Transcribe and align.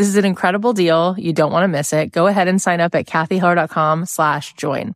this 0.00 0.08
is 0.08 0.16
an 0.16 0.24
incredible 0.24 0.72
deal. 0.72 1.14
You 1.18 1.34
don't 1.34 1.52
want 1.52 1.64
to 1.64 1.68
miss 1.68 1.92
it. 1.92 2.10
Go 2.10 2.26
ahead 2.26 2.48
and 2.48 2.60
sign 2.60 2.80
up 2.80 2.94
at 2.94 3.04
kathyheller.com 3.04 4.06
slash 4.06 4.54
join. 4.54 4.94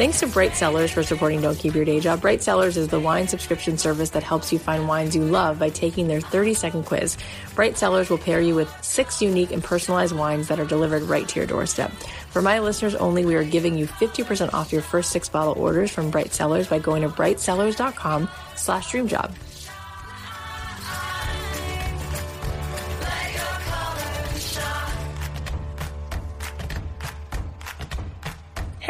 Thanks 0.00 0.20
to 0.20 0.26
Bright 0.26 0.56
Cellars 0.56 0.90
for 0.90 1.02
supporting 1.02 1.42
Don't 1.42 1.58
Keep 1.58 1.74
Your 1.74 1.84
Day 1.84 2.00
Job. 2.00 2.22
Bright 2.22 2.42
Cellars 2.42 2.78
is 2.78 2.88
the 2.88 2.98
wine 2.98 3.28
subscription 3.28 3.76
service 3.76 4.08
that 4.08 4.22
helps 4.22 4.50
you 4.50 4.58
find 4.58 4.88
wines 4.88 5.14
you 5.14 5.22
love 5.22 5.58
by 5.58 5.68
taking 5.68 6.08
their 6.08 6.22
30 6.22 6.54
second 6.54 6.84
quiz. 6.86 7.18
Bright 7.54 7.76
Cellars 7.76 8.08
will 8.08 8.16
pair 8.16 8.40
you 8.40 8.54
with 8.54 8.74
six 8.82 9.20
unique 9.20 9.50
and 9.50 9.62
personalized 9.62 10.16
wines 10.16 10.48
that 10.48 10.58
are 10.58 10.64
delivered 10.64 11.02
right 11.02 11.28
to 11.28 11.38
your 11.38 11.46
doorstep. 11.46 11.92
For 12.30 12.40
my 12.40 12.60
listeners 12.60 12.94
only, 12.94 13.26
we 13.26 13.34
are 13.34 13.44
giving 13.44 13.76
you 13.76 13.86
50% 13.86 14.54
off 14.54 14.72
your 14.72 14.80
first 14.80 15.10
six 15.10 15.28
bottle 15.28 15.62
orders 15.62 15.90
from 15.90 16.10
Bright 16.10 16.32
Cellars 16.32 16.66
by 16.66 16.78
going 16.78 17.02
to 17.02 17.10
brightcellars.com 17.10 18.26
slash 18.56 18.92
dreamjob. 18.92 19.34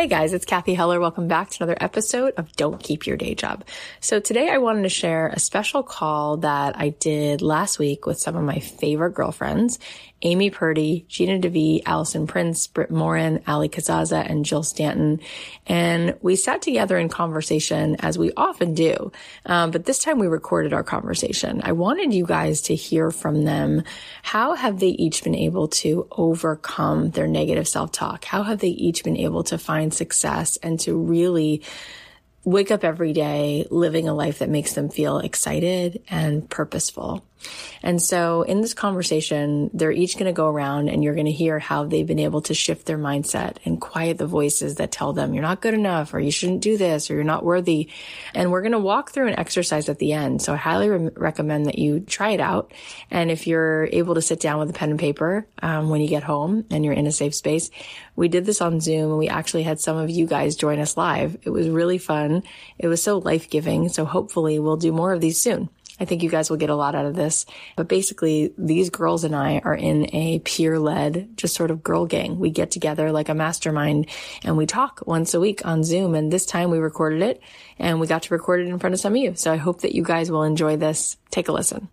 Hey 0.00 0.06
guys, 0.06 0.32
it's 0.32 0.46
Kathy 0.46 0.72
Heller. 0.72 0.98
Welcome 0.98 1.28
back 1.28 1.50
to 1.50 1.62
another 1.62 1.76
episode 1.78 2.32
of 2.38 2.56
Don't 2.56 2.82
Keep 2.82 3.06
Your 3.06 3.18
Day 3.18 3.34
Job. 3.34 3.66
So 4.00 4.18
today 4.18 4.48
I 4.48 4.56
wanted 4.56 4.84
to 4.84 4.88
share 4.88 5.26
a 5.28 5.38
special 5.38 5.82
call 5.82 6.38
that 6.38 6.74
I 6.78 6.88
did 6.88 7.42
last 7.42 7.78
week 7.78 8.06
with 8.06 8.18
some 8.18 8.34
of 8.34 8.42
my 8.42 8.60
favorite 8.60 9.12
girlfriends 9.12 9.78
Amy 10.22 10.50
Purdy, 10.50 11.04
Gina 11.08 11.38
DeVee, 11.38 11.82
Allison 11.86 12.26
Prince, 12.26 12.66
Britt 12.66 12.90
Morin, 12.90 13.42
Ali 13.46 13.68
Kazaza, 13.68 14.28
and 14.28 14.44
Jill 14.44 14.62
Stanton. 14.62 15.20
And 15.66 16.16
we 16.20 16.36
sat 16.36 16.62
together 16.62 16.98
in 16.98 17.08
conversation 17.08 17.96
as 18.00 18.18
we 18.18 18.32
often 18.36 18.74
do. 18.74 19.12
Um, 19.46 19.70
but 19.70 19.84
this 19.84 19.98
time 19.98 20.18
we 20.18 20.26
recorded 20.26 20.72
our 20.72 20.84
conversation. 20.84 21.62
I 21.64 21.72
wanted 21.72 22.12
you 22.12 22.26
guys 22.26 22.62
to 22.62 22.74
hear 22.74 23.10
from 23.10 23.44
them. 23.44 23.84
How 24.22 24.54
have 24.54 24.78
they 24.78 24.88
each 24.88 25.24
been 25.24 25.34
able 25.34 25.68
to 25.68 26.06
overcome 26.10 27.10
their 27.10 27.26
negative 27.26 27.66
self-talk? 27.66 28.24
How 28.24 28.42
have 28.42 28.58
they 28.58 28.68
each 28.68 29.04
been 29.04 29.16
able 29.16 29.44
to 29.44 29.58
find 29.58 29.92
success 29.92 30.58
and 30.58 30.78
to 30.80 30.96
really 30.96 31.62
wake 32.44 32.70
up 32.70 32.84
every 32.84 33.12
day 33.12 33.66
living 33.70 34.08
a 34.08 34.14
life 34.14 34.38
that 34.38 34.48
makes 34.48 34.72
them 34.72 34.88
feel 34.88 35.18
excited 35.18 36.02
and 36.08 36.48
purposeful. 36.48 37.24
And 37.82 38.02
so 38.02 38.42
in 38.42 38.60
this 38.60 38.74
conversation, 38.74 39.70
they're 39.72 39.92
each 39.92 40.14
going 40.14 40.26
to 40.26 40.32
go 40.32 40.46
around 40.46 40.88
and 40.88 41.02
you're 41.02 41.14
going 41.14 41.26
to 41.26 41.32
hear 41.32 41.58
how 41.58 41.84
they've 41.84 42.06
been 42.06 42.18
able 42.18 42.42
to 42.42 42.54
shift 42.54 42.86
their 42.86 42.98
mindset 42.98 43.56
and 43.64 43.80
quiet 43.80 44.18
the 44.18 44.26
voices 44.26 44.76
that 44.76 44.92
tell 44.92 45.12
them 45.12 45.32
you're 45.32 45.42
not 45.42 45.60
good 45.60 45.74
enough 45.74 46.12
or 46.12 46.20
you 46.20 46.30
shouldn't 46.30 46.60
do 46.60 46.76
this 46.76 47.10
or 47.10 47.14
you're 47.14 47.24
not 47.24 47.44
worthy. 47.44 47.90
And 48.34 48.50
we're 48.50 48.62
going 48.62 48.72
to 48.72 48.78
walk 48.78 49.10
through 49.10 49.28
an 49.28 49.38
exercise 49.38 49.88
at 49.88 49.98
the 49.98 50.12
end. 50.12 50.42
So 50.42 50.52
I 50.52 50.56
highly 50.56 50.88
re- 50.88 51.10
recommend 51.16 51.66
that 51.66 51.78
you 51.78 52.00
try 52.00 52.30
it 52.30 52.40
out. 52.40 52.72
And 53.10 53.30
if 53.30 53.46
you're 53.46 53.88
able 53.92 54.14
to 54.14 54.22
sit 54.22 54.40
down 54.40 54.58
with 54.58 54.70
a 54.70 54.74
pen 54.74 54.90
and 54.90 54.98
paper 54.98 55.46
um, 55.62 55.88
when 55.88 56.00
you 56.00 56.08
get 56.08 56.22
home 56.22 56.64
and 56.70 56.84
you're 56.84 56.94
in 56.94 57.06
a 57.06 57.12
safe 57.12 57.34
space, 57.34 57.70
we 58.16 58.28
did 58.28 58.44
this 58.44 58.60
on 58.60 58.80
Zoom 58.80 59.10
and 59.10 59.18
we 59.18 59.28
actually 59.28 59.62
had 59.62 59.80
some 59.80 59.96
of 59.96 60.10
you 60.10 60.26
guys 60.26 60.56
join 60.56 60.78
us 60.78 60.96
live. 60.96 61.38
It 61.42 61.50
was 61.50 61.68
really 61.68 61.98
fun. 61.98 62.42
It 62.78 62.88
was 62.88 63.02
so 63.02 63.18
life 63.18 63.48
giving. 63.48 63.88
So 63.88 64.04
hopefully 64.04 64.58
we'll 64.58 64.76
do 64.76 64.92
more 64.92 65.12
of 65.12 65.20
these 65.20 65.40
soon. 65.40 65.70
I 66.00 66.06
think 66.06 66.22
you 66.22 66.30
guys 66.30 66.48
will 66.48 66.56
get 66.56 66.70
a 66.70 66.74
lot 66.74 66.94
out 66.94 67.04
of 67.04 67.14
this. 67.14 67.46
But 67.76 67.88
basically, 67.88 68.52
these 68.56 68.90
girls 68.90 69.22
and 69.22 69.36
I 69.36 69.58
are 69.58 69.74
in 69.74 70.12
a 70.14 70.40
peer 70.40 70.78
led, 70.78 71.36
just 71.36 71.54
sort 71.54 71.70
of 71.70 71.82
girl 71.82 72.06
gang. 72.06 72.38
We 72.38 72.50
get 72.50 72.70
together 72.70 73.12
like 73.12 73.28
a 73.28 73.34
mastermind 73.34 74.08
and 74.42 74.56
we 74.56 74.66
talk 74.66 75.02
once 75.06 75.34
a 75.34 75.40
week 75.40 75.64
on 75.66 75.84
Zoom. 75.84 76.14
And 76.14 76.32
this 76.32 76.46
time 76.46 76.70
we 76.70 76.78
recorded 76.78 77.22
it 77.22 77.42
and 77.78 78.00
we 78.00 78.06
got 78.06 78.22
to 78.22 78.34
record 78.34 78.60
it 78.60 78.68
in 78.68 78.78
front 78.78 78.94
of 78.94 79.00
some 79.00 79.12
of 79.12 79.18
you. 79.18 79.34
So 79.34 79.52
I 79.52 79.56
hope 79.56 79.82
that 79.82 79.94
you 79.94 80.02
guys 80.02 80.30
will 80.30 80.42
enjoy 80.44 80.76
this. 80.76 81.18
Take 81.30 81.48
a 81.48 81.52
listen. 81.52 81.88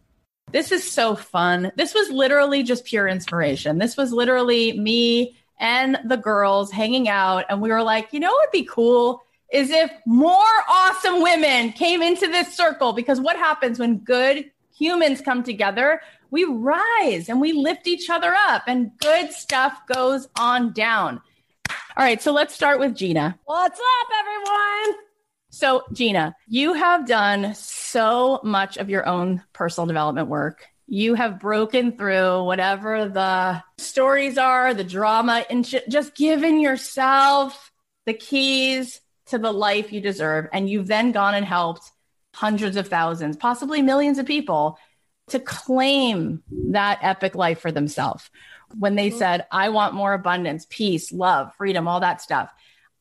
This 0.51 0.71
is 0.71 0.89
so 0.89 1.15
fun. 1.15 1.73
This 1.75 1.93
was 1.93 2.09
literally 2.09 2.63
just 2.63 2.85
pure 2.85 3.07
inspiration. 3.07 3.79
This 3.79 3.97
was 3.97 4.13
literally 4.13 4.79
me 4.79 5.37
and 5.59 5.99
the 6.05 6.15
girls 6.15 6.71
hanging 6.71 7.09
out. 7.09 7.45
And 7.49 7.61
we 7.61 7.69
were 7.69 7.83
like, 7.83 8.13
you 8.13 8.21
know 8.21 8.31
would 8.31 8.51
be 8.51 8.63
cool? 8.63 9.23
Is 9.51 9.69
if 9.69 9.91
more 10.05 10.43
awesome 10.69 11.21
women 11.21 11.71
came 11.71 12.01
into 12.01 12.27
this 12.27 12.55
circle 12.55 12.93
because 12.93 13.19
what 13.19 13.37
happens 13.37 13.79
when 13.79 13.99
good 13.99 14.51
humans 14.75 15.21
come 15.21 15.43
together? 15.43 16.01
We 16.29 16.43
rise 16.43 17.29
and 17.29 17.39
we 17.39 17.53
lift 17.53 17.87
each 17.87 18.09
other 18.09 18.35
up 18.47 18.63
and 18.67 18.91
good 18.99 19.31
stuff 19.31 19.79
goes 19.87 20.27
on 20.37 20.73
down. 20.73 21.21
All 21.69 22.03
right, 22.03 22.21
so 22.21 22.31
let's 22.31 22.53
start 22.53 22.79
with 22.79 22.95
Gina. 22.95 23.39
What's 23.45 23.79
up, 23.79 24.07
everyone? 24.19 24.99
So, 25.49 25.83
Gina, 25.93 26.35
you 26.47 26.73
have 26.73 27.07
done 27.07 27.55
so 27.55 28.39
much 28.43 28.77
of 28.77 28.89
your 28.89 29.07
own 29.07 29.41
personal 29.53 29.87
development 29.87 30.27
work. 30.27 30.67
You 30.85 31.15
have 31.15 31.39
broken 31.39 31.97
through 31.97 32.43
whatever 32.43 33.09
the 33.09 33.63
stories 33.77 34.37
are, 34.37 34.73
the 34.73 34.83
drama, 34.83 35.43
and 35.49 35.65
just 35.89 36.15
given 36.15 36.59
yourself 36.59 37.71
the 38.05 38.13
keys 38.13 39.01
to 39.27 39.37
the 39.37 39.51
life 39.51 39.91
you 39.91 40.01
deserve. 40.01 40.47
And 40.53 40.69
you've 40.69 40.87
then 40.87 41.11
gone 41.11 41.35
and 41.35 41.45
helped 41.45 41.91
hundreds 42.33 42.77
of 42.77 42.87
thousands, 42.87 43.37
possibly 43.37 43.81
millions 43.81 44.17
of 44.17 44.25
people 44.25 44.77
to 45.27 45.39
claim 45.39 46.43
that 46.69 46.99
epic 47.01 47.35
life 47.35 47.59
for 47.59 47.71
themselves. 47.71 48.29
When 48.77 48.95
they 48.95 49.09
mm-hmm. 49.09 49.17
said, 49.17 49.45
I 49.51 49.69
want 49.69 49.93
more 49.93 50.13
abundance, 50.13 50.65
peace, 50.69 51.11
love, 51.11 51.53
freedom, 51.55 51.87
all 51.87 51.99
that 52.01 52.21
stuff. 52.21 52.49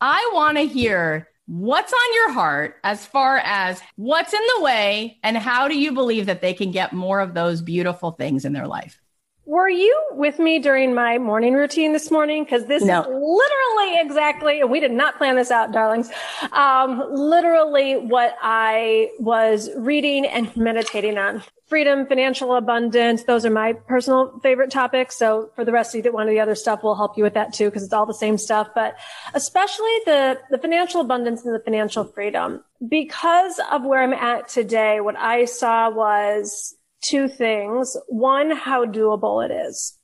I 0.01 0.31
want 0.35 0.59
to 0.59 0.67
hear 0.67 1.29
what's 1.47 1.93
on 1.93 2.15
your 2.15 2.33
heart 2.33 2.77
as 2.83 3.07
far 3.07 3.39
as 3.39 3.81
what's 3.95 4.35
in 4.35 4.41
the 4.57 4.63
way 4.63 5.19
and 5.23 5.37
how 5.37 5.69
do 5.69 5.79
you 5.79 5.93
believe 5.93 6.27
that 6.27 6.41
they 6.41 6.55
can 6.55 6.71
get 6.71 6.93
more 6.93 7.21
of 7.21 7.35
those 7.35 7.63
beautiful 7.63 8.11
things 8.13 8.45
in 8.45 8.53
their 8.53 8.67
life? 8.67 9.01
Were 9.47 9.69
you 9.69 9.97
with 10.11 10.41
me 10.41 10.59
during 10.59 10.93
my 10.93 11.19
morning 11.19 11.55
routine 11.55 11.93
this 11.93 12.11
morning? 12.11 12.43
Because 12.43 12.67
this 12.67 12.83
no. 12.83 13.03
is 13.03 13.07
literally 13.07 14.01
exactly, 14.01 14.61
and 14.61 14.69
we 14.73 14.81
did 14.81 14.91
not 14.91 15.19
plan 15.19 15.37
this 15.37 15.53
out, 15.53 15.71
darlings. 15.71 16.11
Um, 16.51 17.01
literally 17.13 17.97
what 17.97 18.37
I 18.43 19.11
was 19.21 19.71
reading 19.77 20.27
and 20.27 20.55
meditating 20.57 21.17
on. 21.17 21.45
Freedom, 21.69 22.07
financial 22.07 22.57
abundance. 22.57 23.23
Those 23.23 23.47
are 23.47 23.51
my 23.51 23.73
personal 23.73 24.37
favorite 24.41 24.73
topics. 24.73 25.17
So 25.17 25.51
for 25.55 25.65
the 25.65 25.71
rest 25.71 25.95
of 25.95 25.99
you 25.99 26.03
that 26.03 26.13
want 26.13 26.29
the 26.29 26.41
other 26.41 26.57
stuff, 26.57 26.81
we'll 26.83 26.97
help 26.97 27.17
you 27.17 27.23
with 27.23 27.35
that 27.35 27.55
too, 27.55 27.67
because 27.67 27.85
it's 27.85 27.93
all 27.93 28.07
the 28.07 28.15
same 28.15 28.39
stuff. 28.39 28.71
But 28.75 28.97
especially 29.33 29.95
the, 30.07 30.41
the 30.51 30.59
financial 30.59 31.01
abundance 31.01 31.45
and 31.45 31.55
the 31.55 31.61
financial 31.61 32.03
freedom. 32.03 32.65
Because 32.89 33.61
of 33.71 33.85
where 33.85 34.03
I'm 34.03 34.13
at 34.13 34.49
today, 34.49 35.01
what 35.01 35.17
I 35.17 35.45
saw 35.45 35.89
was 35.89 36.75
two 37.07 37.29
things. 37.29 37.97
One, 38.09 38.51
how 38.51 38.85
doable 38.85 39.45
it 39.45 39.53
is. 39.53 39.99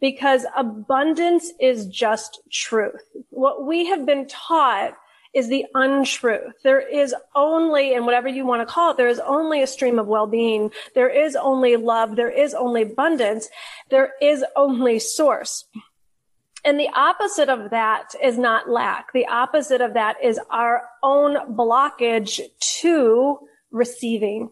Because 0.00 0.46
abundance 0.56 1.52
is 1.60 1.86
just 1.86 2.40
truth. 2.52 3.02
What 3.30 3.66
we 3.66 3.86
have 3.86 4.06
been 4.06 4.26
taught 4.28 4.94
is 5.34 5.48
the 5.48 5.66
untruth. 5.74 6.54
There 6.62 6.80
is 6.80 7.14
only, 7.34 7.94
and 7.94 8.06
whatever 8.06 8.28
you 8.28 8.46
want 8.46 8.66
to 8.66 8.72
call 8.72 8.92
it, 8.92 8.96
there 8.96 9.08
is 9.08 9.20
only 9.20 9.62
a 9.62 9.66
stream 9.66 9.98
of 9.98 10.06
well-being. 10.06 10.70
There 10.94 11.10
is 11.10 11.36
only 11.36 11.76
love. 11.76 12.16
There 12.16 12.30
is 12.30 12.54
only 12.54 12.82
abundance. 12.82 13.48
There 13.90 14.12
is 14.22 14.44
only 14.56 14.98
source. 14.98 15.66
And 16.64 16.78
the 16.78 16.88
opposite 16.94 17.48
of 17.48 17.70
that 17.70 18.14
is 18.22 18.38
not 18.38 18.68
lack. 18.68 19.12
The 19.12 19.26
opposite 19.26 19.80
of 19.80 19.94
that 19.94 20.16
is 20.22 20.40
our 20.50 20.82
own 21.02 21.54
blockage 21.54 22.40
to 22.80 23.38
receiving. 23.70 24.50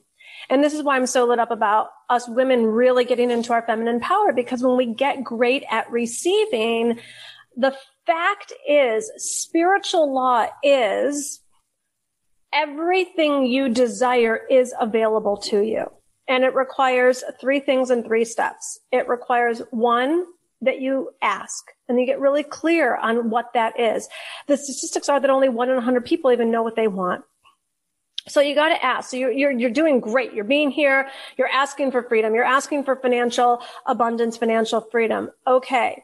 And 0.49 0.63
this 0.63 0.75
is 0.75 0.83
why 0.83 0.97
I'm 0.97 1.07
so 1.07 1.25
lit 1.27 1.39
up 1.39 1.51
about 1.51 1.89
us 2.09 2.29
women 2.29 2.67
really 2.67 3.05
getting 3.05 3.31
into 3.31 3.53
our 3.53 3.63
feminine 3.63 4.01
power 4.01 4.33
because 4.33 4.63
when 4.63 4.77
we 4.77 4.87
get 4.87 5.25
great 5.25 5.65
at 5.71 5.91
receiving, 5.91 6.99
the 7.57 7.75
fact 8.07 8.53
is 8.69 9.11
spiritual 9.17 10.15
law 10.15 10.47
is 10.63 11.41
everything 12.53 13.47
you 13.47 13.69
desire 13.69 14.41
is 14.51 14.75
available 14.81 15.37
to 15.37 15.63
you. 15.63 15.87
And 16.29 16.45
it 16.45 16.55
requires 16.55 17.23
three 17.41 17.61
things 17.61 17.91
in 17.91 18.03
three 18.03 18.25
steps. 18.25 18.81
It 18.91 19.09
requires 19.09 19.63
one, 19.71 20.25
that 20.63 20.81
you 20.81 21.11
ask 21.23 21.65
and 21.89 21.99
you 21.99 22.07
get 22.07 22.21
really 22.21 22.43
clear 22.43 22.97
on 22.97 23.31
what 23.31 23.53
that 23.55 23.79
is. 23.79 24.09
The 24.47 24.57
statistics 24.57 25.09
are 25.09 25.21
that 25.21 25.31
only 25.31 25.49
one 25.49 25.71
in 25.71 25.77
a 25.77 25.83
hundred 25.83 26.05
people 26.05 26.33
even 26.33 26.51
know 26.51 26.63
what 26.63 26.77
they 26.77 26.89
want. 26.89 27.25
So 28.29 28.41
you 28.41 28.55
got 28.55 28.69
to 28.69 28.85
ask. 28.85 29.11
So 29.11 29.17
you're, 29.17 29.31
you're, 29.31 29.53
you're 29.53 29.71
doing 29.71 30.01
great. 30.01 30.33
You're 30.33 30.45
being 30.45 30.71
here. 30.71 31.09
You're 31.37 31.49
asking 31.49 31.93
for 31.93 32.03
freedom. 32.03 32.35
You're 32.35 32.45
asking 32.45 32.85
for 32.85 32.97
financial 32.97 33.63
abundance, 33.87 34.37
financial 34.37 34.81
freedom. 34.81 35.31
Okay 35.47 36.03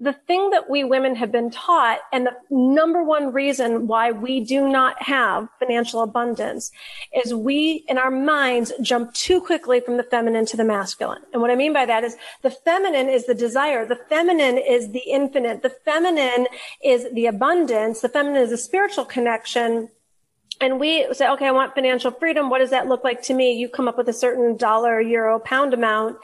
the 0.00 0.14
thing 0.14 0.48
that 0.50 0.70
we 0.70 0.82
women 0.82 1.14
have 1.14 1.30
been 1.30 1.50
taught 1.50 1.98
and 2.10 2.26
the 2.26 2.32
number 2.50 3.04
one 3.04 3.32
reason 3.32 3.86
why 3.86 4.10
we 4.10 4.40
do 4.40 4.66
not 4.66 5.00
have 5.02 5.46
financial 5.58 6.02
abundance 6.02 6.72
is 7.12 7.34
we 7.34 7.84
in 7.86 7.98
our 7.98 8.10
minds 8.10 8.72
jump 8.80 9.12
too 9.12 9.42
quickly 9.42 9.78
from 9.78 9.98
the 9.98 10.02
feminine 10.02 10.46
to 10.46 10.56
the 10.56 10.64
masculine. 10.64 11.20
And 11.34 11.42
what 11.42 11.50
I 11.50 11.54
mean 11.54 11.74
by 11.74 11.84
that 11.84 12.02
is 12.02 12.16
the 12.40 12.50
feminine 12.50 13.10
is 13.10 13.26
the 13.26 13.34
desire. 13.34 13.84
The 13.84 14.00
feminine 14.08 14.56
is 14.56 14.90
the 14.92 15.02
infinite. 15.06 15.62
The 15.62 15.76
feminine 15.84 16.46
is 16.82 17.06
the 17.12 17.26
abundance. 17.26 18.00
The 18.00 18.08
feminine 18.08 18.40
is 18.40 18.52
a 18.52 18.56
spiritual 18.56 19.04
connection. 19.04 19.90
And 20.60 20.78
we 20.78 21.06
say, 21.14 21.28
okay, 21.30 21.46
I 21.46 21.52
want 21.52 21.74
financial 21.74 22.10
freedom. 22.10 22.50
What 22.50 22.58
does 22.58 22.70
that 22.70 22.86
look 22.86 23.02
like 23.02 23.22
to 23.22 23.34
me? 23.34 23.52
You 23.52 23.68
come 23.68 23.88
up 23.88 23.96
with 23.96 24.08
a 24.08 24.12
certain 24.12 24.56
dollar, 24.56 25.00
euro, 25.00 25.38
pound 25.38 25.72
amount 25.72 26.18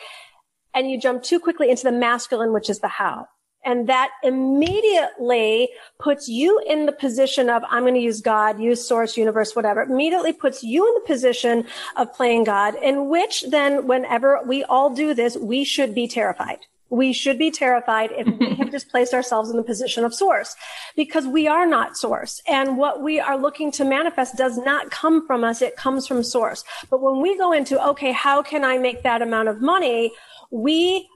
and 0.74 0.90
you 0.90 1.00
jump 1.00 1.22
too 1.22 1.40
quickly 1.40 1.70
into 1.70 1.84
the 1.84 1.92
masculine, 1.92 2.52
which 2.52 2.68
is 2.68 2.80
the 2.80 2.88
how. 2.88 3.26
And 3.64 3.88
that 3.88 4.10
immediately 4.22 5.70
puts 5.98 6.28
you 6.28 6.62
in 6.68 6.86
the 6.86 6.92
position 6.92 7.50
of, 7.50 7.62
I'm 7.68 7.82
going 7.82 7.94
to 7.94 8.00
use 8.00 8.20
God, 8.20 8.60
use 8.60 8.86
source, 8.86 9.16
universe, 9.16 9.56
whatever. 9.56 9.82
Immediately 9.82 10.34
puts 10.34 10.62
you 10.62 10.86
in 10.86 10.94
the 10.94 11.06
position 11.06 11.64
of 11.96 12.12
playing 12.12 12.44
God, 12.44 12.76
in 12.76 13.08
which 13.08 13.44
then 13.50 13.88
whenever 13.88 14.40
we 14.46 14.62
all 14.64 14.94
do 14.94 15.14
this, 15.14 15.36
we 15.36 15.64
should 15.64 15.94
be 15.94 16.06
terrified. 16.06 16.58
We 16.88 17.12
should 17.12 17.38
be 17.38 17.50
terrified 17.50 18.10
if 18.12 18.26
we 18.26 18.54
have 18.54 18.70
just 18.72 18.88
placed 18.88 19.12
ourselves 19.12 19.50
in 19.50 19.56
the 19.56 19.62
position 19.62 20.04
of 20.04 20.14
source 20.14 20.54
because 20.96 21.26
we 21.26 21.48
are 21.48 21.66
not 21.66 21.96
source. 21.96 22.40
And 22.46 22.78
what 22.78 23.02
we 23.02 23.18
are 23.18 23.38
looking 23.38 23.72
to 23.72 23.84
manifest 23.84 24.36
does 24.36 24.56
not 24.58 24.90
come 24.90 25.26
from 25.26 25.44
us. 25.44 25.62
It 25.62 25.76
comes 25.76 26.06
from 26.06 26.22
source. 26.22 26.64
But 26.90 27.02
when 27.02 27.20
we 27.20 27.36
go 27.36 27.52
into, 27.52 27.84
okay, 27.88 28.12
how 28.12 28.42
can 28.42 28.64
I 28.64 28.78
make 28.78 29.02
that 29.02 29.22
amount 29.22 29.48
of 29.48 29.60
money? 29.60 30.12
We, 30.50 31.08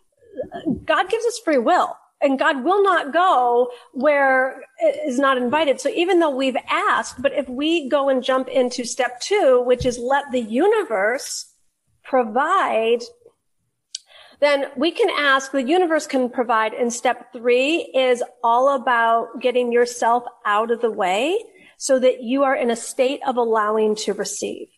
God 0.85 1.09
gives 1.09 1.25
us 1.25 1.39
free 1.45 1.59
will 1.59 1.97
and 2.21 2.39
God 2.39 2.65
will 2.65 2.83
not 2.83 3.13
go 3.13 3.71
where 3.93 4.63
it 4.79 5.09
is 5.09 5.19
not 5.19 5.39
invited. 5.39 5.81
So 5.81 5.89
even 5.91 6.21
though 6.21 6.35
we've 6.35 6.57
asked, 6.69 7.21
but 7.23 7.33
if 7.33 7.49
we 7.49 7.89
go 7.89 8.09
and 8.09 8.23
jump 8.23 8.49
into 8.49 8.85
step 8.85 9.21
two, 9.21 9.63
which 9.65 9.87
is 9.87 9.99
let 9.99 10.31
the 10.31 10.41
universe 10.41 11.47
provide, 12.05 13.03
then 14.41 14.67
we 14.77 14.91
can 14.91 15.11
ask, 15.11 15.53
the 15.53 15.63
universe 15.63 16.07
can 16.07 16.31
provide. 16.31 16.73
And 16.73 16.93
step 16.93 17.33
three 17.33 17.91
is 17.95 18.23
all 18.43 18.75
about 18.75 19.41
getting 19.41 19.71
yourself 19.71 20.25
out 20.47 20.71
of 20.71 20.81
the 20.81 20.91
way 20.91 21.39
so 21.77 21.99
that 21.99 22.23
you 22.23 22.43
are 22.43 22.55
in 22.55 22.71
a 22.71 22.77
state 22.77 23.21
of 23.27 23.37
allowing 23.37 23.95
to 23.97 24.15
receive. 24.15 24.69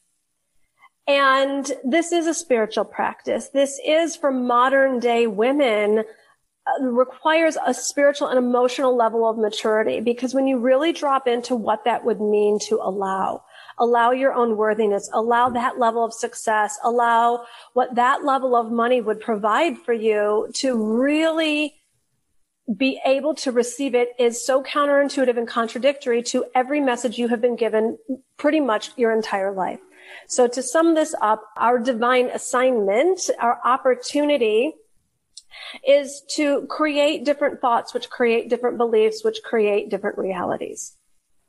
And 1.06 1.70
this 1.84 2.12
is 2.12 2.26
a 2.26 2.34
spiritual 2.34 2.84
practice. 2.84 3.48
This 3.48 3.80
is 3.84 4.14
for 4.14 4.30
modern 4.30 5.00
day 5.00 5.26
women 5.26 5.98
uh, 6.00 6.84
requires 6.84 7.56
a 7.66 7.74
spiritual 7.74 8.28
and 8.28 8.38
emotional 8.38 8.96
level 8.96 9.28
of 9.28 9.36
maturity 9.36 10.00
because 10.00 10.32
when 10.32 10.46
you 10.46 10.58
really 10.58 10.92
drop 10.92 11.26
into 11.26 11.56
what 11.56 11.84
that 11.84 12.04
would 12.04 12.20
mean 12.20 12.60
to 12.68 12.76
allow, 12.76 13.42
allow 13.82 14.12
your 14.12 14.32
own 14.32 14.56
worthiness, 14.56 15.10
allow 15.12 15.46
mm-hmm. 15.46 15.54
that 15.54 15.78
level 15.78 16.04
of 16.04 16.14
success, 16.14 16.78
allow 16.84 17.44
what 17.74 17.94
that 17.96 18.24
level 18.24 18.54
of 18.54 18.70
money 18.70 19.00
would 19.00 19.20
provide 19.20 19.76
for 19.76 19.92
you 19.92 20.48
to 20.54 20.74
really 20.80 21.74
be 22.76 23.00
able 23.04 23.34
to 23.34 23.50
receive 23.50 23.94
it 23.94 24.10
is 24.20 24.46
so 24.46 24.62
counterintuitive 24.62 25.36
and 25.36 25.48
contradictory 25.48 26.22
to 26.22 26.44
every 26.54 26.80
message 26.80 27.18
you 27.18 27.26
have 27.26 27.40
been 27.40 27.56
given 27.56 27.98
pretty 28.36 28.60
much 28.60 28.90
your 28.96 29.12
entire 29.12 29.52
life. 29.52 29.80
So 30.28 30.46
to 30.46 30.62
sum 30.62 30.94
this 30.94 31.14
up, 31.20 31.42
our 31.56 31.80
divine 31.80 32.26
assignment, 32.28 33.20
our 33.40 33.58
opportunity 33.64 34.74
is 35.86 36.22
to 36.36 36.66
create 36.68 37.24
different 37.24 37.60
thoughts, 37.60 37.92
which 37.92 38.08
create 38.08 38.48
different 38.48 38.78
beliefs, 38.78 39.24
which 39.24 39.40
create 39.42 39.90
different 39.90 40.16
realities. 40.16 40.96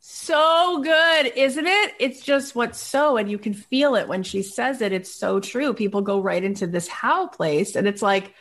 So 0.06 0.82
good, 0.82 1.32
isn't 1.34 1.66
it? 1.66 1.94
It's 1.98 2.20
just 2.20 2.56
what's 2.56 2.78
so, 2.78 3.16
and 3.16 3.32
you 3.32 3.38
can 3.38 3.54
feel 3.54 3.96
it 3.96 4.10
when 4.10 4.22
she 4.22 4.44
says 4.44 4.82
it. 4.82 4.92
It's 4.92 5.10
so 5.10 5.40
true. 5.40 5.74
People 5.74 6.02
go 6.02 6.20
right 6.20 6.44
into 6.44 6.68
this 6.68 6.90
how 6.90 7.28
place, 7.28 7.78
and 7.78 7.88
it's 7.88 8.02
like, 8.02 8.34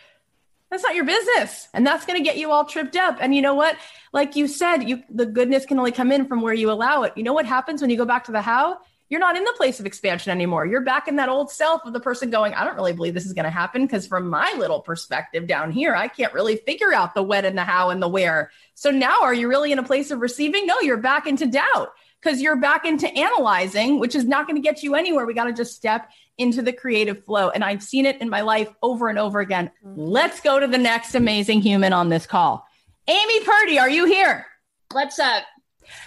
that's 0.73 0.83
not 0.83 0.97
your 0.97 1.05
business. 1.05 1.69
And 1.73 1.87
that's 1.87 2.05
going 2.05 2.19
to 2.19 2.25
get 2.25 2.37
you 2.37 2.51
all 2.51 2.65
tripped 2.65 2.97
up. 2.97 3.19
And 3.21 3.33
you 3.33 3.43
know 3.43 3.55
what? 3.55 3.77
Like 4.13 4.35
you 4.35 4.49
said, 4.49 4.89
you 4.89 5.05
the 5.09 5.25
goodness 5.25 5.65
can 5.65 5.79
only 5.79 5.93
come 5.93 6.11
in 6.11 6.27
from 6.27 6.41
where 6.41 6.53
you 6.53 6.69
allow 6.69 7.05
it. 7.05 7.13
You 7.15 7.23
know 7.23 7.33
what 7.33 7.47
happens 7.47 7.81
when 7.81 7.91
you 7.91 7.97
go 7.97 8.07
back 8.07 8.25
to 8.25 8.33
the 8.33 8.43
how? 8.43 8.81
You're 9.13 9.21
not 9.21 9.37
in 9.37 9.45
the 9.45 9.53
place 9.59 9.79
of 9.79 9.85
expansion 9.85 10.33
anymore. 10.33 10.65
You're 10.65 10.81
back 10.81 11.07
in 11.07 11.17
that 11.17 11.29
old 11.29 11.51
self 11.51 11.85
of 11.85 11.93
the 11.93 12.01
person 12.01 12.31
going, 12.31 12.55
I 12.55 12.65
don't 12.65 12.77
really 12.77 12.95
believe 12.95 13.13
this 13.13 13.27
is 13.27 13.35
going 13.35 13.45
to 13.45 13.51
happen 13.51 13.85
because 13.85 14.07
from 14.07 14.31
my 14.31 14.55
little 14.57 14.81
perspective 14.81 15.47
down 15.47 15.71
here, 15.71 15.95
I 15.95 16.09
can't 16.09 16.33
really 16.33 16.57
figure 16.57 16.95
out 16.95 17.13
the 17.13 17.23
when 17.23 17.45
and 17.45 17.59
the 17.59 17.63
how 17.63 17.91
and 17.91 18.03
the 18.03 18.09
where. 18.09 18.51
So 18.75 18.91
now 18.91 19.21
are 19.21 19.35
you 19.35 19.51
really 19.51 19.71
in 19.71 19.79
a 19.79 19.83
place 19.83 20.11
of 20.11 20.23
receiving? 20.23 20.65
No, 20.65 20.81
you're 20.81 20.97
back 20.97 21.27
into 21.27 21.45
doubt 21.45 21.91
because 22.23 22.41
you're 22.41 22.57
back 22.57 22.87
into 22.87 23.07
analyzing, 23.07 24.01
which 24.01 24.15
is 24.15 24.25
not 24.25 24.47
going 24.47 24.57
to 24.57 24.67
get 24.67 24.83
you 24.83 24.95
anywhere. 24.95 25.27
We 25.27 25.35
got 25.35 25.45
to 25.45 25.53
just 25.53 25.77
step 25.77 26.09
into 26.39 26.63
the 26.63 26.73
creative 26.73 27.23
flow. 27.23 27.51
And 27.51 27.63
I've 27.63 27.83
seen 27.83 28.07
it 28.07 28.19
in 28.23 28.31
my 28.31 28.41
life 28.41 28.73
over 28.83 29.11
and 29.11 29.19
over 29.19 29.41
again. 29.41 29.71
Mm-hmm. 29.85 30.01
Let's 30.01 30.41
go 30.41 30.59
to 30.59 30.67
the 30.67 30.79
next 30.79 31.15
amazing 31.15 31.61
human 31.61 31.93
on 31.93 32.09
this 32.09 32.25
call. 32.25 32.67
Amy 33.07 33.45
Purdy, 33.45 33.79
are 33.79 33.91
you 33.91 34.07
here? 34.07 34.47
What's 34.91 35.19
up? 35.19 35.43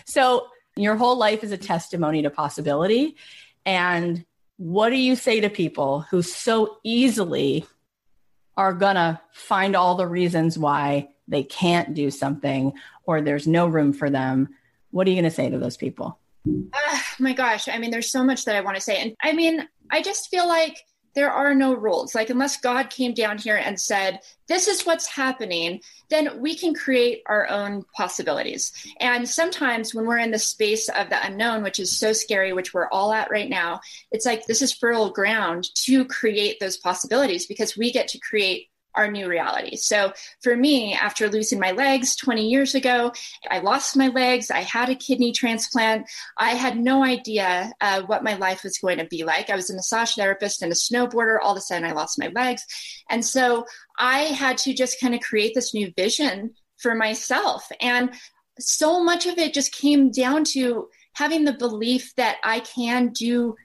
So 0.08 0.48
your 0.76 0.96
whole 0.96 1.18
life 1.18 1.44
is 1.44 1.52
a 1.52 1.58
testimony 1.58 2.22
to 2.24 2.30
possibility. 2.30 3.16
And 3.66 4.26
what 4.58 4.90
do 4.90 4.98
you 4.98 5.16
say 5.16 5.42
to 5.42 5.50
people 5.50 6.02
who 6.02 6.22
so 6.22 6.78
easily 6.84 7.66
are 8.58 8.74
going 8.74 8.96
to 8.96 9.20
find 9.34 9.76
all 9.76 9.96
the 9.96 10.08
reasons 10.08 10.58
why 10.58 11.10
they 11.28 11.44
can't 11.44 11.94
do 11.94 12.12
something 12.12 12.74
or 13.04 13.22
there's 13.22 13.48
no 13.48 13.68
room 13.68 13.94
for 13.94 14.10
them? 14.10 14.50
What 14.92 15.08
are 15.08 15.10
you 15.10 15.16
going 15.16 15.30
to 15.30 15.36
say 15.36 15.50
to 15.50 15.58
those 15.58 15.78
people? 15.78 16.20
Uh, 16.48 17.00
my 17.20 17.34
gosh. 17.34 17.68
I 17.68 17.80
mean, 17.80 17.92
there's 17.92 18.12
so 18.12 18.24
much 18.24 18.46
that 18.46 18.56
I 18.56 18.62
want 18.62 18.76
to 18.76 18.82
say. 18.82 18.98
And 18.98 19.16
I 19.22 19.34
mean, 19.34 19.68
I 19.92 20.02
just 20.02 20.30
feel 20.30 20.48
like 20.48 20.84
there 21.16 21.32
are 21.32 21.56
no 21.56 21.74
rules. 21.74 22.14
Like, 22.14 22.30
unless 22.30 22.58
God 22.58 22.90
came 22.90 23.14
down 23.14 23.38
here 23.38 23.56
and 23.56 23.80
said, 23.80 24.20
this 24.48 24.68
is 24.68 24.86
what's 24.86 25.08
happening, 25.08 25.82
then 26.10 26.40
we 26.40 26.56
can 26.56 26.74
create 26.74 27.24
our 27.26 27.50
own 27.50 27.84
possibilities. 27.96 28.72
And 29.00 29.28
sometimes 29.28 29.96
when 29.96 30.06
we're 30.06 30.20
in 30.20 30.32
the 30.32 30.40
space 30.40 30.90
of 30.90 31.10
the 31.10 31.26
unknown, 31.26 31.64
which 31.64 31.80
is 31.80 31.98
so 31.98 32.14
scary, 32.14 32.54
which 32.54 32.74
we're 32.74 32.90
all 32.90 33.12
at 33.14 33.32
right 33.32 33.50
now, 33.50 33.80
it's 34.12 34.26
like 34.26 34.46
this 34.46 34.62
is 34.62 34.72
fertile 34.72 35.10
ground 35.10 35.68
to 35.86 36.06
create 36.06 36.60
those 36.60 36.78
possibilities 36.78 37.48
because 37.48 37.78
we 37.78 37.92
get 37.92 38.08
to 38.10 38.20
create 38.20 38.68
our 38.96 39.10
new 39.10 39.28
reality. 39.28 39.76
So 39.76 40.14
for 40.42 40.56
me, 40.56 40.94
after 40.94 41.30
losing 41.30 41.60
my 41.60 41.72
legs 41.72 42.16
20 42.16 42.48
years 42.48 42.76
ago, 42.76 43.12
I 43.50 43.60
lost 43.60 43.98
my 43.98 44.08
legs. 44.08 44.52
I 44.52 44.62
had 44.62 44.90
a 44.90 44.96
kidney 44.96 45.32
transplant. 45.32 46.08
I 46.38 46.52
had 46.52 46.78
no 46.78 47.04
idea 47.04 47.72
uh, 47.82 48.02
what 48.04 48.24
my 48.24 48.36
life 48.36 48.64
was 48.64 48.78
going 48.78 48.98
to 48.98 49.06
be 49.06 49.24
like. 49.24 49.50
I 49.50 49.56
was 49.56 49.70
a 49.70 49.76
massage 49.76 50.16
therapist 50.16 50.62
and 50.62 50.72
a 50.72 50.76
snowboarder. 50.76 51.38
All 51.42 51.52
of 51.52 51.58
a 51.58 51.62
sudden, 51.62 51.88
I 51.88 51.94
lost 51.94 52.20
my 52.20 52.32
legs. 52.36 52.64
And 53.10 53.26
so 53.26 53.66
I 53.98 54.20
had 54.20 54.58
to 54.60 54.74
just 54.74 55.00
kind 55.00 55.14
of 55.14 55.22
create 55.22 55.54
this 55.56 55.74
new 55.74 55.92
vision 55.96 56.54
for 56.78 56.96
myself. 56.96 57.72
And 57.82 58.12
so 58.60 59.04
much 59.04 59.26
of 59.26 59.38
it 59.38 59.54
just 59.54 59.72
came 59.72 60.12
down 60.12 60.44
to 60.46 60.88
having 61.14 61.46
the 61.46 61.54
belief 61.54 62.14
that 62.16 62.38
I 62.44 62.60
can 62.60 63.10
do 63.10 63.56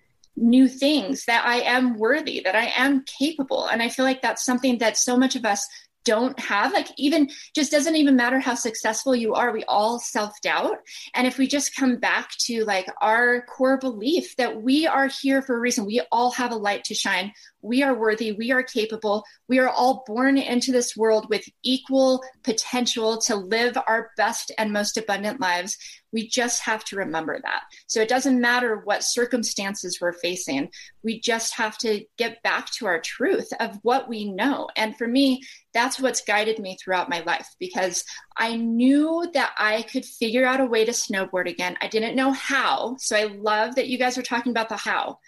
new 0.40 0.68
things, 0.68 1.24
that 1.26 1.44
I 1.46 1.60
am 1.60 1.98
worthy, 1.98 2.40
that 2.40 2.56
I 2.56 2.72
am 2.76 3.04
capable. 3.04 3.66
And 3.66 3.82
I 3.82 3.88
feel 3.88 4.04
like 4.04 4.22
that's 4.22 4.44
something 4.44 4.78
that 4.78 4.96
so 4.96 5.16
much 5.16 5.36
of 5.36 5.44
us 5.44 5.66
don't 6.04 6.38
have 6.40 6.72
like 6.72 6.88
even 6.96 7.28
just 7.54 7.70
doesn't 7.70 7.96
even 7.96 8.16
matter 8.16 8.40
how 8.40 8.54
successful 8.54 9.14
you 9.14 9.34
are 9.34 9.52
we 9.52 9.64
all 9.64 9.98
self-doubt 9.98 10.76
and 11.14 11.26
if 11.26 11.36
we 11.36 11.46
just 11.46 11.76
come 11.76 11.96
back 11.96 12.30
to 12.38 12.64
like 12.64 12.86
our 13.02 13.42
core 13.42 13.76
belief 13.76 14.34
that 14.36 14.62
we 14.62 14.86
are 14.86 15.08
here 15.08 15.42
for 15.42 15.56
a 15.56 15.60
reason 15.60 15.84
we 15.84 16.00
all 16.10 16.30
have 16.30 16.52
a 16.52 16.56
light 16.56 16.84
to 16.84 16.94
shine 16.94 17.32
we 17.62 17.82
are 17.82 17.94
worthy, 17.94 18.32
we 18.32 18.52
are 18.52 18.62
capable, 18.62 19.24
we 19.48 19.58
are 19.58 19.68
all 19.68 20.04
born 20.06 20.38
into 20.38 20.72
this 20.72 20.96
world 20.96 21.28
with 21.28 21.44
equal 21.62 22.22
potential 22.42 23.18
to 23.18 23.36
live 23.36 23.76
our 23.86 24.10
best 24.16 24.52
and 24.58 24.72
most 24.72 24.96
abundant 24.96 25.40
lives. 25.40 25.76
We 26.12 26.28
just 26.28 26.62
have 26.62 26.84
to 26.86 26.96
remember 26.96 27.38
that. 27.42 27.62
So 27.86 28.00
it 28.00 28.08
doesn't 28.08 28.40
matter 28.40 28.80
what 28.84 29.04
circumstances 29.04 29.98
we're 30.00 30.12
facing, 30.12 30.70
we 31.02 31.20
just 31.20 31.54
have 31.56 31.78
to 31.78 32.04
get 32.18 32.42
back 32.42 32.70
to 32.78 32.86
our 32.86 33.00
truth 33.00 33.48
of 33.60 33.78
what 33.82 34.08
we 34.08 34.32
know. 34.32 34.68
And 34.76 34.96
for 34.96 35.06
me, 35.06 35.42
that's 35.72 36.00
what's 36.00 36.22
guided 36.22 36.58
me 36.58 36.76
throughout 36.82 37.08
my 37.08 37.20
life 37.20 37.46
because 37.58 38.04
I 38.36 38.56
knew 38.56 39.30
that 39.34 39.52
I 39.56 39.82
could 39.82 40.04
figure 40.04 40.44
out 40.44 40.60
a 40.60 40.66
way 40.66 40.84
to 40.84 40.92
snowboard 40.92 41.48
again. 41.48 41.76
I 41.80 41.86
didn't 41.86 42.16
know 42.16 42.32
how. 42.32 42.96
So 42.98 43.16
I 43.16 43.24
love 43.24 43.76
that 43.76 43.88
you 43.88 43.98
guys 43.98 44.18
are 44.18 44.22
talking 44.22 44.50
about 44.50 44.68
the 44.68 44.76
how 44.76 45.18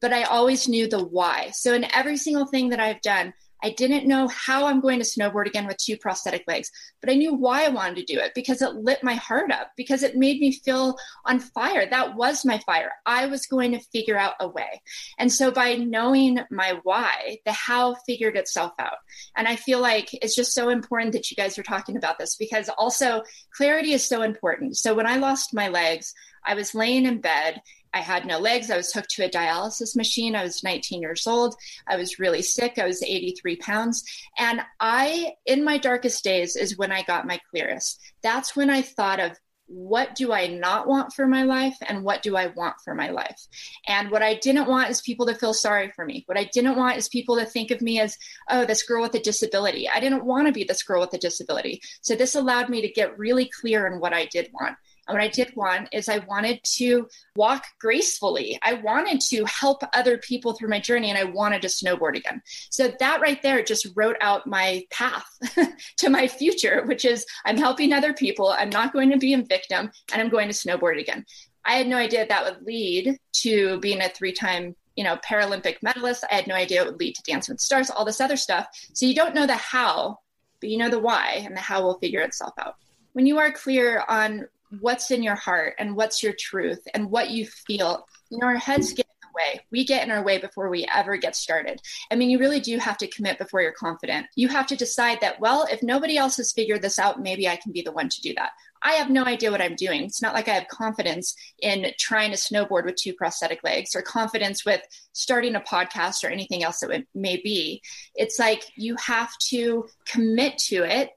but 0.00 0.12
I 0.12 0.24
always 0.24 0.68
knew 0.68 0.88
the 0.88 1.02
why. 1.02 1.50
So 1.54 1.74
in 1.74 1.84
every 1.92 2.16
single 2.16 2.46
thing 2.46 2.70
that 2.70 2.80
I've 2.80 3.00
done, 3.02 3.32
I 3.62 3.70
didn't 3.70 4.06
know 4.06 4.28
how 4.28 4.66
I'm 4.66 4.80
going 4.80 5.00
to 5.00 5.04
snowboard 5.04 5.46
again 5.46 5.66
with 5.66 5.78
two 5.78 5.96
prosthetic 5.96 6.44
legs, 6.46 6.70
but 7.00 7.10
I 7.10 7.14
knew 7.14 7.34
why 7.34 7.64
I 7.64 7.70
wanted 7.70 7.96
to 7.96 8.12
do 8.12 8.20
it 8.20 8.32
because 8.34 8.62
it 8.62 8.74
lit 8.74 9.02
my 9.02 9.14
heart 9.14 9.50
up, 9.50 9.72
because 9.76 10.02
it 10.04 10.16
made 10.16 10.40
me 10.40 10.52
feel 10.52 10.96
on 11.24 11.40
fire. 11.40 11.84
That 11.88 12.14
was 12.14 12.44
my 12.44 12.58
fire. 12.58 12.92
I 13.04 13.26
was 13.26 13.46
going 13.46 13.72
to 13.72 13.80
figure 13.92 14.16
out 14.16 14.34
a 14.38 14.48
way. 14.48 14.80
And 15.18 15.32
so 15.32 15.50
by 15.50 15.74
knowing 15.74 16.38
my 16.50 16.78
why, 16.84 17.38
the 17.44 17.52
how 17.52 17.96
figured 18.06 18.36
itself 18.36 18.72
out. 18.78 18.98
And 19.36 19.48
I 19.48 19.56
feel 19.56 19.80
like 19.80 20.14
it's 20.14 20.36
just 20.36 20.54
so 20.54 20.68
important 20.68 21.12
that 21.14 21.30
you 21.30 21.36
guys 21.36 21.58
are 21.58 21.64
talking 21.64 21.96
about 21.96 22.18
this 22.18 22.36
because 22.36 22.68
also 22.68 23.22
clarity 23.56 23.92
is 23.92 24.06
so 24.06 24.22
important. 24.22 24.76
So 24.76 24.94
when 24.94 25.06
I 25.06 25.16
lost 25.16 25.52
my 25.52 25.68
legs, 25.68 26.14
I 26.44 26.54
was 26.54 26.74
laying 26.74 27.04
in 27.04 27.20
bed 27.20 27.60
I 27.94 28.00
had 28.00 28.26
no 28.26 28.38
legs. 28.38 28.70
I 28.70 28.76
was 28.76 28.92
hooked 28.92 29.10
to 29.10 29.24
a 29.24 29.30
dialysis 29.30 29.96
machine. 29.96 30.36
I 30.36 30.44
was 30.44 30.62
19 30.62 31.00
years 31.00 31.26
old. 31.26 31.54
I 31.86 31.96
was 31.96 32.18
really 32.18 32.42
sick. 32.42 32.78
I 32.78 32.86
was 32.86 33.02
83 33.02 33.56
pounds. 33.56 34.04
And 34.38 34.60
I, 34.80 35.34
in 35.46 35.64
my 35.64 35.78
darkest 35.78 36.22
days, 36.24 36.56
is 36.56 36.78
when 36.78 36.92
I 36.92 37.02
got 37.02 37.26
my 37.26 37.40
clearest. 37.50 38.00
That's 38.22 38.54
when 38.54 38.70
I 38.70 38.82
thought 38.82 39.20
of 39.20 39.32
what 39.68 40.14
do 40.14 40.32
I 40.32 40.46
not 40.46 40.88
want 40.88 41.12
for 41.12 41.26
my 41.26 41.42
life 41.42 41.76
and 41.86 42.02
what 42.02 42.22
do 42.22 42.36
I 42.36 42.46
want 42.46 42.76
for 42.82 42.94
my 42.94 43.10
life? 43.10 43.38
And 43.86 44.10
what 44.10 44.22
I 44.22 44.34
didn't 44.34 44.66
want 44.66 44.88
is 44.88 45.02
people 45.02 45.26
to 45.26 45.34
feel 45.34 45.52
sorry 45.52 45.92
for 45.94 46.06
me. 46.06 46.24
What 46.26 46.38
I 46.38 46.48
didn't 46.52 46.76
want 46.76 46.96
is 46.96 47.08
people 47.08 47.36
to 47.36 47.44
think 47.44 47.70
of 47.70 47.82
me 47.82 48.00
as, 48.00 48.16
oh, 48.48 48.64
this 48.64 48.82
girl 48.82 49.02
with 49.02 49.14
a 49.14 49.20
disability. 49.20 49.86
I 49.88 50.00
didn't 50.00 50.24
want 50.24 50.46
to 50.46 50.52
be 50.52 50.64
this 50.64 50.82
girl 50.82 51.02
with 51.02 51.12
a 51.12 51.18
disability. 51.18 51.82
So 52.00 52.16
this 52.16 52.34
allowed 52.34 52.70
me 52.70 52.80
to 52.80 52.88
get 52.88 53.18
really 53.18 53.50
clear 53.60 53.92
on 53.92 54.00
what 54.00 54.14
I 54.14 54.24
did 54.26 54.50
want. 54.54 54.76
What 55.08 55.20
I 55.20 55.28
did 55.28 55.54
want 55.56 55.88
is 55.92 56.08
I 56.08 56.18
wanted 56.18 56.60
to 56.76 57.08
walk 57.34 57.64
gracefully. 57.80 58.58
I 58.62 58.74
wanted 58.74 59.20
to 59.30 59.44
help 59.44 59.82
other 59.94 60.18
people 60.18 60.52
through 60.52 60.68
my 60.68 60.80
journey 60.80 61.08
and 61.08 61.18
I 61.18 61.24
wanted 61.24 61.62
to 61.62 61.68
snowboard 61.68 62.16
again. 62.16 62.42
So 62.70 62.92
that 63.00 63.20
right 63.20 63.40
there 63.42 63.62
just 63.62 63.88
wrote 63.96 64.16
out 64.20 64.46
my 64.46 64.84
path 64.90 65.26
to 65.98 66.10
my 66.10 66.28
future, 66.28 66.84
which 66.86 67.04
is 67.04 67.24
I'm 67.44 67.56
helping 67.56 67.92
other 67.92 68.12
people. 68.12 68.48
I'm 68.48 68.70
not 68.70 68.92
going 68.92 69.10
to 69.10 69.18
be 69.18 69.34
a 69.34 69.42
victim 69.42 69.90
and 70.12 70.20
I'm 70.20 70.28
going 70.28 70.48
to 70.48 70.54
snowboard 70.54 71.00
again. 71.00 71.24
I 71.64 71.76
had 71.76 71.86
no 71.86 71.96
idea 71.96 72.26
that 72.26 72.44
would 72.44 72.66
lead 72.66 73.18
to 73.44 73.78
being 73.80 74.00
a 74.00 74.08
three 74.08 74.32
time 74.32 74.74
you 74.96 75.04
know 75.04 75.16
paralympic 75.18 75.76
medalist 75.80 76.24
i 76.28 76.34
had 76.34 76.48
no 76.48 76.56
idea 76.56 76.82
it 76.82 76.86
would 76.86 76.98
lead 76.98 77.14
to 77.14 77.22
dance 77.22 77.48
with 77.48 77.60
stars 77.60 77.88
all 77.88 78.04
this 78.04 78.20
other 78.20 78.36
stuff 78.36 78.66
so 78.92 79.06
you 79.06 79.14
don't 79.14 79.34
know 79.34 79.46
the 79.46 79.54
how 79.54 80.18
but 80.60 80.70
you 80.70 80.76
know 80.76 80.90
the 80.90 80.98
why 80.98 81.40
and 81.44 81.56
the 81.56 81.60
how 81.60 81.80
will 81.80 82.00
figure 82.00 82.20
itself 82.20 82.52
out 82.58 82.74
when 83.12 83.24
you 83.24 83.38
are 83.38 83.52
clear 83.52 84.02
on 84.08 84.48
what's 84.80 85.10
in 85.10 85.22
your 85.22 85.34
heart 85.34 85.74
and 85.78 85.96
what's 85.96 86.22
your 86.22 86.34
truth 86.38 86.80
and 86.94 87.10
what 87.10 87.30
you 87.30 87.46
feel. 87.46 88.06
You 88.30 88.38
know, 88.38 88.46
our 88.46 88.56
heads 88.56 88.92
get 88.92 89.06
in 89.06 89.28
the 89.28 89.34
way. 89.34 89.60
We 89.70 89.84
get 89.84 90.04
in 90.04 90.10
our 90.10 90.22
way 90.22 90.38
before 90.38 90.68
we 90.68 90.86
ever 90.94 91.16
get 91.16 91.36
started. 91.36 91.80
I 92.10 92.16
mean, 92.16 92.30
you 92.30 92.38
really 92.38 92.60
do 92.60 92.78
have 92.78 92.98
to 92.98 93.06
commit 93.06 93.38
before 93.38 93.62
you're 93.62 93.72
confident. 93.72 94.26
You 94.36 94.48
have 94.48 94.66
to 94.68 94.76
decide 94.76 95.20
that, 95.20 95.40
well, 95.40 95.66
if 95.70 95.82
nobody 95.82 96.16
else 96.16 96.36
has 96.36 96.52
figured 96.52 96.82
this 96.82 96.98
out, 96.98 97.22
maybe 97.22 97.48
I 97.48 97.56
can 97.56 97.72
be 97.72 97.82
the 97.82 97.92
one 97.92 98.08
to 98.08 98.20
do 98.20 98.34
that. 98.34 98.50
I 98.82 98.92
have 98.92 99.10
no 99.10 99.24
idea 99.24 99.50
what 99.50 99.62
I'm 99.62 99.74
doing. 99.74 100.04
It's 100.04 100.22
not 100.22 100.34
like 100.34 100.48
I 100.48 100.54
have 100.54 100.68
confidence 100.68 101.34
in 101.60 101.90
trying 101.98 102.30
to 102.30 102.36
snowboard 102.36 102.84
with 102.84 102.96
two 102.96 103.12
prosthetic 103.12 103.64
legs 103.64 103.94
or 103.96 104.02
confidence 104.02 104.64
with 104.64 104.80
starting 105.12 105.56
a 105.56 105.60
podcast 105.60 106.22
or 106.22 106.28
anything 106.28 106.62
else 106.62 106.80
that 106.80 106.90
it 106.90 107.08
may 107.14 107.36
be. 107.36 107.82
It's 108.14 108.38
like 108.38 108.64
you 108.76 108.94
have 108.96 109.36
to 109.48 109.86
commit 110.06 110.58
to 110.68 110.84
it, 110.84 111.10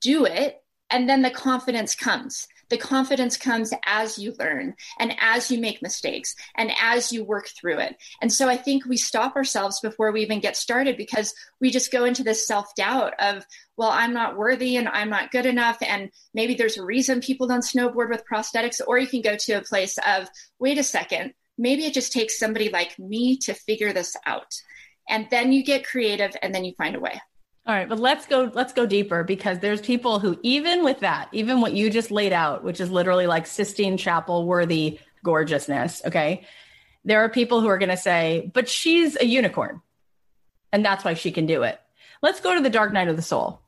do 0.00 0.24
it, 0.24 0.62
and 0.90 1.08
then 1.08 1.22
the 1.22 1.30
confidence 1.30 1.94
comes 1.94 2.46
the 2.68 2.78
confidence 2.78 3.36
comes 3.36 3.72
as 3.84 4.18
you 4.18 4.34
learn 4.38 4.74
and 4.98 5.14
as 5.20 5.50
you 5.50 5.60
make 5.60 5.82
mistakes 5.82 6.34
and 6.56 6.72
as 6.80 7.12
you 7.12 7.24
work 7.24 7.48
through 7.48 7.78
it. 7.78 7.96
And 8.20 8.32
so 8.32 8.48
I 8.48 8.56
think 8.56 8.84
we 8.84 8.96
stop 8.96 9.36
ourselves 9.36 9.80
before 9.80 10.12
we 10.12 10.22
even 10.22 10.40
get 10.40 10.56
started 10.56 10.96
because 10.96 11.34
we 11.60 11.70
just 11.70 11.92
go 11.92 12.04
into 12.04 12.24
this 12.24 12.46
self 12.46 12.74
doubt 12.74 13.14
of, 13.20 13.44
well, 13.76 13.90
I'm 13.90 14.12
not 14.12 14.36
worthy 14.36 14.76
and 14.76 14.88
I'm 14.88 15.10
not 15.10 15.30
good 15.30 15.46
enough. 15.46 15.78
And 15.80 16.10
maybe 16.34 16.54
there's 16.54 16.78
a 16.78 16.84
reason 16.84 17.20
people 17.20 17.46
don't 17.46 17.60
snowboard 17.60 18.10
with 18.10 18.24
prosthetics. 18.30 18.80
Or 18.86 18.98
you 18.98 19.06
can 19.06 19.22
go 19.22 19.36
to 19.36 19.52
a 19.54 19.62
place 19.62 19.98
of, 20.06 20.28
wait 20.58 20.78
a 20.78 20.82
second, 20.82 21.34
maybe 21.58 21.84
it 21.84 21.94
just 21.94 22.12
takes 22.12 22.38
somebody 22.38 22.68
like 22.70 22.98
me 22.98 23.36
to 23.38 23.54
figure 23.54 23.92
this 23.92 24.16
out. 24.26 24.52
And 25.08 25.28
then 25.30 25.52
you 25.52 25.62
get 25.62 25.86
creative 25.86 26.36
and 26.42 26.54
then 26.54 26.64
you 26.64 26.74
find 26.76 26.96
a 26.96 27.00
way. 27.00 27.20
All 27.66 27.74
right, 27.74 27.88
but 27.88 27.98
let's 27.98 28.26
go 28.26 28.50
let's 28.54 28.72
go 28.72 28.86
deeper 28.86 29.24
because 29.24 29.58
there's 29.58 29.80
people 29.80 30.20
who 30.20 30.38
even 30.42 30.84
with 30.84 31.00
that, 31.00 31.28
even 31.32 31.60
what 31.60 31.72
you 31.72 31.90
just 31.90 32.12
laid 32.12 32.32
out, 32.32 32.62
which 32.62 32.80
is 32.80 32.90
literally 32.90 33.26
like 33.26 33.46
Sistine 33.46 33.96
Chapel 33.96 34.46
worthy 34.46 35.00
gorgeousness, 35.24 36.02
okay? 36.06 36.46
There 37.04 37.24
are 37.24 37.28
people 37.28 37.60
who 37.60 37.66
are 37.66 37.78
going 37.78 37.88
to 37.88 37.96
say, 37.96 38.50
"But 38.54 38.68
she's 38.68 39.16
a 39.16 39.26
unicorn." 39.26 39.82
And 40.72 40.84
that's 40.84 41.04
why 41.04 41.14
she 41.14 41.32
can 41.32 41.46
do 41.46 41.64
it. 41.64 41.80
Let's 42.22 42.40
go 42.40 42.54
to 42.54 42.60
the 42.60 42.70
dark 42.70 42.92
night 42.92 43.08
of 43.08 43.16
the 43.16 43.22
soul. 43.22 43.60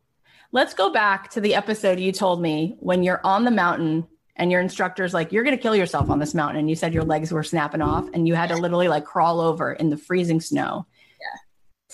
Let's 0.52 0.74
go 0.74 0.90
back 0.90 1.30
to 1.30 1.40
the 1.40 1.56
episode 1.56 1.98
you 1.98 2.12
told 2.12 2.40
me 2.40 2.76
when 2.78 3.02
you're 3.02 3.20
on 3.24 3.44
the 3.44 3.50
mountain 3.50 4.06
and 4.36 4.52
your 4.52 4.60
instructor's 4.60 5.12
like, 5.12 5.32
You're 5.32 5.44
going 5.44 5.56
to 5.56 5.62
kill 5.62 5.74
yourself 5.74 6.08
on 6.08 6.20
this 6.20 6.34
mountain. 6.34 6.60
And 6.60 6.70
you 6.70 6.76
said 6.76 6.94
your 6.94 7.04
legs 7.04 7.32
were 7.32 7.42
snapping 7.42 7.82
off 7.82 8.08
and 8.14 8.28
you 8.28 8.36
had 8.36 8.50
to 8.50 8.56
literally 8.56 8.86
like 8.86 9.04
crawl 9.04 9.40
over 9.40 9.72
in 9.72 9.90
the 9.90 9.96
freezing 9.96 10.40
snow. 10.40 10.86
Yeah. 11.20 11.38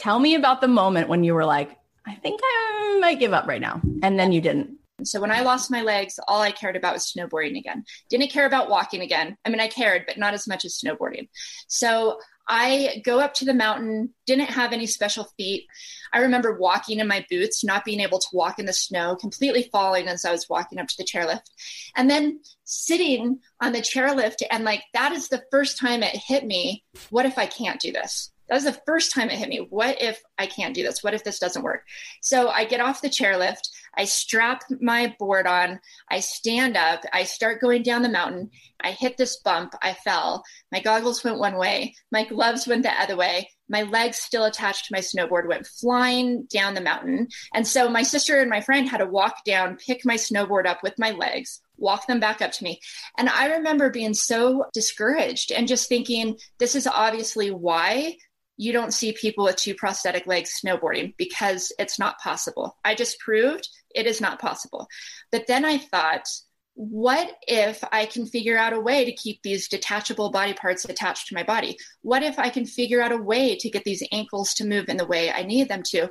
Tell 0.02 0.18
me 0.18 0.34
about 0.34 0.60
the 0.60 0.68
moment 0.68 1.08
when 1.08 1.24
you 1.24 1.34
were 1.34 1.46
like, 1.46 1.78
I 2.06 2.14
think 2.14 2.40
I 2.42 2.98
might 3.00 3.18
give 3.18 3.32
up 3.32 3.46
right 3.46 3.60
now. 3.60 3.80
And 4.02 4.18
then 4.18 4.32
you 4.32 4.40
didn't. 4.40 4.78
So 5.02 5.20
when 5.20 5.32
I 5.32 5.40
lost 5.40 5.70
my 5.70 5.82
legs, 5.82 6.20
all 6.28 6.40
I 6.40 6.52
cared 6.52 6.76
about 6.76 6.94
was 6.94 7.12
snowboarding 7.12 7.58
again. 7.58 7.84
Didn't 8.08 8.30
care 8.30 8.46
about 8.46 8.70
walking 8.70 9.00
again. 9.00 9.36
I 9.44 9.48
mean, 9.48 9.60
I 9.60 9.68
cared, 9.68 10.04
but 10.06 10.18
not 10.18 10.34
as 10.34 10.46
much 10.46 10.64
as 10.64 10.78
snowboarding. 10.78 11.28
So 11.66 12.18
I 12.46 13.02
go 13.04 13.20
up 13.20 13.34
to 13.34 13.44
the 13.44 13.54
mountain, 13.54 14.14
didn't 14.26 14.50
have 14.50 14.72
any 14.72 14.86
special 14.86 15.24
feet. 15.36 15.66
I 16.12 16.20
remember 16.20 16.58
walking 16.58 17.00
in 17.00 17.08
my 17.08 17.24
boots, 17.28 17.64
not 17.64 17.84
being 17.84 18.00
able 18.00 18.18
to 18.18 18.28
walk 18.32 18.58
in 18.58 18.66
the 18.66 18.72
snow, 18.72 19.16
completely 19.16 19.68
falling 19.72 20.06
as 20.06 20.24
I 20.24 20.30
was 20.30 20.48
walking 20.48 20.78
up 20.78 20.86
to 20.88 20.96
the 20.96 21.04
chairlift. 21.04 21.50
And 21.96 22.08
then 22.08 22.40
sitting 22.64 23.40
on 23.60 23.72
the 23.72 23.80
chairlift, 23.80 24.42
and 24.50 24.64
like 24.64 24.82
that 24.92 25.12
is 25.12 25.28
the 25.28 25.42
first 25.50 25.78
time 25.78 26.02
it 26.02 26.16
hit 26.16 26.46
me 26.46 26.84
what 27.10 27.26
if 27.26 27.38
I 27.38 27.46
can't 27.46 27.80
do 27.80 27.92
this? 27.92 28.30
That 28.48 28.54
was 28.54 28.64
the 28.64 28.80
first 28.86 29.12
time 29.12 29.30
it 29.30 29.38
hit 29.38 29.48
me. 29.48 29.66
What 29.70 30.00
if 30.02 30.20
I 30.38 30.46
can't 30.46 30.74
do 30.74 30.82
this? 30.82 31.02
What 31.02 31.14
if 31.14 31.24
this 31.24 31.38
doesn't 31.38 31.62
work? 31.62 31.84
So 32.20 32.48
I 32.48 32.64
get 32.64 32.80
off 32.80 33.00
the 33.00 33.08
chairlift, 33.08 33.70
I 33.96 34.04
strap 34.04 34.62
my 34.80 35.14
board 35.18 35.46
on, 35.46 35.80
I 36.10 36.20
stand 36.20 36.76
up, 36.76 37.02
I 37.12 37.24
start 37.24 37.60
going 37.60 37.82
down 37.82 38.02
the 38.02 38.08
mountain. 38.08 38.50
I 38.82 38.90
hit 38.90 39.16
this 39.16 39.38
bump, 39.38 39.74
I 39.82 39.94
fell. 39.94 40.44
My 40.70 40.80
goggles 40.80 41.24
went 41.24 41.38
one 41.38 41.56
way, 41.56 41.94
my 42.12 42.24
gloves 42.24 42.66
went 42.66 42.82
the 42.82 42.90
other 43.00 43.16
way. 43.16 43.48
My 43.68 43.82
legs 43.82 44.18
still 44.18 44.44
attached 44.44 44.86
to 44.86 44.92
my 44.92 44.98
snowboard 44.98 45.48
went 45.48 45.66
flying 45.66 46.46
down 46.52 46.74
the 46.74 46.82
mountain. 46.82 47.28
And 47.54 47.66
so 47.66 47.88
my 47.88 48.02
sister 48.02 48.40
and 48.40 48.50
my 48.50 48.60
friend 48.60 48.86
had 48.86 48.98
to 48.98 49.06
walk 49.06 49.36
down, 49.46 49.76
pick 49.76 50.04
my 50.04 50.16
snowboard 50.16 50.66
up 50.66 50.82
with 50.82 50.98
my 50.98 51.12
legs, 51.12 51.62
walk 51.78 52.06
them 52.06 52.20
back 52.20 52.42
up 52.42 52.52
to 52.52 52.64
me. 52.64 52.80
And 53.16 53.30
I 53.30 53.54
remember 53.54 53.88
being 53.88 54.12
so 54.12 54.66
discouraged 54.74 55.50
and 55.50 55.66
just 55.66 55.88
thinking, 55.88 56.36
this 56.58 56.74
is 56.74 56.86
obviously 56.86 57.50
why 57.50 58.16
you 58.56 58.72
don't 58.72 58.94
see 58.94 59.12
people 59.12 59.44
with 59.44 59.56
two 59.56 59.74
prosthetic 59.74 60.26
legs 60.26 60.60
snowboarding 60.64 61.14
because 61.16 61.72
it's 61.78 61.98
not 61.98 62.20
possible. 62.20 62.76
I 62.84 62.94
just 62.94 63.18
proved 63.18 63.68
it 63.94 64.06
is 64.06 64.20
not 64.20 64.40
possible. 64.40 64.86
But 65.32 65.46
then 65.46 65.64
I 65.64 65.78
thought, 65.78 66.26
what 66.74 67.36
if 67.46 67.82
I 67.92 68.06
can 68.06 68.26
figure 68.26 68.58
out 68.58 68.72
a 68.72 68.80
way 68.80 69.04
to 69.04 69.12
keep 69.12 69.42
these 69.42 69.68
detachable 69.68 70.30
body 70.30 70.54
parts 70.54 70.84
attached 70.84 71.28
to 71.28 71.34
my 71.34 71.44
body? 71.44 71.76
What 72.02 72.22
if 72.22 72.38
I 72.38 72.50
can 72.50 72.66
figure 72.66 73.00
out 73.00 73.12
a 73.12 73.16
way 73.16 73.56
to 73.56 73.70
get 73.70 73.84
these 73.84 74.02
ankles 74.10 74.54
to 74.54 74.66
move 74.66 74.88
in 74.88 74.96
the 74.96 75.06
way 75.06 75.30
I 75.30 75.44
need 75.44 75.68
them 75.68 75.82
to? 75.90 76.10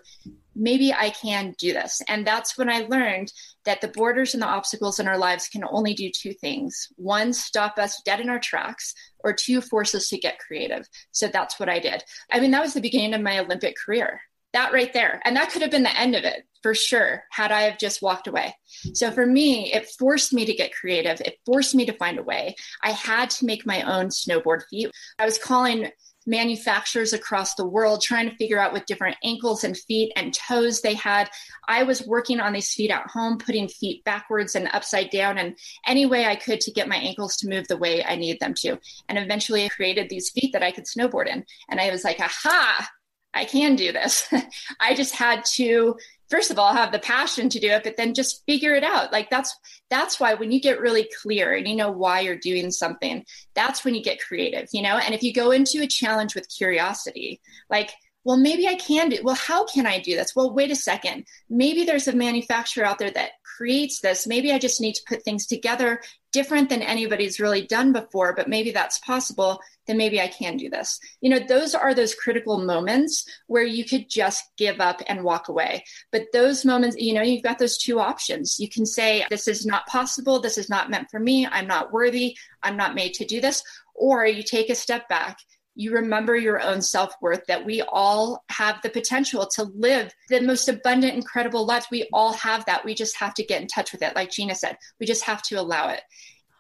Maybe 0.55 0.93
I 0.93 1.10
can 1.10 1.55
do 1.57 1.74
this. 1.74 2.01
And 2.07 2.25
that's 2.25 2.57
when 2.57 2.69
I 2.69 2.86
learned 2.89 3.31
that 3.65 3.81
the 3.81 3.88
borders 3.88 4.33
and 4.33 4.43
the 4.43 4.48
obstacles 4.48 5.00
in 5.00 5.07
our 5.07 5.17
lives 5.17 5.48
can 5.48 5.63
only 5.69 5.93
do 5.93 6.10
two 6.10 6.33
things 6.33 6.89
one, 6.95 7.33
stop 7.33 7.77
us 7.77 8.01
dead 8.03 8.19
in 8.19 8.29
our 8.29 8.39
tracks, 8.39 8.93
or 9.24 9.33
two, 9.33 9.62
force 9.62 9.95
us 9.95 10.10
to 10.10 10.17
get 10.17 10.39
creative. 10.39 10.88
So 11.12 11.27
that's 11.27 11.60
what 11.60 11.69
I 11.69 11.79
did. 11.79 12.03
I 12.31 12.39
mean, 12.39 12.51
that 12.51 12.62
was 12.62 12.74
the 12.74 12.81
beginning 12.81 13.13
of 13.13 13.22
my 13.22 13.39
Olympic 13.39 13.75
career 13.77 14.22
that 14.53 14.72
right 14.72 14.93
there. 14.93 15.19
And 15.25 15.36
that 15.36 15.51
could 15.51 15.62
have 15.62 15.72
been 15.72 15.83
the 15.83 16.00
end 16.00 16.15
of 16.15 16.24
it 16.24 16.43
for 16.62 16.74
sure, 16.74 17.24
had 17.31 17.51
I 17.51 17.63
have 17.63 17.77
just 17.77 18.01
walked 18.01 18.27
away. 18.27 18.55
So 18.93 19.12
for 19.12 19.25
me, 19.25 19.74
it 19.74 19.89
forced 20.00 20.31
me 20.31 20.45
to 20.45 20.53
get 20.53 20.74
creative. 20.74 21.19
It 21.22 21.39
forced 21.45 21.75
me 21.75 21.86
to 21.88 21.93
find 21.93 22.17
a 22.17 22.24
way. 22.24 22.55
I 22.81 22.91
had 22.91 23.29
to 23.31 23.45
make 23.45 23.65
my 23.65 23.81
own 23.81 24.07
snowboard 24.07 24.62
feet. 24.69 24.91
I 25.19 25.25
was 25.25 25.38
calling 25.38 25.89
manufacturers 26.25 27.13
across 27.13 27.56
the 27.56 27.65
world 27.65 28.01
trying 28.01 28.30
to 28.30 28.36
figure 28.36 28.60
out 28.60 28.74
what 28.74 28.88
different 28.88 29.18
ankles 29.24 29.63
and 29.63 29.77
feet 29.77 30.12
and 30.15 30.34
toes 30.34 30.82
they 30.82 30.94
had. 30.94 31.30
I 31.68 31.84
was 31.84 32.06
working 32.06 32.39
on 32.39 32.53
these 32.53 32.74
feet 32.74 32.92
at 32.92 33.08
home, 33.08 33.38
putting 33.38 33.68
feet 33.68 34.03
backwards 34.03 34.56
and 34.56 34.70
upside 34.74 35.10
down 35.10 35.38
and 35.38 35.58
any 35.86 36.06
way 36.06 36.25
I 36.25 36.36
could 36.36 36.62
to 36.62 36.72
get 36.72 36.88
my 36.88 36.98
ankles 36.98 37.38
to 37.38 37.50
move 37.50 37.68
the 37.68 37.77
way 37.77 38.03
I 38.03 38.15
needed 38.15 38.39
them 38.39 38.53
to. 38.56 38.80
And 39.10 39.18
eventually 39.18 39.65
I 39.65 39.70
created 39.70 40.10
these 40.10 40.30
feet 40.30 40.53
that 40.53 40.63
I 40.63 40.72
could 40.72 40.86
snowboard 40.86 41.27
in. 41.27 41.46
And 41.70 41.80
I 41.80 41.92
was 41.92 42.03
like, 42.03 42.20
aha, 42.20 42.88
I 43.33 43.45
can 43.45 43.75
do 43.75 43.91
this. 43.91 44.31
I 44.79 44.93
just 44.93 45.15
had 45.15 45.43
to 45.55 45.95
first 46.29 46.51
of 46.51 46.57
all 46.57 46.73
have 46.73 46.91
the 46.91 46.99
passion 46.99 47.47
to 47.47 47.59
do 47.59 47.67
it 47.69 47.83
but 47.83 47.95
then 47.95 48.13
just 48.13 48.43
figure 48.45 48.73
it 48.73 48.83
out. 48.83 49.11
Like 49.11 49.29
that's 49.29 49.55
that's 49.89 50.19
why 50.19 50.33
when 50.33 50.51
you 50.51 50.59
get 50.59 50.79
really 50.79 51.09
clear 51.21 51.53
and 51.53 51.67
you 51.67 51.75
know 51.75 51.91
why 51.91 52.21
you're 52.21 52.35
doing 52.35 52.71
something 52.71 53.23
that's 53.53 53.83
when 53.83 53.95
you 53.95 54.03
get 54.03 54.21
creative 54.21 54.67
you 54.71 54.81
know? 54.81 54.97
And 54.97 55.13
if 55.13 55.23
you 55.23 55.33
go 55.33 55.51
into 55.51 55.81
a 55.81 55.87
challenge 55.87 56.35
with 56.35 56.49
curiosity 56.55 57.41
like 57.69 57.91
well 58.23 58.37
maybe 58.37 58.67
i 58.67 58.75
can 58.75 59.09
do 59.09 59.19
well 59.23 59.35
how 59.35 59.65
can 59.65 59.85
i 59.85 59.99
do 59.99 60.15
this? 60.15 60.35
Well 60.35 60.53
wait 60.53 60.71
a 60.71 60.75
second. 60.75 61.25
Maybe 61.49 61.83
there's 61.83 62.07
a 62.07 62.15
manufacturer 62.15 62.85
out 62.85 62.99
there 62.99 63.11
that 63.11 63.31
creates 63.57 63.99
this. 63.99 64.25
Maybe 64.25 64.51
i 64.51 64.59
just 64.59 64.81
need 64.81 64.93
to 64.95 65.03
put 65.07 65.23
things 65.23 65.45
together 65.45 66.01
different 66.31 66.69
than 66.69 66.81
anybody's 66.81 67.39
really 67.39 67.65
done 67.67 67.93
before 67.93 68.33
but 68.35 68.47
maybe 68.47 68.71
that's 68.71 68.99
possible 68.99 69.59
then 69.87 69.97
maybe 69.97 70.21
I 70.21 70.27
can 70.27 70.57
do 70.57 70.69
this. 70.69 70.99
You 71.21 71.29
know, 71.29 71.39
those 71.39 71.75
are 71.75 71.93
those 71.93 72.15
critical 72.15 72.59
moments 72.59 73.25
where 73.47 73.63
you 73.63 73.85
could 73.85 74.09
just 74.09 74.43
give 74.57 74.79
up 74.79 75.01
and 75.07 75.23
walk 75.23 75.49
away. 75.49 75.83
But 76.11 76.27
those 76.33 76.65
moments, 76.65 76.97
you 76.97 77.13
know, 77.13 77.21
you've 77.21 77.43
got 77.43 77.59
those 77.59 77.77
two 77.77 77.99
options. 77.99 78.59
You 78.59 78.69
can 78.69 78.85
say, 78.85 79.25
this 79.29 79.47
is 79.47 79.65
not 79.65 79.87
possible. 79.87 80.39
This 80.39 80.57
is 80.57 80.69
not 80.69 80.89
meant 80.89 81.09
for 81.09 81.19
me. 81.19 81.47
I'm 81.47 81.67
not 81.67 81.91
worthy. 81.91 82.37
I'm 82.61 82.77
not 82.77 82.95
made 82.95 83.13
to 83.15 83.25
do 83.25 83.41
this. 83.41 83.63
Or 83.95 84.25
you 84.25 84.43
take 84.43 84.69
a 84.69 84.75
step 84.75 85.07
back. 85.09 85.37
You 85.75 85.93
remember 85.93 86.35
your 86.35 86.61
own 86.61 86.83
self 86.83 87.15
worth, 87.19 87.47
that 87.47 87.65
we 87.65 87.81
all 87.81 88.43
have 88.49 88.79
the 88.83 88.91
potential 88.91 89.47
to 89.55 89.63
live 89.63 90.13
the 90.29 90.39
most 90.41 90.69
abundant, 90.69 91.15
incredible 91.15 91.65
lives. 91.65 91.87
We 91.89 92.07
all 92.13 92.33
have 92.33 92.63
that. 92.65 92.85
We 92.85 92.93
just 92.93 93.17
have 93.17 93.33
to 93.35 93.43
get 93.43 93.61
in 93.61 93.67
touch 93.67 93.91
with 93.91 94.03
it. 94.03 94.15
Like 94.15 94.29
Gina 94.29 94.53
said, 94.53 94.77
we 94.99 95.07
just 95.07 95.23
have 95.23 95.41
to 95.43 95.55
allow 95.55 95.89
it. 95.89 96.01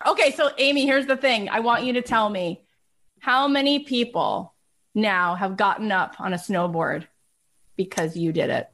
Okay, 0.05 0.31
so 0.31 0.49
Amy, 0.57 0.85
here's 0.85 1.05
the 1.05 1.15
thing. 1.15 1.47
I 1.47 1.59
want 1.59 1.83
you 1.83 1.93
to 1.93 2.01
tell 2.01 2.29
me 2.29 2.63
how 3.23 3.47
many 3.47 3.79
people 3.79 4.53
now 4.93 5.35
have 5.35 5.55
gotten 5.55 5.93
up 5.93 6.19
on 6.19 6.33
a 6.33 6.37
snowboard 6.37 7.07
because 7.77 8.17
you 8.17 8.33
did 8.33 8.49
it? 8.49 8.67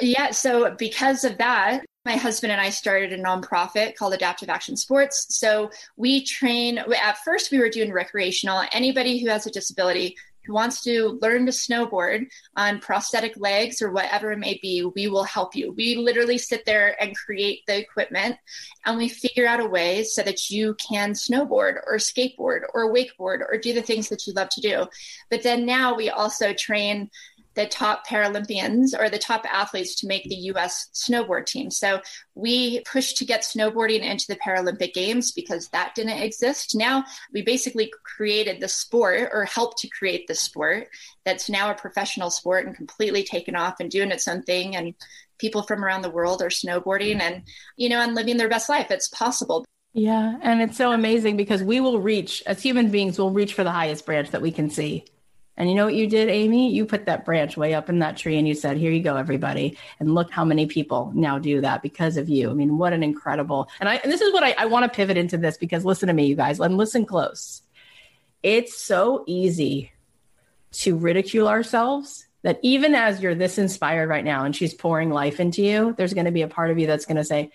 Yeah, 0.00 0.30
so 0.30 0.76
because 0.78 1.24
of 1.24 1.36
that, 1.38 1.84
my 2.04 2.12
husband 2.12 2.52
and 2.52 2.60
I 2.60 2.70
started 2.70 3.12
a 3.12 3.20
nonprofit 3.20 3.96
called 3.96 4.14
Adaptive 4.14 4.48
Action 4.48 4.76
Sports. 4.76 5.36
So 5.36 5.72
we 5.96 6.24
train, 6.24 6.78
at 6.78 7.18
first, 7.24 7.50
we 7.50 7.58
were 7.58 7.68
doing 7.68 7.92
recreational. 7.92 8.62
Anybody 8.72 9.18
who 9.18 9.28
has 9.30 9.46
a 9.48 9.50
disability 9.50 10.14
who 10.46 10.52
wants 10.54 10.82
to 10.82 11.18
learn 11.22 11.46
to 11.46 11.52
snowboard 11.52 12.26
on 12.56 12.80
prosthetic 12.80 13.36
legs 13.36 13.80
or 13.80 13.92
whatever 13.92 14.32
it 14.32 14.38
may 14.38 14.58
be, 14.62 14.84
we 14.94 15.08
will 15.08 15.24
help 15.24 15.54
you. 15.54 15.72
We 15.72 15.96
literally 15.96 16.38
sit 16.38 16.64
there 16.64 17.00
and 17.02 17.16
create 17.16 17.60
the 17.66 17.78
equipment 17.78 18.36
and 18.84 18.96
we 18.96 19.08
figure 19.08 19.46
out 19.46 19.60
a 19.60 19.66
way 19.66 20.04
so 20.04 20.22
that 20.22 20.50
you 20.50 20.74
can 20.74 21.12
snowboard 21.12 21.76
or 21.86 21.96
skateboard 21.96 22.60
or 22.74 22.92
wakeboard 22.92 23.40
or 23.48 23.58
do 23.58 23.72
the 23.72 23.82
things 23.82 24.08
that 24.08 24.26
you 24.26 24.32
love 24.32 24.48
to 24.50 24.60
do. 24.60 24.86
But 25.30 25.42
then 25.42 25.64
now 25.64 25.94
we 25.94 26.10
also 26.10 26.52
train 26.52 27.10
the 27.54 27.66
top 27.66 28.06
Paralympians 28.06 28.98
or 28.98 29.08
the 29.08 29.18
top 29.18 29.44
athletes 29.50 29.94
to 29.96 30.06
make 30.06 30.24
the 30.24 30.34
US 30.34 30.88
snowboard 30.92 31.46
team. 31.46 31.70
So 31.70 32.00
we 32.34 32.80
pushed 32.80 33.16
to 33.18 33.24
get 33.24 33.42
snowboarding 33.42 34.00
into 34.00 34.26
the 34.28 34.36
Paralympic 34.36 34.92
Games 34.92 35.32
because 35.32 35.68
that 35.68 35.94
didn't 35.94 36.18
exist. 36.18 36.74
Now 36.74 37.04
we 37.32 37.42
basically 37.42 37.92
created 38.04 38.60
the 38.60 38.68
sport 38.68 39.30
or 39.32 39.44
helped 39.44 39.78
to 39.78 39.88
create 39.88 40.26
the 40.26 40.34
sport 40.34 40.88
that's 41.24 41.48
now 41.48 41.70
a 41.70 41.74
professional 41.74 42.30
sport 42.30 42.66
and 42.66 42.76
completely 42.76 43.22
taken 43.22 43.56
off 43.56 43.80
and 43.80 43.90
doing 43.90 44.10
its 44.10 44.28
own 44.28 44.42
thing. 44.42 44.76
And 44.76 44.94
people 45.38 45.62
from 45.62 45.84
around 45.84 46.02
the 46.02 46.10
world 46.10 46.42
are 46.42 46.48
snowboarding 46.48 47.20
and, 47.20 47.42
you 47.76 47.88
know, 47.88 48.00
and 48.00 48.14
living 48.14 48.36
their 48.36 48.48
best 48.48 48.68
life. 48.68 48.90
It's 48.90 49.08
possible. 49.08 49.64
Yeah. 49.92 50.38
And 50.42 50.60
it's 50.60 50.76
so 50.76 50.90
amazing 50.90 51.36
because 51.36 51.62
we 51.62 51.80
will 51.80 52.00
reach, 52.00 52.42
as 52.46 52.60
human 52.60 52.90
beings, 52.90 53.16
we'll 53.16 53.30
reach 53.30 53.54
for 53.54 53.62
the 53.62 53.70
highest 53.70 54.04
branch 54.04 54.30
that 54.32 54.42
we 54.42 54.50
can 54.50 54.68
see. 54.68 55.04
And 55.56 55.68
you 55.68 55.76
know 55.76 55.84
what 55.84 55.94
you 55.94 56.08
did, 56.08 56.28
Amy? 56.28 56.72
You 56.72 56.84
put 56.84 57.06
that 57.06 57.24
branch 57.24 57.56
way 57.56 57.74
up 57.74 57.88
in 57.88 58.00
that 58.00 58.16
tree 58.16 58.38
and 58.38 58.48
you 58.48 58.54
said, 58.54 58.76
Here 58.76 58.90
you 58.90 59.02
go, 59.02 59.16
everybody. 59.16 59.78
And 60.00 60.14
look 60.14 60.30
how 60.30 60.44
many 60.44 60.66
people 60.66 61.12
now 61.14 61.38
do 61.38 61.60
that 61.60 61.82
because 61.82 62.16
of 62.16 62.28
you. 62.28 62.50
I 62.50 62.54
mean, 62.54 62.76
what 62.76 62.92
an 62.92 63.02
incredible. 63.02 63.68
And 63.78 63.88
I 63.88 63.96
and 63.96 64.10
this 64.10 64.20
is 64.20 64.32
what 64.32 64.42
I, 64.42 64.54
I 64.58 64.66
want 64.66 64.90
to 64.90 64.94
pivot 64.94 65.16
into 65.16 65.36
this 65.36 65.56
because 65.56 65.84
listen 65.84 66.08
to 66.08 66.12
me, 66.12 66.26
you 66.26 66.36
guys, 66.36 66.58
and 66.58 66.76
listen 66.76 67.06
close. 67.06 67.62
It's 68.42 68.76
so 68.76 69.24
easy 69.26 69.92
to 70.72 70.96
ridicule 70.96 71.48
ourselves 71.48 72.26
that 72.42 72.58
even 72.62 72.94
as 72.94 73.20
you're 73.20 73.34
this 73.34 73.56
inspired 73.56 74.08
right 74.08 74.24
now 74.24 74.44
and 74.44 74.54
she's 74.54 74.74
pouring 74.74 75.10
life 75.10 75.40
into 75.40 75.62
you, 75.62 75.94
there's 75.96 76.14
going 76.14 76.26
to 76.26 76.32
be 76.32 76.42
a 76.42 76.48
part 76.48 76.70
of 76.70 76.78
you 76.78 76.86
that's 76.86 77.06
going 77.06 77.16
to 77.16 77.24
say, 77.24 77.52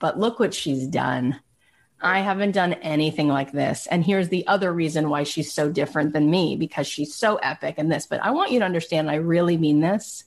But 0.00 0.18
look 0.18 0.40
what 0.40 0.54
she's 0.54 0.88
done 0.88 1.38
I 2.00 2.20
haven't 2.20 2.52
done 2.52 2.74
anything 2.74 3.28
like 3.28 3.50
this. 3.50 3.86
And 3.88 4.04
here's 4.04 4.28
the 4.28 4.46
other 4.46 4.72
reason 4.72 5.10
why 5.10 5.24
she's 5.24 5.52
so 5.52 5.70
different 5.70 6.12
than 6.12 6.30
me 6.30 6.56
because 6.56 6.86
she's 6.86 7.14
so 7.14 7.36
epic 7.36 7.76
in 7.78 7.88
this. 7.88 8.06
But 8.06 8.22
I 8.22 8.30
want 8.30 8.52
you 8.52 8.60
to 8.60 8.64
understand, 8.64 9.10
I 9.10 9.16
really 9.16 9.56
mean 9.56 9.80
this. 9.80 10.24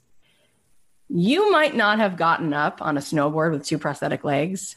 You 1.07 1.51
might 1.51 1.75
not 1.75 1.99
have 1.99 2.17
gotten 2.17 2.53
up 2.53 2.81
on 2.81 2.97
a 2.97 3.01
snowboard 3.01 3.51
with 3.51 3.65
two 3.65 3.77
prosthetic 3.77 4.23
legs, 4.23 4.75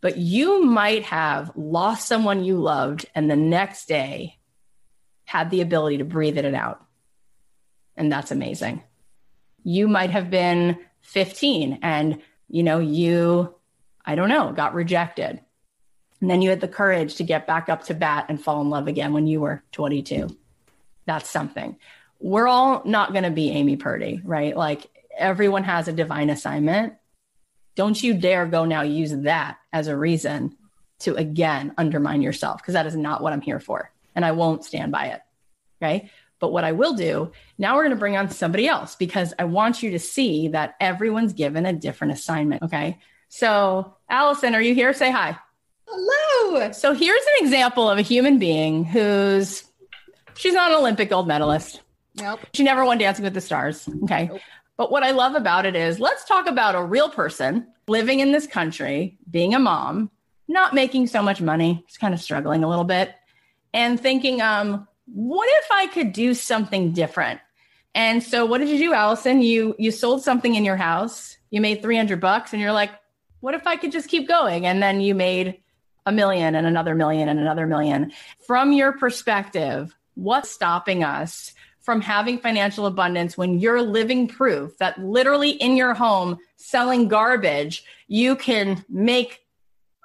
but 0.00 0.16
you 0.16 0.64
might 0.64 1.04
have 1.04 1.52
lost 1.56 2.08
someone 2.08 2.44
you 2.44 2.56
loved 2.56 3.06
and 3.14 3.30
the 3.30 3.36
next 3.36 3.86
day 3.86 4.38
had 5.24 5.50
the 5.50 5.60
ability 5.60 5.98
to 5.98 6.04
breathe 6.04 6.38
it 6.38 6.54
out. 6.54 6.84
And 7.96 8.10
that's 8.10 8.30
amazing. 8.30 8.82
You 9.62 9.88
might 9.88 10.10
have 10.10 10.30
been 10.30 10.78
15 11.02 11.80
and, 11.82 12.20
you 12.48 12.62
know, 12.62 12.78
you, 12.78 13.54
I 14.04 14.14
don't 14.14 14.28
know, 14.28 14.52
got 14.52 14.74
rejected 14.74 15.40
and 16.22 16.30
then 16.30 16.40
you 16.40 16.50
had 16.50 16.60
the 16.60 16.68
courage 16.68 17.16
to 17.16 17.24
get 17.24 17.48
back 17.48 17.68
up 17.68 17.82
to 17.84 17.94
bat 17.94 18.26
and 18.28 18.42
fall 18.42 18.60
in 18.60 18.70
love 18.70 18.86
again 18.86 19.12
when 19.12 19.26
you 19.26 19.40
were 19.40 19.62
22. 19.72 20.34
That's 21.04 21.28
something. 21.28 21.76
We're 22.20 22.46
all 22.46 22.80
not 22.84 23.10
going 23.10 23.24
to 23.24 23.30
be 23.30 23.50
Amy 23.50 23.76
Purdy, 23.76 24.20
right? 24.22 24.56
Like 24.56 24.88
everyone 25.18 25.64
has 25.64 25.88
a 25.88 25.92
divine 25.92 26.30
assignment. 26.30 26.94
Don't 27.74 28.00
you 28.00 28.14
dare 28.14 28.46
go 28.46 28.64
now 28.64 28.82
use 28.82 29.10
that 29.12 29.58
as 29.72 29.88
a 29.88 29.96
reason 29.96 30.56
to 31.00 31.16
again 31.16 31.74
undermine 31.76 32.22
yourself 32.22 32.62
because 32.62 32.74
that 32.74 32.86
is 32.86 32.94
not 32.94 33.20
what 33.20 33.32
I'm 33.32 33.40
here 33.40 33.58
for. 33.58 33.90
And 34.14 34.24
I 34.24 34.30
won't 34.30 34.64
stand 34.64 34.92
by 34.92 35.06
it. 35.06 35.22
Okay. 35.82 36.08
But 36.38 36.52
what 36.52 36.62
I 36.62 36.70
will 36.70 36.94
do 36.94 37.32
now, 37.58 37.74
we're 37.74 37.82
going 37.82 37.96
to 37.96 37.98
bring 37.98 38.16
on 38.16 38.30
somebody 38.30 38.68
else 38.68 38.94
because 38.94 39.34
I 39.40 39.44
want 39.44 39.82
you 39.82 39.90
to 39.90 39.98
see 39.98 40.48
that 40.48 40.76
everyone's 40.80 41.32
given 41.32 41.66
a 41.66 41.72
different 41.72 42.12
assignment. 42.12 42.62
Okay. 42.62 43.00
So, 43.28 43.96
Allison, 44.08 44.54
are 44.54 44.62
you 44.62 44.74
here? 44.74 44.92
Say 44.92 45.10
hi. 45.10 45.36
Hello. 45.94 46.72
So 46.72 46.94
here's 46.94 47.22
an 47.22 47.44
example 47.44 47.88
of 47.88 47.98
a 47.98 48.02
human 48.02 48.38
being 48.38 48.84
who's 48.84 49.64
she's 50.36 50.54
not 50.54 50.70
an 50.70 50.78
Olympic 50.78 51.10
gold 51.10 51.28
medalist. 51.28 51.82
Nope. 52.16 52.40
She 52.54 52.62
never 52.62 52.84
won 52.84 52.98
Dancing 52.98 53.24
with 53.24 53.34
the 53.34 53.40
Stars. 53.40 53.88
Okay. 54.04 54.26
Nope. 54.26 54.40
But 54.76 54.90
what 54.90 55.02
I 55.02 55.10
love 55.10 55.34
about 55.34 55.66
it 55.66 55.76
is 55.76 56.00
let's 56.00 56.24
talk 56.24 56.46
about 56.46 56.74
a 56.74 56.82
real 56.82 57.10
person 57.10 57.66
living 57.86 58.20
in 58.20 58.32
this 58.32 58.46
country, 58.46 59.18
being 59.30 59.54
a 59.54 59.58
mom, 59.58 60.10
not 60.48 60.74
making 60.74 61.08
so 61.08 61.22
much 61.22 61.40
money, 61.40 61.84
just 61.86 62.00
kind 62.00 62.14
of 62.14 62.20
struggling 62.20 62.64
a 62.64 62.68
little 62.68 62.84
bit, 62.84 63.14
and 63.74 64.00
thinking, 64.00 64.40
um, 64.40 64.88
what 65.06 65.48
if 65.60 65.70
I 65.70 65.86
could 65.88 66.12
do 66.12 66.32
something 66.32 66.92
different? 66.92 67.40
And 67.94 68.22
so 68.22 68.46
what 68.46 68.58
did 68.58 68.70
you 68.70 68.78
do, 68.78 68.94
Allison? 68.94 69.42
You 69.42 69.74
you 69.78 69.90
sold 69.90 70.22
something 70.22 70.54
in 70.54 70.64
your 70.64 70.76
house, 70.76 71.36
you 71.50 71.60
made 71.60 71.82
300 71.82 72.18
bucks, 72.18 72.54
and 72.54 72.62
you're 72.62 72.72
like, 72.72 72.90
what 73.40 73.54
if 73.54 73.66
I 73.66 73.76
could 73.76 73.92
just 73.92 74.08
keep 74.08 74.26
going? 74.26 74.66
And 74.66 74.82
then 74.82 75.00
you 75.00 75.14
made 75.14 75.58
a 76.06 76.12
million 76.12 76.54
and 76.54 76.66
another 76.66 76.94
million 76.94 77.28
and 77.28 77.38
another 77.38 77.66
million. 77.66 78.12
From 78.46 78.72
your 78.72 78.92
perspective, 78.92 79.94
what's 80.14 80.50
stopping 80.50 81.04
us 81.04 81.52
from 81.80 82.00
having 82.00 82.38
financial 82.38 82.86
abundance 82.86 83.36
when 83.36 83.58
you're 83.58 83.82
living 83.82 84.28
proof 84.28 84.78
that 84.78 84.98
literally 84.98 85.50
in 85.50 85.76
your 85.76 85.94
home 85.94 86.38
selling 86.56 87.08
garbage, 87.08 87.84
you 88.06 88.36
can 88.36 88.84
make 88.88 89.40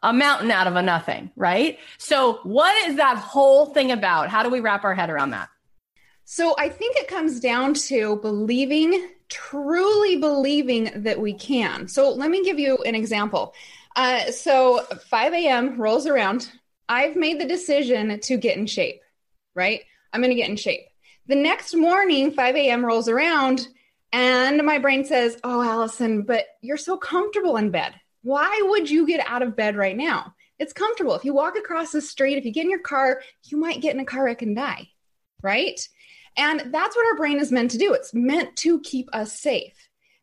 a 0.04 0.12
mountain 0.14 0.52
out 0.52 0.68
of 0.68 0.76
a 0.76 0.82
nothing, 0.82 1.32
right? 1.36 1.80
So, 1.98 2.40
what 2.44 2.76
is 2.88 2.98
that 2.98 3.18
whole 3.18 3.68
thing 3.68 3.92
about? 3.92 4.30
How 4.30 4.44
do 4.44 4.50
we 4.50 4.60
wrap 4.60 4.84
our 4.84 4.96
head 4.96 5.10
around 5.10 5.32
that? 5.32 5.50
So, 6.26 6.56
I 6.58 6.70
think 6.70 6.98
it 6.98 7.08
comes 7.08 7.40
down 7.40 7.74
to 7.76 8.18
believing, 8.18 9.10
truly 9.30 10.18
believing 10.18 10.92
that 10.96 11.20
we 11.20 11.34
can. 11.34 11.88
So, 11.88 12.12
let 12.12 12.30
me 12.30 12.44
give 12.44 12.60
you 12.60 12.78
an 12.78 12.96
example. 12.96 13.54
Uh, 13.98 14.32
so 14.32 14.84
5 14.84 15.34
a.m. 15.34 15.82
rolls 15.82 16.06
around. 16.06 16.52
I've 16.88 17.16
made 17.16 17.42
the 17.42 17.48
decision 17.48 18.20
to 18.20 18.38
get 18.38 18.56
in 18.56 18.68
shape, 18.68 19.02
right? 19.56 19.82
I'm 20.14 20.22
going 20.22 20.30
to 20.30 20.40
get 20.40 20.50
in 20.50 20.56
shape. 20.56 20.82
The 21.26 21.36
next 21.36 21.76
morning, 21.76 22.32
5 22.32 22.56
a.m. 22.56 22.86
rolls 22.86 23.10
around, 23.10 23.68
and 24.14 24.64
my 24.64 24.78
brain 24.78 25.04
says, 25.04 25.38
Oh, 25.44 25.64
Allison, 25.64 26.22
but 26.22 26.46
you're 26.62 26.78
so 26.78 26.96
comfortable 26.96 27.58
in 27.58 27.72
bed. 27.72 27.96
Why 28.22 28.62
would 28.66 28.88
you 28.88 29.08
get 29.08 29.28
out 29.28 29.42
of 29.42 29.56
bed 29.56 29.76
right 29.76 29.98
now? 29.98 30.36
It's 30.60 30.74
comfortable. 30.74 31.16
If 31.16 31.26
you 31.26 31.34
walk 31.34 31.58
across 31.58 31.92
the 31.92 32.02
street, 32.02 32.38
if 32.38 32.46
you 32.46 32.54
get 32.54 32.66
in 32.66 32.70
your 32.70 32.80
car, 32.80 33.22
you 33.46 33.58
might 33.58 33.82
get 33.82 33.96
in 33.96 34.00
a 34.00 34.06
car 34.06 34.26
wreck 34.26 34.44
and 34.44 34.56
die, 34.56 34.90
right? 35.42 35.80
And 36.38 36.72
that's 36.72 36.96
what 36.96 37.08
our 37.08 37.18
brain 37.18 37.40
is 37.40 37.52
meant 37.52 37.72
to 37.72 37.78
do. 37.80 37.94
It's 37.94 38.14
meant 38.14 38.56
to 38.58 38.80
keep 38.82 39.10
us 39.12 39.40
safe. 39.40 39.74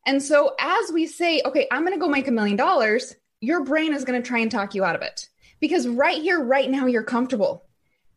And 0.06 0.22
so 0.22 0.54
as 0.60 0.92
we 0.92 1.06
say, 1.06 1.42
okay, 1.44 1.66
I'm 1.72 1.84
going 1.84 1.94
to 1.94 2.00
go 2.00 2.08
make 2.08 2.28
a 2.28 2.32
million 2.32 2.56
dollars, 2.56 3.14
your 3.44 3.62
brain 3.64 3.94
is 3.94 4.04
going 4.04 4.20
to 4.20 4.26
try 4.26 4.38
and 4.38 4.50
talk 4.50 4.74
you 4.74 4.84
out 4.84 4.96
of 4.96 5.02
it 5.02 5.28
because 5.60 5.86
right 5.86 6.20
here, 6.20 6.42
right 6.42 6.70
now, 6.70 6.86
you're 6.86 7.02
comfortable. 7.02 7.64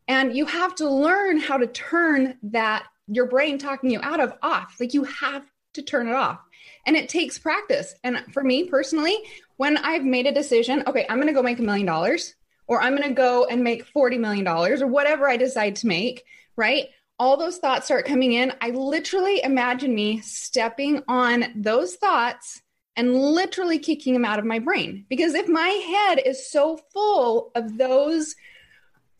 And 0.08 0.36
you 0.36 0.46
have 0.46 0.76
to 0.76 0.90
learn 0.90 1.40
how 1.40 1.58
to 1.58 1.68
turn 1.68 2.38
that, 2.44 2.86
your 3.08 3.26
brain 3.26 3.58
talking 3.58 3.90
you 3.90 4.00
out 4.02 4.20
of 4.20 4.34
off. 4.42 4.78
Like 4.80 4.94
you 4.94 5.04
have 5.04 5.46
to 5.74 5.82
turn 5.82 6.08
it 6.08 6.16
off. 6.16 6.40
And 6.86 6.96
it 6.96 7.10
takes 7.10 7.38
practice. 7.38 7.94
And 8.04 8.24
for 8.34 8.44
me 8.44 8.66
personally, 8.66 9.18
when 9.58 9.78
I've 9.78 10.04
made 10.04 10.28
a 10.28 10.34
decision, 10.34 10.84
okay, 10.88 11.06
I'm 11.10 11.18
going 11.18 11.28
to 11.28 11.34
go 11.34 11.44
make 11.44 11.60
a 11.60 11.64
million 11.64 11.86
dollars, 11.86 12.36
or 12.68 12.82
I'm 12.82 12.96
going 12.96 13.08
to 13.08 13.16
go 13.16 13.46
and 13.46 13.64
make 13.64 13.92
$40 13.94 14.20
million, 14.20 14.48
or 14.48 14.88
whatever 14.88 15.30
I 15.30 15.38
decide 15.38 15.76
to 15.78 15.88
make, 15.88 16.24
right? 16.56 16.86
All 17.20 17.36
those 17.36 17.58
thoughts 17.58 17.86
start 17.86 18.06
coming 18.06 18.34
in. 18.34 18.54
I 18.62 18.70
literally 18.70 19.42
imagine 19.44 19.94
me 19.94 20.22
stepping 20.22 21.04
on 21.08 21.46
those 21.56 21.96
thoughts 21.96 22.62
and 22.98 23.16
literally 23.16 23.78
kicking 23.78 24.14
them 24.14 24.26
out 24.26 24.40
of 24.40 24.46
my 24.46 24.60
brain. 24.60 25.06
Because 25.08 25.36
if 25.36 25.48
my 25.48 25.70
head 25.70 26.20
is 26.26 26.50
so 26.50 26.78
full 26.92 27.52
of 27.56 27.78
those 27.78 28.36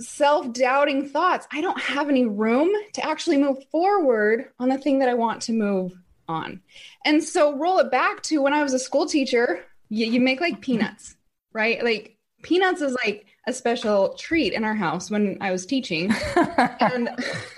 self 0.02 0.52
doubting 0.52 1.08
thoughts, 1.08 1.48
I 1.52 1.62
don't 1.62 1.80
have 1.80 2.10
any 2.10 2.26
room 2.26 2.72
to 2.94 3.06
actually 3.08 3.38
move 3.38 3.64
forward 3.72 4.50
on 4.60 4.70
the 4.70 4.80
thing 4.80 5.00
that 5.00 5.10
I 5.10 5.14
want 5.14 5.44
to 5.44 5.54
move 5.54 5.94
on. 6.28 6.62
And 7.06 7.24
so 7.24 7.56
roll 7.56 7.78
it 7.78 7.92
back 7.92 8.24
to 8.24 8.42
when 8.42 8.54
I 8.54 8.64
was 8.64 8.74
a 8.74 8.80
school 8.80 9.06
teacher, 9.06 9.64
you, 9.90 10.08
you 10.08 10.20
make 10.20 10.42
like 10.42 10.60
peanuts, 10.60 11.16
right? 11.54 11.82
Like 11.84 12.18
peanuts 12.42 12.82
is 12.82 12.98
like 13.06 13.28
a 13.48 13.54
special 13.54 14.16
treat 14.16 14.54
in 14.54 14.64
our 14.64 14.76
house 14.76 15.10
when 15.10 15.38
I 15.40 15.52
was 15.52 15.66
teaching. 15.66 16.12
and 16.36 17.10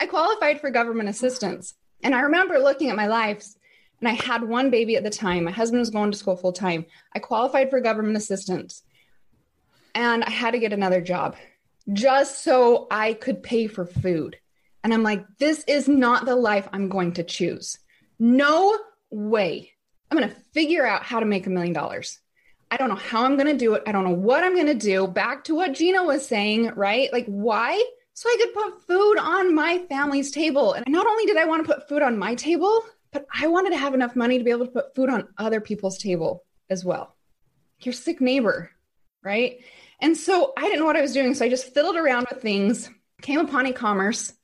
I 0.00 0.06
qualified 0.08 0.60
for 0.60 0.70
government 0.70 1.08
assistance. 1.08 1.74
And 2.02 2.14
I 2.14 2.20
remember 2.20 2.58
looking 2.58 2.90
at 2.90 2.96
my 2.96 3.06
life 3.06 3.44
and 4.04 4.10
I 4.10 4.22
had 4.22 4.44
one 4.44 4.68
baby 4.68 4.96
at 4.96 5.02
the 5.02 5.08
time. 5.08 5.44
My 5.44 5.50
husband 5.50 5.80
was 5.80 5.88
going 5.88 6.10
to 6.10 6.18
school 6.18 6.36
full 6.36 6.52
time. 6.52 6.84
I 7.14 7.20
qualified 7.20 7.70
for 7.70 7.80
government 7.80 8.18
assistance 8.18 8.82
and 9.94 10.22
I 10.22 10.28
had 10.28 10.50
to 10.50 10.58
get 10.58 10.74
another 10.74 11.00
job 11.00 11.36
just 11.90 12.44
so 12.44 12.86
I 12.90 13.14
could 13.14 13.42
pay 13.42 13.66
for 13.66 13.86
food. 13.86 14.36
And 14.82 14.92
I'm 14.92 15.02
like, 15.02 15.24
this 15.38 15.64
is 15.66 15.88
not 15.88 16.26
the 16.26 16.36
life 16.36 16.68
I'm 16.70 16.90
going 16.90 17.12
to 17.12 17.22
choose. 17.22 17.78
No 18.18 18.78
way. 19.10 19.72
I'm 20.10 20.18
going 20.18 20.28
to 20.28 20.36
figure 20.52 20.86
out 20.86 21.02
how 21.02 21.20
to 21.20 21.26
make 21.26 21.46
a 21.46 21.50
million 21.50 21.72
dollars. 21.72 22.18
I 22.70 22.76
don't 22.76 22.90
know 22.90 22.96
how 22.96 23.24
I'm 23.24 23.36
going 23.36 23.46
to 23.46 23.56
do 23.56 23.72
it. 23.72 23.84
I 23.86 23.92
don't 23.92 24.04
know 24.04 24.10
what 24.10 24.44
I'm 24.44 24.54
going 24.54 24.66
to 24.66 24.74
do. 24.74 25.06
Back 25.06 25.44
to 25.44 25.54
what 25.54 25.72
Gina 25.72 26.04
was 26.04 26.28
saying, 26.28 26.72
right? 26.76 27.10
Like, 27.10 27.24
why? 27.24 27.82
So 28.12 28.28
I 28.28 28.36
could 28.38 28.52
put 28.52 28.86
food 28.86 29.16
on 29.18 29.54
my 29.54 29.78
family's 29.88 30.30
table. 30.30 30.74
And 30.74 30.84
not 30.88 31.06
only 31.06 31.24
did 31.24 31.38
I 31.38 31.46
want 31.46 31.66
to 31.66 31.72
put 31.72 31.88
food 31.88 32.02
on 32.02 32.18
my 32.18 32.34
table, 32.34 32.84
but 33.14 33.24
I 33.32 33.46
wanted 33.46 33.70
to 33.70 33.78
have 33.78 33.94
enough 33.94 34.14
money 34.14 34.36
to 34.36 34.44
be 34.44 34.50
able 34.50 34.66
to 34.66 34.72
put 34.72 34.94
food 34.94 35.08
on 35.08 35.28
other 35.38 35.62
people's 35.62 35.96
table 35.96 36.44
as 36.68 36.84
well. 36.84 37.16
Your 37.80 37.94
sick 37.94 38.20
neighbor, 38.20 38.70
right? 39.22 39.60
And 40.00 40.14
so 40.14 40.52
I 40.58 40.62
didn't 40.64 40.80
know 40.80 40.84
what 40.84 40.96
I 40.96 41.02
was 41.02 41.14
doing. 41.14 41.32
So 41.32 41.46
I 41.46 41.48
just 41.48 41.72
fiddled 41.72 41.96
around 41.96 42.26
with 42.30 42.42
things, 42.42 42.90
came 43.22 43.40
upon 43.40 43.66
e 43.66 43.72
commerce, 43.72 44.34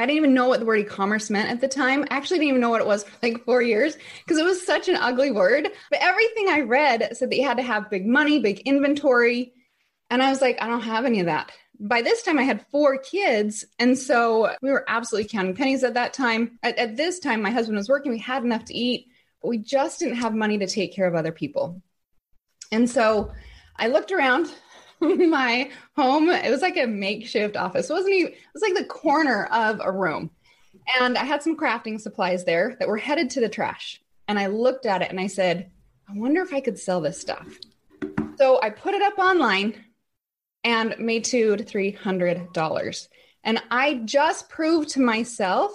I 0.00 0.06
didn't 0.06 0.16
even 0.16 0.32
know 0.32 0.48
what 0.48 0.60
the 0.60 0.66
word 0.66 0.80
e-commerce 0.80 1.28
meant 1.28 1.50
at 1.50 1.60
the 1.60 1.68
time. 1.68 2.06
I 2.10 2.16
actually 2.16 2.38
didn't 2.38 2.48
even 2.48 2.60
know 2.62 2.70
what 2.70 2.80
it 2.80 2.86
was 2.86 3.04
for 3.04 3.18
like 3.22 3.44
four 3.44 3.60
years 3.60 3.98
because 4.24 4.38
it 4.38 4.46
was 4.46 4.64
such 4.64 4.88
an 4.88 4.96
ugly 4.96 5.30
word. 5.30 5.68
But 5.90 5.98
everything 6.00 6.48
I 6.48 6.60
read 6.60 7.14
said 7.14 7.28
that 7.28 7.36
you 7.36 7.44
had 7.44 7.58
to 7.58 7.62
have 7.62 7.90
big 7.90 8.06
money, 8.06 8.38
big 8.38 8.60
inventory. 8.60 9.52
And 10.10 10.22
I 10.22 10.28
was 10.28 10.40
like, 10.40 10.60
I 10.60 10.66
don't 10.66 10.82
have 10.82 11.04
any 11.04 11.20
of 11.20 11.26
that. 11.26 11.52
By 11.78 12.02
this 12.02 12.22
time, 12.22 12.38
I 12.38 12.42
had 12.42 12.66
four 12.70 12.98
kids. 12.98 13.64
And 13.78 13.96
so 13.96 14.54
we 14.60 14.70
were 14.70 14.84
absolutely 14.88 15.28
counting 15.30 15.54
pennies 15.54 15.84
at 15.84 15.94
that 15.94 16.12
time. 16.12 16.58
At, 16.62 16.76
at 16.76 16.96
this 16.96 17.20
time, 17.20 17.40
my 17.40 17.50
husband 17.50 17.78
was 17.78 17.88
working. 17.88 18.12
We 18.12 18.18
had 18.18 18.42
enough 18.42 18.66
to 18.66 18.74
eat, 18.74 19.06
but 19.40 19.48
we 19.48 19.58
just 19.58 20.00
didn't 20.00 20.16
have 20.16 20.34
money 20.34 20.58
to 20.58 20.66
take 20.66 20.94
care 20.94 21.06
of 21.06 21.14
other 21.14 21.32
people. 21.32 21.80
And 22.72 22.90
so 22.90 23.32
I 23.76 23.88
looked 23.88 24.12
around 24.12 24.52
my 25.00 25.70
home. 25.96 26.28
It 26.28 26.50
was 26.50 26.60
like 26.60 26.76
a 26.76 26.86
makeshift 26.86 27.56
office. 27.56 27.88
It 27.88 27.94
wasn't 27.94 28.14
even, 28.14 28.32
it 28.32 28.38
was 28.52 28.62
like 28.62 28.74
the 28.74 28.84
corner 28.84 29.46
of 29.46 29.80
a 29.82 29.92
room. 29.92 30.30
And 31.00 31.16
I 31.16 31.24
had 31.24 31.42
some 31.42 31.56
crafting 31.56 32.00
supplies 32.00 32.44
there 32.44 32.76
that 32.78 32.88
were 32.88 32.96
headed 32.96 33.30
to 33.30 33.40
the 33.40 33.48
trash. 33.48 34.00
And 34.28 34.38
I 34.38 34.46
looked 34.46 34.86
at 34.86 35.02
it 35.02 35.10
and 35.10 35.20
I 35.20 35.28
said, 35.28 35.70
I 36.08 36.12
wonder 36.14 36.42
if 36.42 36.52
I 36.52 36.60
could 36.60 36.78
sell 36.78 37.00
this 37.00 37.20
stuff. 37.20 37.46
So 38.36 38.60
I 38.62 38.70
put 38.70 38.94
it 38.94 39.02
up 39.02 39.18
online 39.18 39.74
and 40.64 40.94
made 40.98 41.24
two 41.24 41.56
to 41.56 41.64
three 41.64 41.92
hundred 41.92 42.52
dollars. 42.52 43.08
And 43.44 43.62
I 43.70 43.94
just 44.04 44.48
proved 44.48 44.90
to 44.90 45.00
myself 45.00 45.72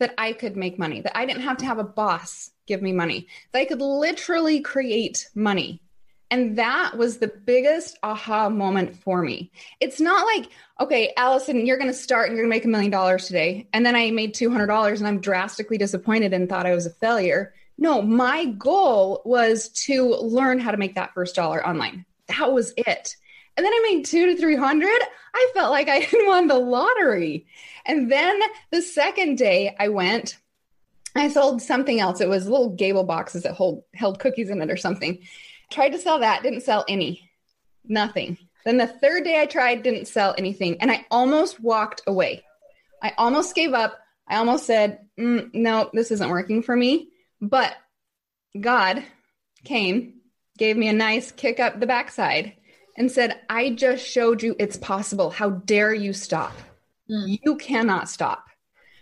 that 0.00 0.14
I 0.18 0.32
could 0.32 0.56
make 0.56 0.78
money, 0.78 1.00
that 1.00 1.16
I 1.16 1.26
didn't 1.26 1.42
have 1.42 1.58
to 1.58 1.66
have 1.66 1.78
a 1.78 1.84
boss 1.84 2.50
give 2.66 2.82
me 2.82 2.92
money, 2.92 3.28
that 3.52 3.60
I 3.60 3.64
could 3.66 3.80
literally 3.80 4.60
create 4.60 5.28
money 5.34 5.80
and 6.34 6.58
that 6.58 6.96
was 6.96 7.18
the 7.18 7.28
biggest 7.28 7.96
aha 8.02 8.48
moment 8.48 8.96
for 8.96 9.22
me. 9.22 9.52
It's 9.80 10.00
not 10.00 10.26
like, 10.26 10.50
okay, 10.80 11.12
Allison, 11.16 11.64
you're 11.64 11.76
going 11.76 11.90
to 11.90 11.94
start 11.94 12.28
and 12.28 12.36
you're 12.36 12.44
going 12.44 12.50
to 12.50 12.56
make 12.56 12.64
a 12.64 12.68
million 12.68 12.90
dollars 12.90 13.26
today. 13.26 13.68
And 13.72 13.86
then 13.86 13.94
I 13.94 14.10
made 14.10 14.34
$200 14.34 14.98
and 14.98 15.06
I'm 15.06 15.20
drastically 15.20 15.78
disappointed 15.78 16.32
and 16.32 16.48
thought 16.48 16.66
I 16.66 16.74
was 16.74 16.86
a 16.86 16.90
failure. 16.90 17.54
No, 17.78 18.02
my 18.02 18.46
goal 18.46 19.22
was 19.24 19.68
to 19.84 20.16
learn 20.16 20.58
how 20.58 20.72
to 20.72 20.76
make 20.76 20.96
that 20.96 21.14
first 21.14 21.36
dollar 21.36 21.64
online. 21.64 22.04
That 22.26 22.52
was 22.52 22.74
it. 22.76 23.14
And 23.56 23.64
then 23.64 23.72
I 23.72 23.90
made 23.90 24.04
two 24.04 24.26
to 24.26 24.36
300. 24.36 24.88
I 25.34 25.50
felt 25.54 25.70
like 25.70 25.88
I 25.88 25.96
had 26.00 26.26
won 26.26 26.46
the 26.46 26.58
lottery. 26.58 27.46
And 27.86 28.10
then 28.10 28.40
the 28.70 28.82
second 28.82 29.36
day 29.36 29.74
I 29.78 29.88
went, 29.88 30.38
I 31.14 31.28
sold 31.28 31.62
something 31.62 32.00
else. 32.00 32.20
It 32.20 32.28
was 32.28 32.48
little 32.48 32.70
gable 32.70 33.04
boxes 33.04 33.44
that 33.44 33.54
hold, 33.54 33.84
held 33.94 34.18
cookies 34.18 34.50
in 34.50 34.60
it 34.60 34.70
or 34.70 34.76
something. 34.76 35.20
Tried 35.70 35.90
to 35.90 35.98
sell 35.98 36.20
that, 36.20 36.42
didn't 36.42 36.62
sell 36.62 36.84
any, 36.88 37.30
nothing. 37.84 38.38
Then 38.64 38.78
the 38.78 38.86
third 38.86 39.24
day 39.24 39.40
I 39.40 39.46
tried, 39.46 39.82
didn't 39.82 40.08
sell 40.08 40.34
anything. 40.36 40.80
And 40.80 40.90
I 40.90 41.06
almost 41.10 41.60
walked 41.60 42.02
away. 42.06 42.42
I 43.02 43.12
almost 43.18 43.54
gave 43.54 43.74
up. 43.74 43.98
I 44.26 44.36
almost 44.36 44.66
said, 44.66 45.00
mm, 45.18 45.52
no, 45.52 45.90
this 45.92 46.10
isn't 46.10 46.30
working 46.30 46.62
for 46.62 46.74
me. 46.74 47.10
But 47.40 47.76
God 48.58 49.04
came, 49.64 50.20
gave 50.56 50.76
me 50.76 50.88
a 50.88 50.94
nice 50.94 51.30
kick 51.30 51.60
up 51.60 51.78
the 51.78 51.86
backside, 51.86 52.54
and 52.96 53.10
said, 53.10 53.40
I 53.48 53.70
just 53.70 54.06
showed 54.06 54.42
you 54.42 54.56
it's 54.58 54.76
possible. 54.76 55.30
How 55.30 55.50
dare 55.50 55.94
you 55.94 56.12
stop? 56.12 56.52
Mm. 57.10 57.38
You 57.42 57.56
cannot 57.56 58.08
stop. 58.08 58.46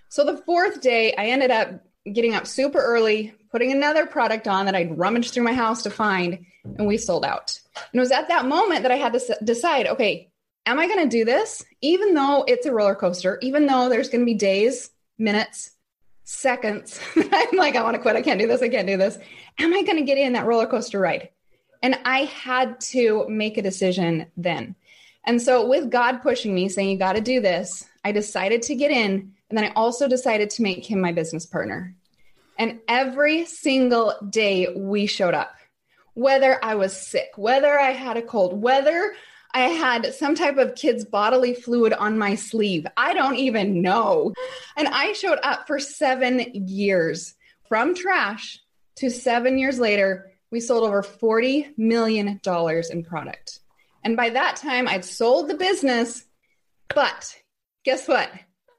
So 0.09 0.25
the 0.25 0.39
fourth 0.39 0.81
day, 0.81 1.15
I 1.17 1.27
ended 1.27 1.51
up 1.51 1.83
getting 2.13 2.35
up 2.35 2.47
super 2.47 2.81
early, 2.81 3.35
putting 3.51 3.73
another 3.73 4.07
product 4.07 4.49
on 4.49 4.67
that 4.67 4.75
I'd 4.75 4.99
rummaged 4.99 5.33
through 5.33 5.45
my 5.45 5.53
house 5.53 5.83
to 5.83 5.91
find, 5.91 6.45
and 6.65 6.87
we 6.87 6.99
sold 6.99 7.25
out. 7.25 7.59
And 7.77 7.99
it 7.99 8.01
was 8.01 8.11
at 8.11 8.29
that 8.29 8.47
moment 8.47 8.83
that 8.83 8.93
I 8.93 8.97
had 8.97 9.13
to 9.13 9.39
decide 9.45 9.87
okay, 9.87 10.31
am 10.67 10.79
I 10.79 10.87
going 10.87 11.09
to 11.09 11.17
do 11.17 11.25
this? 11.25 11.65
Even 11.81 12.15
though 12.15 12.45
it's 12.47 12.67
a 12.67 12.73
roller 12.73 12.95
coaster, 12.95 13.39
even 13.43 13.67
though 13.67 13.89
there's 13.89 14.09
going 14.09 14.23
to 14.23 14.27
be 14.27 14.35
days, 14.35 14.91
minutes, 15.19 15.73
seconds, 16.25 17.01
I'm 17.17 17.57
like, 17.57 17.77
I 17.77 17.83
want 17.83 17.95
to 17.95 18.03
quit. 18.03 18.17
I 18.17 18.23
can't 18.23 18.41
do 18.41 18.47
this. 18.47 18.63
I 18.63 18.69
can't 18.69 18.87
do 18.87 18.97
this. 18.97 19.19
Am 19.59 19.73
I 19.73 19.83
going 19.83 19.99
to 19.99 20.05
get 20.05 20.19
in 20.19 20.33
that 20.35 20.47
roller 20.47 20.67
coaster 20.67 20.99
ride? 20.99 21.31
And 21.83 21.99
I 22.05 22.25
had 22.25 22.81
to 22.92 23.27
make 23.29 23.59
a 23.59 23.62
decision 23.62 24.27
then. 24.37 24.77
And 25.25 25.40
so, 25.40 25.66
with 25.66 25.90
God 25.90 26.23
pushing 26.23 26.55
me, 26.55 26.68
saying, 26.68 26.90
You 26.90 26.99
got 26.99 27.14
to 27.14 27.21
do 27.21 27.40
this, 27.40 27.88
I 28.05 28.12
decided 28.12 28.62
to 28.62 28.75
get 28.75 28.90
in. 28.90 29.33
And 29.49 29.59
then 29.59 29.64
I 29.64 29.73
also 29.75 30.09
decided 30.09 30.51
to 30.51 30.62
make 30.62 30.85
him 30.85 31.01
my 31.01 31.12
business 31.12 31.47
partner. 31.47 31.95
And 32.59 32.81
every 32.88 33.45
single 33.45 34.14
day 34.29 34.68
we 34.75 35.07
showed 35.07 35.35
up, 35.35 35.55
whether 36.14 36.62
I 36.64 36.75
was 36.75 36.97
sick, 36.97 37.31
whether 37.37 37.79
I 37.79 37.90
had 37.90 38.16
a 38.16 38.23
cold, 38.23 38.61
whether 38.61 39.14
I 39.55 39.61
had 39.68 40.14
some 40.14 40.35
type 40.35 40.57
of 40.57 40.75
kid's 40.75 41.05
bodily 41.05 41.55
fluid 41.55 41.92
on 41.92 42.18
my 42.18 42.35
sleeve. 42.35 42.87
I 42.97 43.12
don't 43.12 43.37
even 43.37 43.83
know. 43.83 44.33
And 44.77 44.88
I 44.88 45.12
showed 45.12 45.38
up 45.42 45.66
for 45.66 45.79
seven 45.79 46.40
years 46.53 47.35
from 47.68 47.95
trash 47.95 48.59
to 48.97 49.11
seven 49.11 49.59
years 49.59 49.79
later, 49.79 50.32
we 50.53 50.61
sold 50.61 50.85
over 50.85 51.03
$40 51.03 51.77
million 51.79 52.38
in 52.45 53.05
product. 53.05 53.59
And 54.05 54.17
by 54.17 54.31
that 54.31 54.57
time, 54.57 54.87
I'd 54.87 55.05
sold 55.05 55.49
the 55.49 55.55
business. 55.55 56.25
But 56.95 57.35
guess 57.85 58.07
what? 58.07 58.31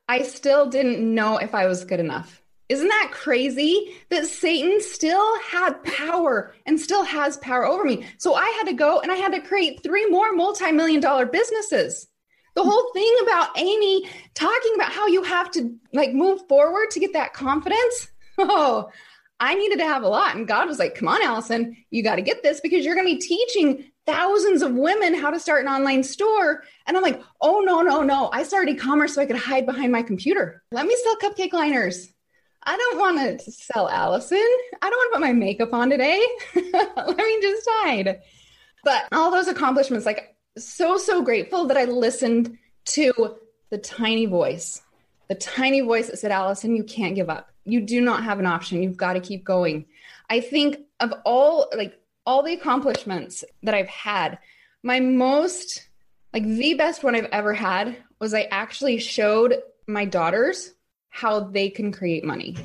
I 0.07 0.21
still 0.21 0.69
didn't 0.69 1.01
know 1.01 1.38
if 1.38 1.55
I 1.55 1.65
was 1.65 1.83
good 1.83 1.99
enough. 1.99 2.41
Isn't 2.69 2.88
that 2.88 3.09
crazy 3.12 3.95
that 4.09 4.27
Satan 4.27 4.81
still 4.81 5.39
had 5.41 5.83
power 5.83 6.53
and 6.65 6.79
still 6.79 7.03
has 7.03 7.38
power 7.38 7.65
over 7.65 7.83
me? 7.83 8.05
So 8.19 8.36
I 8.36 8.45
had 8.57 8.69
to 8.69 8.73
go 8.73 8.99
and 8.99 9.12
I 9.12 9.15
had 9.15 9.33
to 9.33 9.41
create 9.41 9.83
three 9.83 10.09
more 10.09 10.31
multi 10.31 10.71
million 10.71 11.01
dollar 11.01 11.25
businesses. 11.25 12.07
The 12.55 12.63
whole 12.63 12.91
thing 12.93 13.15
about 13.23 13.57
Amy 13.57 14.07
talking 14.36 14.75
about 14.75 14.91
how 14.91 15.07
you 15.07 15.23
have 15.23 15.49
to 15.51 15.75
like 15.91 16.13
move 16.13 16.47
forward 16.47 16.91
to 16.91 16.99
get 16.99 17.13
that 17.13 17.33
confidence. 17.33 18.07
Oh, 18.36 18.89
I 19.39 19.55
needed 19.55 19.79
to 19.79 19.85
have 19.85 20.03
a 20.03 20.07
lot. 20.07 20.35
And 20.35 20.47
God 20.47 20.67
was 20.67 20.79
like, 20.79 20.95
come 20.95 21.07
on, 21.07 21.21
Allison, 21.21 21.75
you 21.89 22.03
got 22.03 22.15
to 22.15 22.21
get 22.21 22.43
this 22.43 22.61
because 22.61 22.85
you're 22.85 22.95
going 22.95 23.07
to 23.07 23.15
be 23.15 23.19
teaching 23.19 23.91
thousands 24.05 24.61
of 24.61 24.73
women 24.73 25.13
how 25.13 25.31
to 25.31 25.39
start 25.39 25.65
an 25.65 25.71
online 25.71 26.03
store 26.03 26.63
And 26.85 26.97
I'm 26.97 27.03
like, 27.03 27.21
oh, 27.41 27.59
no, 27.59 27.81
no, 27.81 28.03
no. 28.03 28.29
I 28.31 28.43
started 28.43 28.75
e 28.75 28.77
commerce 28.77 29.15
so 29.15 29.21
I 29.21 29.25
could 29.25 29.37
hide 29.37 29.65
behind 29.65 29.91
my 29.91 30.01
computer. 30.01 30.61
Let 30.71 30.85
me 30.85 30.95
sell 31.03 31.17
cupcake 31.17 31.53
liners. 31.53 32.09
I 32.65 32.77
don't 32.77 32.99
want 32.99 33.39
to 33.41 33.51
sell 33.51 33.89
Allison. 33.89 34.37
I 34.81 34.89
don't 34.89 34.97
want 34.97 35.13
to 35.13 35.19
put 35.19 35.27
my 35.27 35.33
makeup 35.33 35.73
on 35.73 35.89
today. 35.89 36.25
Let 36.55 37.17
me 37.17 37.41
just 37.41 37.67
hide. 37.69 38.21
But 38.83 39.07
all 39.11 39.31
those 39.31 39.47
accomplishments, 39.47 40.05
like, 40.05 40.35
so, 40.57 40.97
so 40.97 41.21
grateful 41.21 41.65
that 41.65 41.77
I 41.77 41.85
listened 41.85 42.57
to 42.85 43.37
the 43.69 43.77
tiny 43.77 44.25
voice, 44.25 44.81
the 45.27 45.35
tiny 45.35 45.81
voice 45.81 46.07
that 46.07 46.19
said, 46.19 46.31
Allison, 46.31 46.75
you 46.75 46.83
can't 46.83 47.15
give 47.15 47.29
up. 47.29 47.52
You 47.65 47.82
do 47.82 48.02
not 48.02 48.23
have 48.23 48.39
an 48.39 48.45
option. 48.45 48.84
You've 48.84 48.97
got 48.97 49.13
to 49.13 49.19
keep 49.19 49.43
going. 49.43 49.86
I 50.30 50.41
think 50.41 50.78
of 50.99 51.13
all, 51.26 51.69
like, 51.76 51.99
all 52.26 52.43
the 52.43 52.54
accomplishments 52.54 53.43
that 53.63 53.76
I've 53.76 53.88
had, 53.88 54.39
my 54.84 54.99
most, 54.99 55.88
like, 56.34 56.43
the 56.43 56.73
best 56.73 57.04
one 57.04 57.15
I've 57.15 57.26
ever 57.26 57.54
had 57.54 57.97
was 58.19 58.34
I 58.34 58.43
actually 58.43 58.97
showed 58.99 59.62
my 59.88 60.06
daughters 60.06 60.71
how 61.10 61.41
they 61.41 61.69
can 61.69 61.91
create 61.91 62.23
money. 62.23 62.58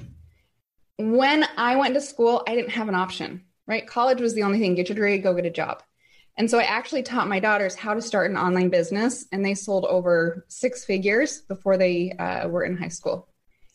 When 0.96 1.44
I 1.56 1.76
went 1.76 1.94
to 1.94 2.00
school, 2.00 2.42
I 2.46 2.54
didn't 2.54 2.70
have 2.70 2.88
an 2.88 2.94
option, 2.94 3.44
right? 3.66 3.86
College 3.86 4.20
was 4.20 4.34
the 4.34 4.42
only 4.42 4.58
thing 4.58 4.74
get 4.74 4.88
your 4.88 4.94
degree, 4.94 5.18
go 5.18 5.34
get 5.34 5.46
a 5.46 5.50
job. 5.50 5.82
And 6.36 6.48
so 6.48 6.58
I 6.58 6.62
actually 6.62 7.02
taught 7.02 7.28
my 7.28 7.40
daughters 7.40 7.74
how 7.74 7.94
to 7.94 8.00
start 8.00 8.30
an 8.30 8.36
online 8.36 8.68
business, 8.68 9.26
and 9.32 9.44
they 9.44 9.54
sold 9.54 9.84
over 9.84 10.44
six 10.48 10.84
figures 10.84 11.40
before 11.42 11.76
they 11.76 12.12
uh, 12.12 12.48
were 12.48 12.64
in 12.64 12.76
high 12.76 12.88
school. 12.88 13.27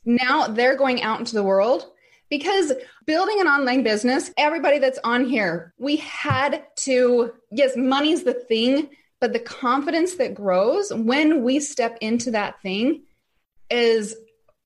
Now 0.05 0.47
they're 0.47 0.75
going 0.75 1.01
out 1.01 1.19
into 1.19 1.35
the 1.35 1.43
world 1.43 1.91
because 2.29 2.73
building 3.05 3.39
an 3.39 3.47
online 3.47 3.83
business, 3.83 4.31
everybody 4.37 4.79
that's 4.79 4.99
on 5.03 5.25
here, 5.25 5.73
we 5.77 5.97
had 5.97 6.63
to, 6.77 7.33
yes, 7.51 7.73
money's 7.75 8.23
the 8.23 8.33
thing, 8.33 8.89
but 9.19 9.33
the 9.33 9.39
confidence 9.39 10.15
that 10.15 10.33
grows 10.33 10.91
when 10.93 11.43
we 11.43 11.59
step 11.59 11.97
into 12.01 12.31
that 12.31 12.61
thing 12.61 13.03
is 13.69 14.15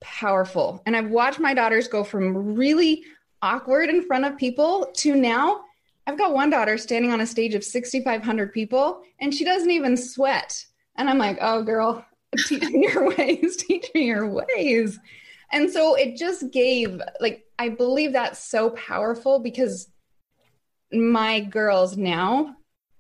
powerful. 0.02 0.82
And 0.86 0.96
I've 0.96 1.10
watched 1.10 1.40
my 1.40 1.54
daughters 1.54 1.88
go 1.88 2.04
from 2.04 2.56
really 2.56 3.04
awkward 3.42 3.90
in 3.90 4.02
front 4.02 4.26
of 4.26 4.38
people 4.38 4.92
to 4.98 5.16
now 5.16 5.62
I've 6.08 6.18
got 6.18 6.34
one 6.34 6.50
daughter 6.50 6.78
standing 6.78 7.12
on 7.12 7.20
a 7.20 7.28
stage 7.28 7.54
of 7.54 7.66
6,500 7.66 8.54
people 8.54 9.02
and 9.20 9.34
she 9.34 9.44
doesn't 9.44 9.70
even 9.70 9.98
sweat. 9.98 10.66
And 10.96 11.10
I'm 11.10 11.18
like, 11.18 11.38
oh, 11.42 11.62
girl, 11.64 12.06
teach 12.48 12.64
me 12.64 12.88
your 12.88 13.10
ways, 13.10 13.58
teach 13.58 13.88
me 13.94 14.06
your 14.06 14.28
ways. 14.28 14.98
And 15.52 15.70
so 15.70 15.96
it 15.96 16.18
just 16.18 16.52
gave, 16.52 17.02
like, 17.20 17.46
I 17.58 17.70
believe 17.70 18.14
that's 18.14 18.44
so 18.44 18.72
powerful 18.72 19.40
because 19.40 19.90
my 20.92 21.40
girls 21.40 21.98
now 21.98 22.56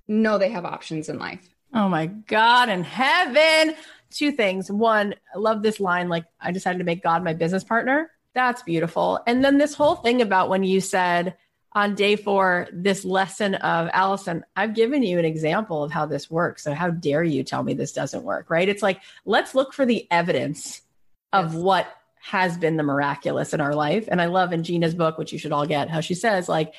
know 0.07 0.37
they 0.37 0.49
have 0.49 0.65
options 0.65 1.09
in 1.09 1.19
life. 1.19 1.47
Oh 1.73 1.89
my 1.89 2.07
God 2.07 2.69
in 2.69 2.83
heaven 2.83 3.75
two 4.09 4.31
things. 4.31 4.71
One, 4.71 5.15
I 5.33 5.37
love 5.37 5.61
this 5.61 5.79
line 5.79 6.09
like, 6.09 6.25
I 6.39 6.51
decided 6.51 6.79
to 6.79 6.83
make 6.83 7.03
God 7.03 7.23
my 7.23 7.33
business 7.33 7.63
partner. 7.63 8.11
That's 8.33 8.61
beautiful. 8.63 9.19
And 9.27 9.43
then 9.43 9.57
this 9.57 9.73
whole 9.73 9.95
thing 9.95 10.21
about 10.21 10.49
when 10.49 10.63
you 10.63 10.79
said 10.79 11.35
on 11.73 11.95
day 11.95 12.15
four, 12.15 12.67
this 12.71 13.03
lesson 13.03 13.55
of 13.55 13.89
Allison, 13.93 14.45
I've 14.55 14.73
given 14.73 15.03
you 15.03 15.19
an 15.19 15.25
example 15.25 15.83
of 15.83 15.91
how 15.91 16.05
this 16.05 16.29
works. 16.29 16.63
So 16.63 16.73
how 16.73 16.89
dare 16.89 17.23
you 17.23 17.43
tell 17.43 17.63
me 17.63 17.73
this 17.73 17.93
doesn't 17.93 18.23
work, 18.23 18.49
right? 18.49 18.69
It's 18.69 18.83
like, 18.83 19.01
let's 19.25 19.53
look 19.53 19.73
for 19.73 19.85
the 19.85 20.07
evidence 20.09 20.81
of 21.33 21.53
yes. 21.53 21.61
what 21.61 21.87
has 22.27 22.57
been 22.57 22.75
the 22.75 22.83
miraculous 22.83 23.53
in 23.53 23.61
our 23.61 23.73
life. 23.73 24.07
And 24.09 24.21
I 24.21 24.25
love 24.25 24.51
in 24.51 24.63
Gina's 24.63 24.93
book, 24.93 25.17
which 25.17 25.31
you 25.31 25.39
should 25.39 25.53
all 25.53 25.65
get, 25.65 25.89
how 25.89 26.01
she 26.01 26.13
says, 26.13 26.49
like, 26.49 26.73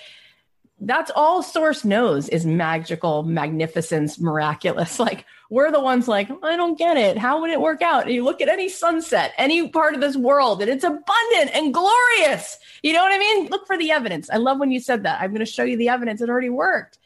that's 0.80 1.10
all 1.16 1.42
source 1.42 1.84
knows 1.84 2.28
is 2.28 2.46
magical, 2.46 3.22
magnificence, 3.22 4.20
miraculous. 4.20 4.98
Like 5.08 5.24
we're 5.48 5.72
the 5.72 5.80
ones 5.80 6.06
like, 6.06 6.28
I 6.42 6.56
don't 6.56 6.78
get 6.78 6.98
it. 6.98 7.16
How 7.16 7.40
would 7.40 7.50
it 7.50 7.60
work 7.60 7.80
out? 7.80 8.02
And 8.02 8.12
you 8.12 8.22
look 8.22 8.42
at 8.42 8.50
any 8.50 8.68
sunset, 8.68 9.32
any 9.38 9.68
part 9.68 9.94
of 9.94 10.02
this 10.02 10.14
world, 10.14 10.60
and 10.60 10.70
it's 10.70 10.84
abundant 10.84 11.54
and 11.54 11.72
glorious. 11.72 12.58
You 12.82 12.92
know 12.92 13.02
what 13.02 13.14
I 13.14 13.18
mean? 13.18 13.46
Look 13.48 13.66
for 13.66 13.78
the 13.78 13.90
evidence. 13.90 14.28
I 14.28 14.36
love 14.36 14.58
when 14.58 14.70
you 14.70 14.80
said 14.80 15.04
that. 15.04 15.22
I'm 15.22 15.30
going 15.30 15.40
to 15.40 15.46
show 15.46 15.64
you 15.64 15.78
the 15.78 15.88
evidence. 15.88 16.20
It 16.20 16.28
already 16.28 16.50
worked. 16.50 16.98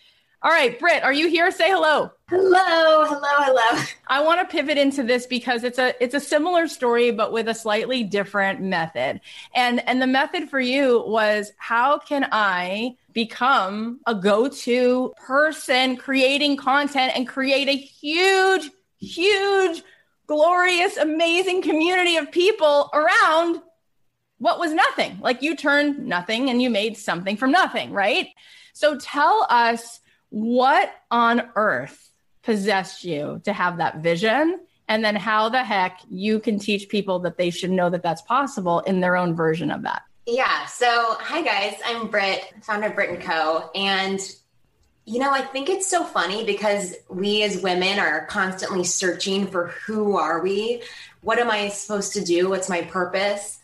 All 0.44 0.50
right, 0.50 0.76
Britt, 0.76 1.04
are 1.04 1.12
you 1.12 1.28
here? 1.28 1.52
Say 1.52 1.70
hello. 1.70 2.10
Hello, 2.28 3.04
hello, 3.04 3.20
hello. 3.22 3.84
I 4.08 4.24
want 4.24 4.40
to 4.40 4.52
pivot 4.52 4.76
into 4.76 5.04
this 5.04 5.24
because 5.24 5.62
it's 5.62 5.78
a 5.78 5.94
it's 6.02 6.16
a 6.16 6.20
similar 6.20 6.66
story 6.66 7.12
but 7.12 7.32
with 7.32 7.46
a 7.46 7.54
slightly 7.54 8.02
different 8.02 8.60
method. 8.60 9.20
And 9.54 9.86
and 9.88 10.02
the 10.02 10.08
method 10.08 10.50
for 10.50 10.58
you 10.58 11.04
was 11.06 11.52
how 11.58 11.98
can 11.98 12.26
I 12.32 12.96
become 13.12 14.00
a 14.04 14.16
go-to 14.16 15.14
person 15.16 15.96
creating 15.96 16.56
content 16.56 17.12
and 17.14 17.28
create 17.28 17.68
a 17.68 17.76
huge 17.76 18.68
huge 18.98 19.84
glorious 20.26 20.96
amazing 20.96 21.62
community 21.62 22.16
of 22.16 22.32
people 22.32 22.90
around 22.92 23.62
what 24.38 24.58
was 24.58 24.72
nothing. 24.72 25.20
Like 25.20 25.42
you 25.42 25.54
turned 25.54 26.04
nothing 26.04 26.50
and 26.50 26.60
you 26.60 26.68
made 26.68 26.96
something 26.96 27.36
from 27.36 27.52
nothing, 27.52 27.92
right? 27.92 28.26
So 28.72 28.98
tell 28.98 29.46
us 29.48 30.00
what 30.32 30.90
on 31.10 31.50
earth 31.56 32.10
possessed 32.42 33.04
you 33.04 33.40
to 33.44 33.52
have 33.52 33.76
that 33.76 33.98
vision? 33.98 34.60
And 34.88 35.04
then 35.04 35.14
how 35.14 35.48
the 35.48 35.62
heck 35.62 36.00
you 36.10 36.40
can 36.40 36.58
teach 36.58 36.88
people 36.88 37.20
that 37.20 37.38
they 37.38 37.50
should 37.50 37.70
know 37.70 37.88
that 37.88 38.02
that's 38.02 38.22
possible 38.22 38.80
in 38.80 39.00
their 39.00 39.16
own 39.16 39.34
version 39.36 39.70
of 39.70 39.82
that. 39.82 40.02
Yeah. 40.26 40.66
So 40.66 41.16
hi 41.20 41.42
guys. 41.42 41.74
I'm 41.86 42.08
britt 42.08 42.52
founder 42.62 42.88
of 42.88 42.94
Brit 42.94 43.20
+ 43.20 43.22
Co. 43.22 43.70
And 43.74 44.20
you 45.04 45.18
know 45.18 45.32
i 45.32 45.40
think 45.40 45.68
it's 45.68 45.88
so 45.88 46.04
funny 46.04 46.44
because 46.44 46.94
we 47.08 47.42
as 47.42 47.60
women 47.60 47.98
are 47.98 48.26
constantly 48.26 48.84
searching 48.84 49.46
for 49.46 49.68
who 49.86 50.16
are 50.16 50.42
we? 50.42 50.82
What 51.22 51.38
am 51.38 51.50
i 51.50 51.68
supposed 51.68 52.12
to 52.14 52.24
do? 52.24 52.48
What's 52.48 52.68
my 52.68 52.82
purpose? 52.82 53.60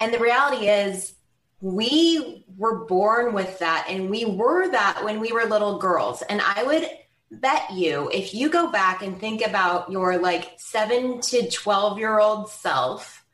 And 0.00 0.12
the 0.12 0.18
reality 0.18 0.68
is 0.68 1.14
we 1.60 2.44
were 2.56 2.84
born 2.86 3.34
with 3.34 3.58
that 3.58 3.86
and 3.88 4.08
we 4.08 4.24
were 4.24 4.70
that 4.70 5.04
when 5.04 5.20
we 5.20 5.32
were 5.32 5.44
little 5.44 5.78
girls. 5.78 6.22
And 6.22 6.40
i 6.40 6.62
would 6.62 6.88
bet 7.30 7.70
you 7.72 8.10
if 8.12 8.34
you 8.34 8.50
go 8.50 8.70
back 8.70 9.02
and 9.02 9.18
think 9.20 9.46
about 9.46 9.90
your 9.90 10.18
like 10.18 10.52
7 10.58 11.20
to 11.20 11.48
12 11.48 11.98
year 11.98 12.18
old 12.18 12.50
self 12.50 13.24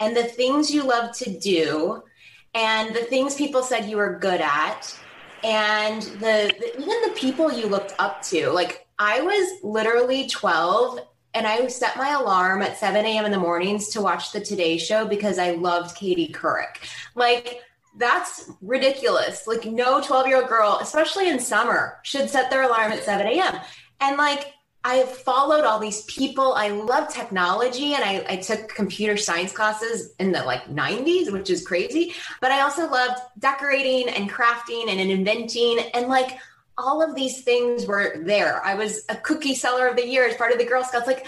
and 0.00 0.16
the 0.16 0.24
things 0.24 0.70
you 0.70 0.82
love 0.82 1.16
to 1.18 1.38
do 1.38 2.02
and 2.54 2.94
the 2.94 3.04
things 3.04 3.36
people 3.36 3.62
said 3.62 3.88
you 3.88 3.98
were 3.98 4.18
good 4.18 4.40
at 4.40 4.98
and 5.44 6.02
the, 6.02 6.52
the 6.58 6.72
even 6.76 7.02
the 7.02 7.14
people 7.14 7.52
you 7.52 7.66
looked 7.66 7.94
up 8.00 8.20
to 8.22 8.50
like 8.50 8.88
i 8.98 9.20
was 9.20 9.60
literally 9.62 10.26
12 10.26 10.98
and 11.34 11.46
I 11.46 11.66
set 11.68 11.96
my 11.96 12.10
alarm 12.10 12.62
at 12.62 12.78
7 12.78 13.04
a.m. 13.04 13.24
in 13.24 13.30
the 13.30 13.38
mornings 13.38 13.88
to 13.90 14.00
watch 14.00 14.32
the 14.32 14.40
Today 14.40 14.78
Show 14.78 15.06
because 15.06 15.38
I 15.38 15.52
loved 15.52 15.96
Katie 15.96 16.32
Couric. 16.32 16.76
Like, 17.14 17.60
that's 17.96 18.50
ridiculous. 18.60 19.46
Like, 19.46 19.64
no 19.64 20.00
12 20.00 20.26
year 20.26 20.38
old 20.38 20.48
girl, 20.48 20.78
especially 20.80 21.28
in 21.28 21.38
summer, 21.38 21.98
should 22.02 22.28
set 22.28 22.50
their 22.50 22.62
alarm 22.62 22.92
at 22.92 23.04
7 23.04 23.26
a.m. 23.26 23.60
And 24.00 24.16
like, 24.16 24.52
I 24.82 24.94
have 24.94 25.10
followed 25.10 25.64
all 25.64 25.78
these 25.78 26.04
people. 26.04 26.54
I 26.54 26.68
love 26.68 27.12
technology 27.12 27.92
and 27.92 28.02
I, 28.02 28.24
I, 28.26 28.36
took 28.36 28.74
computer 28.74 29.14
science 29.18 29.52
classes 29.52 30.14
in 30.18 30.32
the 30.32 30.42
like 30.44 30.64
90s, 30.68 31.30
which 31.30 31.50
is 31.50 31.66
crazy. 31.66 32.14
But 32.40 32.50
I 32.50 32.62
also 32.62 32.88
loved 32.88 33.20
decorating 33.38 34.08
and 34.08 34.30
crafting 34.30 34.88
and 34.88 34.98
inventing. 34.98 35.80
And 35.92 36.08
like 36.08 36.38
all 36.80 37.02
of 37.02 37.14
these 37.14 37.42
things 37.42 37.86
were 37.86 38.16
there. 38.24 38.64
I 38.64 38.74
was 38.74 39.04
a 39.08 39.16
cookie 39.16 39.54
seller 39.54 39.86
of 39.86 39.96
the 39.96 40.06
year 40.06 40.26
as 40.26 40.36
part 40.36 40.52
of 40.52 40.58
the 40.58 40.64
Girl 40.64 40.82
Scouts. 40.82 41.06
Like 41.06 41.26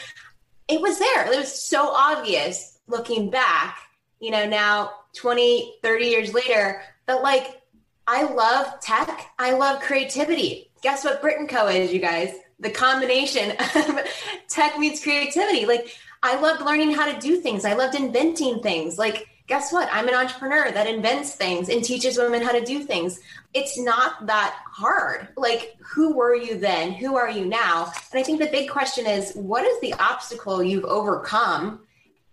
it 0.69 0.81
was 0.81 0.99
there. 0.99 1.33
It 1.33 1.37
was 1.37 1.63
so 1.63 1.89
obvious 1.89 2.79
looking 2.87 3.31
back, 3.31 3.79
you 4.21 4.31
know, 4.31 4.49
now 4.49 4.93
20, 5.17 5.75
30 5.83 6.05
years 6.07 6.35
later, 6.35 6.83
that 7.07 7.23
like 7.23 7.61
I 8.07 8.25
love 8.25 8.81
tech. 8.81 9.31
I 9.39 9.53
love 9.53 9.81
creativity. 9.81 10.71
Guess 10.83 11.05
what 11.05 11.21
Brit 11.21 11.49
+ 11.49 11.51
Co 11.51 11.69
is, 11.69 11.93
you 11.93 12.01
guys? 12.01 12.35
The 12.59 12.71
combination 12.71 13.51
of 13.77 14.01
tech 14.49 14.79
meets 14.79 15.03
creativity. 15.03 15.67
Like 15.67 15.97
I 16.23 16.41
loved 16.41 16.63
learning 16.63 16.93
how 16.93 17.13
to 17.13 17.21
do 17.21 17.41
things. 17.41 17.65
I 17.65 17.75
loved 17.75 17.95
inventing 17.95 18.61
things. 18.61 18.99
Like 18.99 19.29
guess 19.53 19.71
what? 19.71 19.87
I'm 19.93 20.09
an 20.09 20.15
entrepreneur 20.15 20.71
that 20.71 20.87
invents 20.87 21.35
things 21.35 21.69
and 21.69 21.85
teaches 21.85 22.17
women 22.17 22.41
how 22.41 22.53
to 22.53 22.65
do 22.65 22.85
things. 22.85 23.21
It's 23.53 23.79
not 23.79 24.27
that 24.27 24.57
hard. 24.65 25.29
Like, 25.37 25.77
who 25.79 26.15
were 26.15 26.35
you 26.35 26.57
then? 26.57 26.93
Who 26.93 27.17
are 27.17 27.29
you 27.29 27.45
now? 27.45 27.93
And 28.13 28.19
I 28.19 28.23
think 28.23 28.41
the 28.41 28.47
big 28.47 28.71
question 28.71 29.07
is 29.07 29.35
what 29.35 29.67
is 29.67 29.79
the 29.83 29.93
obstacle 30.01 30.63
you've 30.63 30.87
overcome 30.87 31.81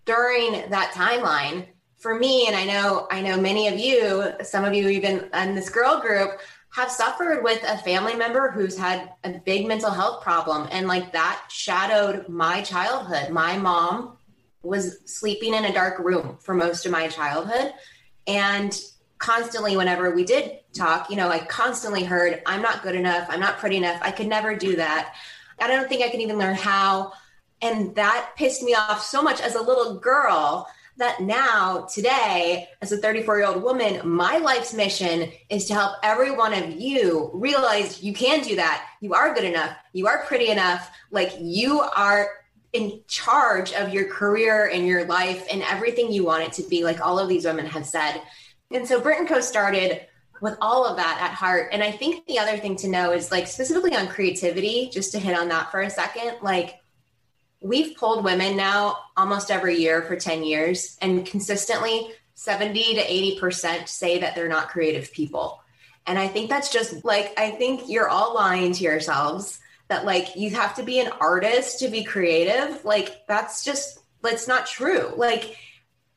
during 0.05 0.69
that 0.69 0.93
timeline? 0.93 1.65
For 1.97 2.17
me, 2.17 2.47
and 2.47 2.55
I 2.55 2.63
know 2.63 3.09
I 3.11 3.21
know 3.21 3.35
many 3.35 3.67
of 3.67 3.77
you, 3.77 4.31
some 4.41 4.63
of 4.63 4.73
you 4.73 4.87
even 4.87 5.29
in 5.33 5.55
this 5.55 5.69
girl 5.69 5.99
group, 5.99 6.39
have 6.69 6.89
suffered 6.89 7.43
with 7.43 7.61
a 7.67 7.79
family 7.79 8.15
member 8.15 8.49
who's 8.49 8.77
had 8.77 9.11
a 9.25 9.31
big 9.39 9.67
mental 9.67 9.91
health 9.91 10.23
problem. 10.23 10.69
And 10.71 10.87
like 10.87 11.11
that 11.11 11.43
shadowed 11.51 12.29
my 12.29 12.61
childhood. 12.61 13.31
My 13.31 13.57
mom 13.57 14.18
was 14.63 14.99
sleeping 15.05 15.53
in 15.53 15.65
a 15.65 15.73
dark 15.73 15.99
room 15.99 16.37
for 16.41 16.53
most 16.53 16.85
of 16.85 16.91
my 16.91 17.07
childhood. 17.07 17.73
And 18.27 18.79
constantly, 19.17 19.77
whenever 19.77 20.11
we 20.11 20.23
did 20.23 20.59
talk, 20.73 21.09
you 21.09 21.15
know, 21.15 21.29
I 21.29 21.39
constantly 21.39 22.03
heard, 22.03 22.41
I'm 22.45 22.61
not 22.61 22.83
good 22.83 22.95
enough. 22.95 23.27
I'm 23.29 23.39
not 23.39 23.57
pretty 23.57 23.77
enough. 23.77 23.99
I 24.01 24.11
could 24.11 24.27
never 24.27 24.55
do 24.55 24.75
that. 24.75 25.15
I 25.59 25.67
don't 25.67 25.89
think 25.89 26.03
I 26.03 26.09
can 26.09 26.21
even 26.21 26.37
learn 26.37 26.55
how. 26.55 27.13
And 27.61 27.93
that 27.95 28.31
pissed 28.37 28.63
me 28.63 28.73
off 28.73 29.03
so 29.03 29.21
much 29.21 29.41
as 29.41 29.55
a 29.55 29.61
little 29.61 29.99
girl 29.99 30.67
that 30.99 31.21
now, 31.21 31.87
today, 31.93 32.67
as 32.81 32.91
a 32.91 32.97
34 32.97 33.37
year 33.37 33.47
old 33.47 33.63
woman, 33.63 34.01
my 34.07 34.37
life's 34.37 34.73
mission 34.73 35.31
is 35.49 35.65
to 35.65 35.73
help 35.73 35.95
every 36.03 36.31
one 36.31 36.53
of 36.53 36.71
you 36.71 37.31
realize 37.33 38.03
you 38.03 38.13
can 38.13 38.41
do 38.43 38.57
that. 38.57 38.85
You 38.99 39.13
are 39.13 39.33
good 39.33 39.45
enough. 39.45 39.75
You 39.93 40.07
are 40.07 40.25
pretty 40.25 40.49
enough. 40.49 40.91
Like 41.09 41.31
you 41.39 41.79
are 41.79 42.29
in 42.73 43.01
charge 43.07 43.73
of 43.73 43.93
your 43.93 44.05
career 44.05 44.67
and 44.67 44.85
your 44.85 45.05
life 45.05 45.45
and 45.51 45.63
everything 45.63 46.11
you 46.11 46.23
want 46.23 46.43
it 46.43 46.53
to 46.53 46.63
be, 46.69 46.83
like 46.83 47.01
all 47.01 47.17
of 47.17 47.27
these 47.27 47.45
women 47.45 47.65
have 47.65 47.85
said. 47.85 48.21
And 48.71 48.87
so 48.87 49.01
Brit 49.01 49.19
and 49.19 49.27
Co 49.27 49.41
started 49.41 50.01
with 50.41 50.55
all 50.61 50.85
of 50.85 50.97
that 50.97 51.19
at 51.21 51.33
heart. 51.33 51.69
And 51.71 51.83
I 51.83 51.91
think 51.91 52.25
the 52.25 52.39
other 52.39 52.57
thing 52.57 52.75
to 52.77 52.87
know 52.87 53.11
is 53.11 53.31
like 53.31 53.47
specifically 53.47 53.95
on 53.95 54.07
creativity, 54.07 54.89
just 54.91 55.11
to 55.13 55.19
hit 55.19 55.37
on 55.37 55.49
that 55.49 55.71
for 55.71 55.81
a 55.81 55.89
second, 55.89 56.37
like 56.41 56.79
we've 57.61 57.97
pulled 57.97 58.23
women 58.23 58.55
now 58.55 58.97
almost 59.17 59.51
every 59.51 59.77
year 59.77 60.01
for 60.03 60.15
10 60.15 60.43
years 60.43 60.97
and 61.01 61.25
consistently 61.25 62.09
70 62.35 62.95
to 62.95 63.01
80% 63.01 63.87
say 63.87 64.19
that 64.19 64.35
they're 64.35 64.47
not 64.47 64.69
creative 64.69 65.11
people. 65.11 65.61
And 66.07 66.17
I 66.17 66.27
think 66.27 66.49
that's 66.49 66.71
just 66.71 67.03
like, 67.03 67.37
I 67.37 67.51
think 67.51 67.89
you're 67.89 68.07
all 68.07 68.33
lying 68.33 68.71
to 68.73 68.83
yourselves 68.83 69.59
that 69.89 70.05
like 70.05 70.35
you 70.35 70.51
have 70.51 70.75
to 70.75 70.83
be 70.83 70.99
an 70.99 71.11
artist 71.19 71.79
to 71.79 71.89
be 71.89 72.03
creative. 72.03 72.85
Like 72.85 73.27
that's 73.27 73.63
just, 73.63 73.99
that's 74.21 74.47
not 74.47 74.65
true. 74.65 75.13
Like 75.17 75.57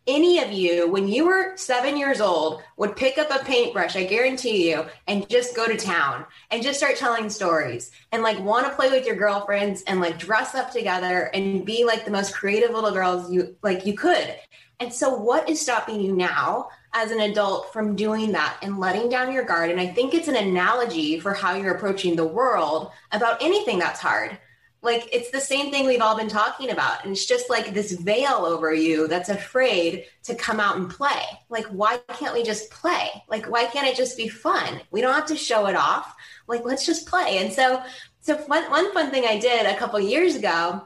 any 0.06 0.40
of 0.40 0.50
you, 0.50 0.90
when 0.90 1.06
you 1.06 1.26
were 1.26 1.56
seven 1.56 1.96
years 1.96 2.20
old, 2.20 2.62
would 2.76 2.96
pick 2.96 3.18
up 3.18 3.30
a 3.30 3.44
paintbrush, 3.44 3.94
I 3.94 4.04
guarantee 4.04 4.70
you, 4.70 4.84
and 5.06 5.28
just 5.28 5.54
go 5.54 5.66
to 5.66 5.76
town 5.76 6.26
and 6.50 6.62
just 6.62 6.78
start 6.78 6.96
telling 6.96 7.30
stories 7.30 7.92
and 8.10 8.22
like 8.22 8.38
want 8.40 8.66
to 8.66 8.74
play 8.74 8.90
with 8.90 9.06
your 9.06 9.16
girlfriends 9.16 9.82
and 9.82 10.00
like 10.00 10.18
dress 10.18 10.54
up 10.54 10.72
together 10.72 11.30
and 11.34 11.64
be 11.64 11.84
like 11.84 12.04
the 12.04 12.10
most 12.10 12.34
creative 12.34 12.70
little 12.70 12.90
girls 12.90 13.32
you 13.32 13.56
like 13.62 13.86
you 13.86 13.94
could. 13.94 14.36
And 14.80 14.92
so, 14.92 15.14
what 15.14 15.48
is 15.48 15.60
stopping 15.60 16.00
you 16.00 16.16
now 16.16 16.68
as 16.94 17.10
an 17.10 17.20
adult 17.20 17.72
from 17.72 17.96
doing 17.96 18.32
that 18.32 18.58
and 18.62 18.78
letting 18.78 19.08
down 19.08 19.32
your 19.32 19.44
guard? 19.44 19.70
And 19.70 19.80
I 19.80 19.86
think 19.86 20.14
it's 20.14 20.28
an 20.28 20.36
analogy 20.36 21.18
for 21.20 21.32
how 21.32 21.54
you're 21.54 21.74
approaching 21.74 22.16
the 22.16 22.26
world 22.26 22.90
about 23.12 23.42
anything 23.42 23.78
that's 23.78 24.00
hard. 24.00 24.38
Like 24.82 25.08
it's 25.12 25.30
the 25.30 25.40
same 25.40 25.70
thing 25.70 25.86
we've 25.86 26.00
all 26.00 26.16
been 26.16 26.28
talking 26.28 26.70
about. 26.70 27.04
And 27.04 27.12
it's 27.12 27.24
just 27.24 27.48
like 27.48 27.72
this 27.72 27.92
veil 27.92 28.44
over 28.44 28.74
you 28.74 29.06
that's 29.06 29.28
afraid 29.28 30.06
to 30.24 30.34
come 30.34 30.58
out 30.58 30.76
and 30.76 30.90
play. 30.90 31.22
Like 31.48 31.66
why 31.66 31.98
can't 32.14 32.34
we 32.34 32.42
just 32.42 32.70
play? 32.70 33.08
Like 33.28 33.46
why 33.46 33.66
can't 33.66 33.86
it 33.86 33.96
just 33.96 34.16
be 34.16 34.28
fun? 34.28 34.80
We 34.90 35.00
don't 35.00 35.14
have 35.14 35.26
to 35.26 35.36
show 35.36 35.66
it 35.66 35.76
off. 35.76 36.16
Like 36.48 36.64
let's 36.64 36.84
just 36.84 37.06
play. 37.06 37.38
And 37.38 37.52
so 37.52 37.82
so 38.22 38.36
one, 38.36 38.70
one 38.70 38.92
fun 38.94 39.10
thing 39.10 39.24
i 39.26 39.38
did 39.38 39.66
a 39.66 39.76
couple 39.76 39.98
years 40.00 40.36
ago 40.36 40.82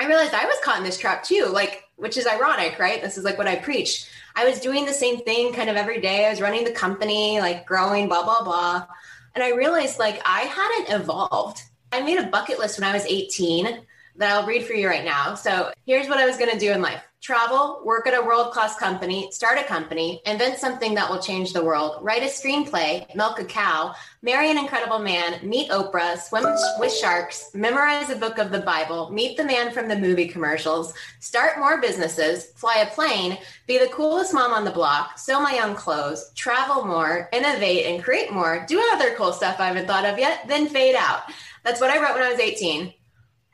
i 0.00 0.06
realized 0.06 0.34
i 0.34 0.46
was 0.46 0.58
caught 0.64 0.78
in 0.78 0.84
this 0.84 0.98
trap 0.98 1.22
too 1.22 1.46
like 1.52 1.84
which 1.96 2.16
is 2.16 2.26
ironic 2.26 2.78
right? 2.80 3.00
This 3.02 3.16
is 3.16 3.24
like 3.24 3.38
what 3.38 3.46
i 3.46 3.54
preach 3.54 4.08
i 4.34 4.44
was 4.44 4.60
doing 4.60 4.84
the 4.84 4.92
same 4.92 5.18
thing 5.20 5.52
kind 5.52 5.70
of 5.70 5.76
every 5.76 6.00
day. 6.00 6.26
I 6.26 6.30
was 6.30 6.40
running 6.40 6.64
the 6.64 6.72
company 6.72 7.40
like 7.40 7.66
growing 7.66 8.08
blah 8.08 8.24
blah 8.24 8.42
blah. 8.42 8.86
And 9.34 9.42
i 9.42 9.50
realized 9.50 9.98
like 9.98 10.20
i 10.24 10.40
hadn't 10.40 11.00
evolved. 11.00 11.62
I 11.92 12.00
made 12.00 12.18
a 12.18 12.26
bucket 12.26 12.58
list 12.58 12.78
when 12.78 12.88
I 12.88 12.92
was 12.92 13.06
18 13.06 13.86
that 14.16 14.32
I'll 14.32 14.46
read 14.46 14.64
for 14.64 14.74
you 14.74 14.88
right 14.88 15.04
now. 15.04 15.34
So 15.34 15.72
here's 15.86 16.08
what 16.08 16.18
I 16.18 16.26
was 16.26 16.36
going 16.36 16.50
to 16.50 16.58
do 16.58 16.72
in 16.72 16.82
life 16.82 17.02
travel, 17.24 17.80
work 17.86 18.06
at 18.06 18.12
a 18.12 18.22
world 18.22 18.52
class 18.52 18.76
company, 18.76 19.30
start 19.32 19.58
a 19.58 19.64
company, 19.64 20.20
invent 20.26 20.58
something 20.58 20.92
that 20.92 21.08
will 21.08 21.18
change 21.18 21.54
the 21.54 21.64
world, 21.64 21.96
write 22.02 22.22
a 22.22 22.26
screenplay, 22.26 23.02
milk 23.16 23.38
a 23.38 23.44
cow, 23.46 23.94
marry 24.20 24.50
an 24.50 24.58
incredible 24.58 24.98
man, 24.98 25.40
meet 25.42 25.70
Oprah, 25.70 26.18
swim 26.18 26.44
with 26.78 26.92
sharks, 26.92 27.50
memorize 27.54 28.10
a 28.10 28.16
book 28.16 28.36
of 28.36 28.50
the 28.50 28.60
Bible, 28.60 29.10
meet 29.10 29.38
the 29.38 29.44
man 29.44 29.72
from 29.72 29.88
the 29.88 29.96
movie 29.96 30.28
commercials, 30.28 30.92
start 31.18 31.58
more 31.58 31.80
businesses, 31.80 32.52
fly 32.56 32.76
a 32.86 32.94
plane, 32.94 33.38
be 33.66 33.78
the 33.78 33.88
coolest 33.88 34.34
mom 34.34 34.52
on 34.52 34.66
the 34.66 34.70
block, 34.70 35.18
sew 35.18 35.40
my 35.40 35.60
own 35.64 35.74
clothes, 35.74 36.30
travel 36.34 36.84
more, 36.84 37.30
innovate 37.32 37.86
and 37.86 38.04
create 38.04 38.30
more, 38.30 38.66
do 38.68 38.86
other 38.92 39.14
cool 39.14 39.32
stuff 39.32 39.60
I 39.60 39.68
haven't 39.68 39.86
thought 39.86 40.04
of 40.04 40.18
yet, 40.18 40.46
then 40.46 40.68
fade 40.68 40.94
out. 40.94 41.22
That's 41.62 41.80
what 41.80 41.88
I 41.88 42.02
wrote 42.02 42.12
when 42.12 42.22
I 42.22 42.30
was 42.30 42.40
18. 42.40 42.92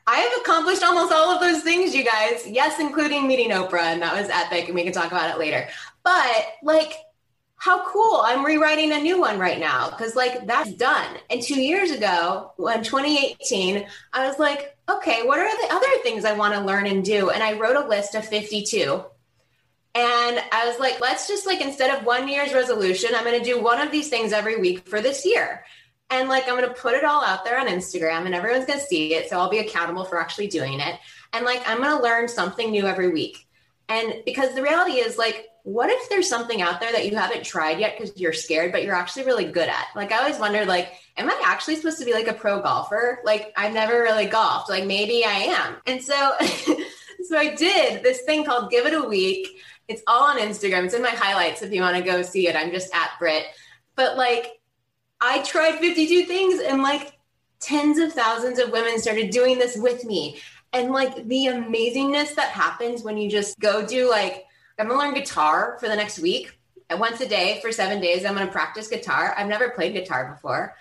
I 0.07 0.19
have 0.19 0.41
accomplished 0.41 0.83
almost 0.83 1.11
all 1.11 1.29
of 1.29 1.41
those 1.41 1.63
things, 1.63 1.95
you 1.95 2.03
guys. 2.03 2.47
Yes, 2.47 2.79
including 2.79 3.27
meeting 3.27 3.51
Oprah, 3.51 3.93
and 3.93 4.01
that 4.01 4.15
was 4.15 4.29
epic, 4.29 4.65
and 4.65 4.75
we 4.75 4.83
can 4.83 4.93
talk 4.93 5.11
about 5.11 5.29
it 5.29 5.39
later. 5.39 5.67
But 6.03 6.45
like, 6.63 6.93
how 7.55 7.87
cool! 7.87 8.21
I'm 8.23 8.43
rewriting 8.43 8.91
a 8.91 8.99
new 8.99 9.19
one 9.19 9.37
right 9.37 9.59
now 9.59 9.89
because 9.91 10.15
like 10.15 10.47
that's 10.47 10.73
done. 10.73 11.17
And 11.29 11.41
two 11.41 11.61
years 11.61 11.91
ago, 11.91 12.51
in 12.57 12.83
2018, 12.83 13.85
I 14.13 14.27
was 14.27 14.39
like, 14.39 14.75
okay, 14.89 15.23
what 15.23 15.39
are 15.39 15.67
the 15.67 15.73
other 15.73 16.01
things 16.01 16.25
I 16.25 16.33
want 16.33 16.55
to 16.55 16.61
learn 16.61 16.87
and 16.87 17.05
do? 17.05 17.29
And 17.29 17.43
I 17.43 17.57
wrote 17.59 17.75
a 17.75 17.87
list 17.87 18.15
of 18.15 18.25
52. 18.25 19.03
And 19.93 20.41
I 20.51 20.67
was 20.67 20.79
like, 20.79 21.01
let's 21.01 21.27
just 21.27 21.45
like 21.45 21.61
instead 21.61 21.95
of 21.95 22.05
one 22.05 22.27
year's 22.27 22.53
resolution, 22.53 23.11
I'm 23.13 23.25
going 23.25 23.37
to 23.37 23.45
do 23.45 23.61
one 23.61 23.81
of 23.81 23.91
these 23.91 24.09
things 24.09 24.31
every 24.31 24.57
week 24.57 24.87
for 24.87 25.01
this 25.01 25.25
year. 25.25 25.63
And 26.11 26.27
like, 26.27 26.43
I'm 26.47 26.57
going 26.57 26.67
to 26.67 26.79
put 26.79 26.93
it 26.93 27.05
all 27.05 27.23
out 27.23 27.45
there 27.45 27.59
on 27.59 27.67
Instagram 27.67 28.25
and 28.25 28.35
everyone's 28.35 28.65
going 28.65 28.79
to 28.79 28.85
see 28.85 29.15
it. 29.15 29.29
So 29.29 29.39
I'll 29.39 29.49
be 29.49 29.59
accountable 29.59 30.03
for 30.03 30.19
actually 30.19 30.47
doing 30.47 30.79
it. 30.79 30.99
And 31.33 31.45
like, 31.45 31.63
I'm 31.65 31.77
going 31.77 31.95
to 31.95 32.03
learn 32.03 32.27
something 32.27 32.69
new 32.69 32.85
every 32.85 33.09
week. 33.09 33.47
And 33.87 34.15
because 34.25 34.53
the 34.53 34.61
reality 34.61 34.93
is, 34.93 35.17
like, 35.17 35.47
what 35.63 35.89
if 35.89 36.09
there's 36.09 36.27
something 36.27 36.61
out 36.61 36.79
there 36.79 36.91
that 36.91 37.05
you 37.05 37.15
haven't 37.15 37.43
tried 37.43 37.79
yet 37.79 37.97
because 37.97 38.17
you're 38.19 38.33
scared, 38.33 38.71
but 38.71 38.83
you're 38.83 38.95
actually 38.95 39.25
really 39.25 39.45
good 39.45 39.69
at? 39.69 39.87
Like, 39.95 40.11
I 40.11 40.19
always 40.19 40.39
wondered, 40.39 40.67
like, 40.67 40.93
am 41.17 41.29
I 41.29 41.41
actually 41.45 41.75
supposed 41.75 41.99
to 41.99 42.05
be 42.05 42.13
like 42.13 42.27
a 42.27 42.33
pro 42.33 42.61
golfer? 42.61 43.19
Like, 43.23 43.53
I've 43.55 43.73
never 43.73 44.01
really 44.01 44.25
golfed. 44.25 44.69
Like, 44.69 44.85
maybe 44.85 45.23
I 45.25 45.55
am. 45.55 45.75
And 45.85 46.01
so, 46.01 46.33
so 47.23 47.37
I 47.37 47.53
did 47.55 48.01
this 48.01 48.21
thing 48.21 48.43
called 48.43 48.71
Give 48.71 48.85
It 48.85 48.93
a 48.93 49.03
Week. 49.03 49.47
It's 49.87 50.01
all 50.07 50.23
on 50.23 50.39
Instagram. 50.39 50.85
It's 50.85 50.93
in 50.93 51.01
my 51.01 51.09
highlights 51.09 51.61
if 51.61 51.71
you 51.71 51.81
want 51.81 51.97
to 51.97 52.03
go 52.03 52.21
see 52.21 52.47
it. 52.47 52.55
I'm 52.55 52.71
just 52.71 52.93
at 52.95 53.11
Brit. 53.19 53.43
But 53.95 54.17
like, 54.17 54.60
I 55.21 55.43
tried 55.43 55.77
52 55.77 56.25
things 56.25 56.59
and 56.59 56.81
like 56.81 57.13
tens 57.59 57.99
of 57.99 58.11
thousands 58.11 58.57
of 58.57 58.71
women 58.71 58.99
started 58.99 59.29
doing 59.29 59.59
this 59.59 59.77
with 59.77 60.03
me. 60.03 60.41
And 60.73 60.91
like 60.91 61.15
the 61.27 61.45
amazingness 61.45 62.33
that 62.35 62.49
happens 62.49 63.03
when 63.03 63.17
you 63.17 63.29
just 63.29 63.59
go 63.59 63.85
do 63.85 64.09
like, 64.09 64.45
I'm 64.79 64.87
gonna 64.87 64.99
learn 64.99 65.13
guitar 65.13 65.77
for 65.79 65.87
the 65.87 65.95
next 65.95 66.19
week. 66.19 66.57
And 66.89 66.99
once 66.99 67.21
a 67.21 67.27
day 67.27 67.59
for 67.61 67.71
seven 67.71 68.01
days, 68.01 68.25
I'm 68.25 68.33
gonna 68.33 68.51
practice 68.51 68.87
guitar. 68.87 69.35
I've 69.37 69.47
never 69.47 69.69
played 69.69 69.93
guitar 69.93 70.31
before. 70.33 70.75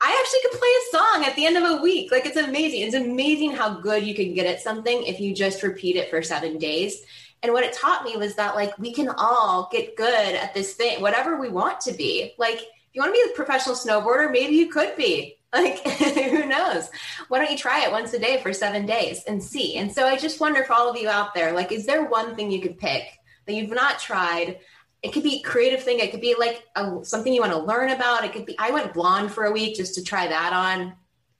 I 0.00 0.20
actually 0.20 0.50
could 0.50 0.58
play 0.58 0.68
a 0.68 0.96
song 0.96 1.24
at 1.24 1.36
the 1.36 1.46
end 1.46 1.56
of 1.56 1.78
a 1.78 1.82
week. 1.82 2.10
Like 2.10 2.26
it's 2.26 2.36
amazing. 2.36 2.80
It's 2.80 2.94
amazing 2.94 3.52
how 3.52 3.80
good 3.80 4.04
you 4.04 4.14
can 4.14 4.34
get 4.34 4.46
at 4.46 4.60
something 4.60 5.04
if 5.04 5.20
you 5.20 5.34
just 5.34 5.62
repeat 5.62 5.96
it 5.96 6.10
for 6.10 6.22
seven 6.22 6.58
days. 6.58 7.02
And 7.42 7.52
what 7.52 7.64
it 7.64 7.72
taught 7.72 8.04
me 8.04 8.16
was 8.16 8.34
that 8.34 8.56
like 8.56 8.76
we 8.78 8.92
can 8.92 9.08
all 9.16 9.68
get 9.70 9.96
good 9.96 10.34
at 10.34 10.54
this 10.54 10.74
thing, 10.74 11.00
whatever 11.00 11.38
we 11.38 11.48
want 11.48 11.80
to 11.82 11.92
be. 11.92 12.32
Like 12.36 12.60
you 12.96 13.02
want 13.02 13.14
to 13.14 13.24
be 13.24 13.30
a 13.30 13.36
professional 13.36 13.76
snowboarder? 13.76 14.32
Maybe 14.32 14.56
you 14.56 14.68
could 14.68 14.96
be. 14.96 15.34
Like, 15.52 15.78
who 15.88 16.44
knows? 16.44 16.90
Why 17.28 17.38
don't 17.38 17.50
you 17.50 17.56
try 17.56 17.84
it 17.84 17.92
once 17.92 18.12
a 18.12 18.18
day 18.18 18.42
for 18.42 18.52
seven 18.52 18.84
days 18.84 19.22
and 19.26 19.42
see? 19.42 19.76
And 19.76 19.90
so 19.90 20.04
I 20.04 20.18
just 20.18 20.38
wonder 20.38 20.62
for 20.64 20.74
all 20.74 20.90
of 20.90 21.00
you 21.00 21.08
out 21.08 21.34
there, 21.34 21.52
like, 21.52 21.72
is 21.72 21.86
there 21.86 22.04
one 22.04 22.34
thing 22.34 22.50
you 22.50 22.60
could 22.60 22.76
pick 22.76 23.04
that 23.46 23.54
you've 23.54 23.70
not 23.70 23.98
tried? 23.98 24.58
It 25.02 25.14
could 25.14 25.22
be 25.22 25.36
a 25.36 25.48
creative 25.48 25.82
thing. 25.82 26.00
It 26.00 26.10
could 26.10 26.20
be 26.20 26.34
like 26.38 26.62
a, 26.74 26.98
something 27.04 27.32
you 27.32 27.40
want 27.40 27.52
to 27.52 27.58
learn 27.58 27.90
about. 27.90 28.24
It 28.24 28.34
could 28.34 28.44
be, 28.44 28.58
I 28.58 28.70
went 28.70 28.92
blonde 28.92 29.32
for 29.32 29.44
a 29.44 29.52
week 29.52 29.76
just 29.76 29.94
to 29.94 30.04
try 30.04 30.26
that 30.26 30.52
on. 30.52 30.94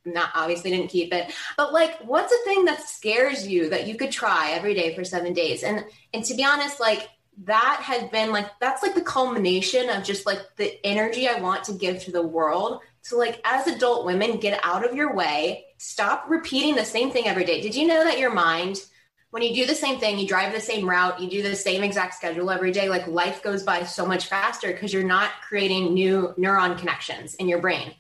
Not 0.07 0.31
obviously 0.35 0.71
didn't 0.71 0.89
keep 0.89 1.13
it, 1.13 1.31
but 1.59 1.75
like, 1.75 2.01
what's 2.01 2.33
a 2.33 2.45
thing 2.45 2.65
that 2.67 2.89
scares 2.89 3.47
you 3.47 3.69
that 3.69 3.87
you 3.87 3.97
could 3.97 4.13
try 4.13 4.53
every 4.53 4.73
day 4.73 4.95
for 4.95 5.05
seven 5.05 5.35
days? 5.35 5.63
And, 5.63 5.85
and 6.15 6.25
to 6.25 6.35
be 6.35 6.45
honest, 6.45 6.81
like, 6.81 7.07
that 7.45 7.81
has 7.83 8.09
been 8.11 8.33
like 8.33 8.49
that's 8.61 8.83
like 8.83 8.95
the 8.95 9.03
culmination 9.03 9.91
of 9.91 10.03
just 10.03 10.27
like 10.27 10.41
the 10.57 10.85
energy 10.85 11.29
I 11.29 11.41
want 11.41 11.65
to 11.65 11.73
give 11.73 12.03
to 12.05 12.13
the 12.13 12.27
world. 12.27 12.81
So 13.03 13.19
like 13.19 13.41
as 13.45 13.67
adult 13.67 14.07
women, 14.07 14.41
get 14.41 14.59
out 14.63 14.89
of 14.89 14.97
your 14.97 15.15
way, 15.15 15.67
stop 15.77 16.25
repeating 16.29 16.75
the 16.75 16.85
same 16.85 17.11
thing 17.11 17.27
every 17.27 17.45
day. 17.45 17.61
Did 17.61 17.75
you 17.75 17.87
know 17.87 18.05
that 18.05 18.19
your 18.19 18.33
mind 18.33 18.83
when 19.31 19.43
you 19.43 19.55
do 19.55 19.67
the 19.67 19.75
same 19.75 19.99
thing, 19.99 20.19
you 20.19 20.27
drive 20.27 20.53
the 20.55 20.61
same 20.61 20.89
route, 20.89 21.21
you 21.21 21.29
do 21.29 21.43
the 21.43 21.55
same 21.55 21.83
exact 21.83 22.15
schedule 22.15 22.51
every 22.51 22.71
day, 22.71 22.89
like 22.89 23.07
life 23.07 23.43
goes 23.43 23.63
by 23.63 23.83
so 23.83 24.07
much 24.07 24.27
faster 24.27 24.73
because 24.73 24.95
you're 24.95 25.05
not 25.05 25.31
creating 25.47 25.93
new 25.93 26.33
neuron 26.39 26.79
connections 26.79 27.35
in 27.35 27.49
your 27.49 27.61
brain 27.61 27.95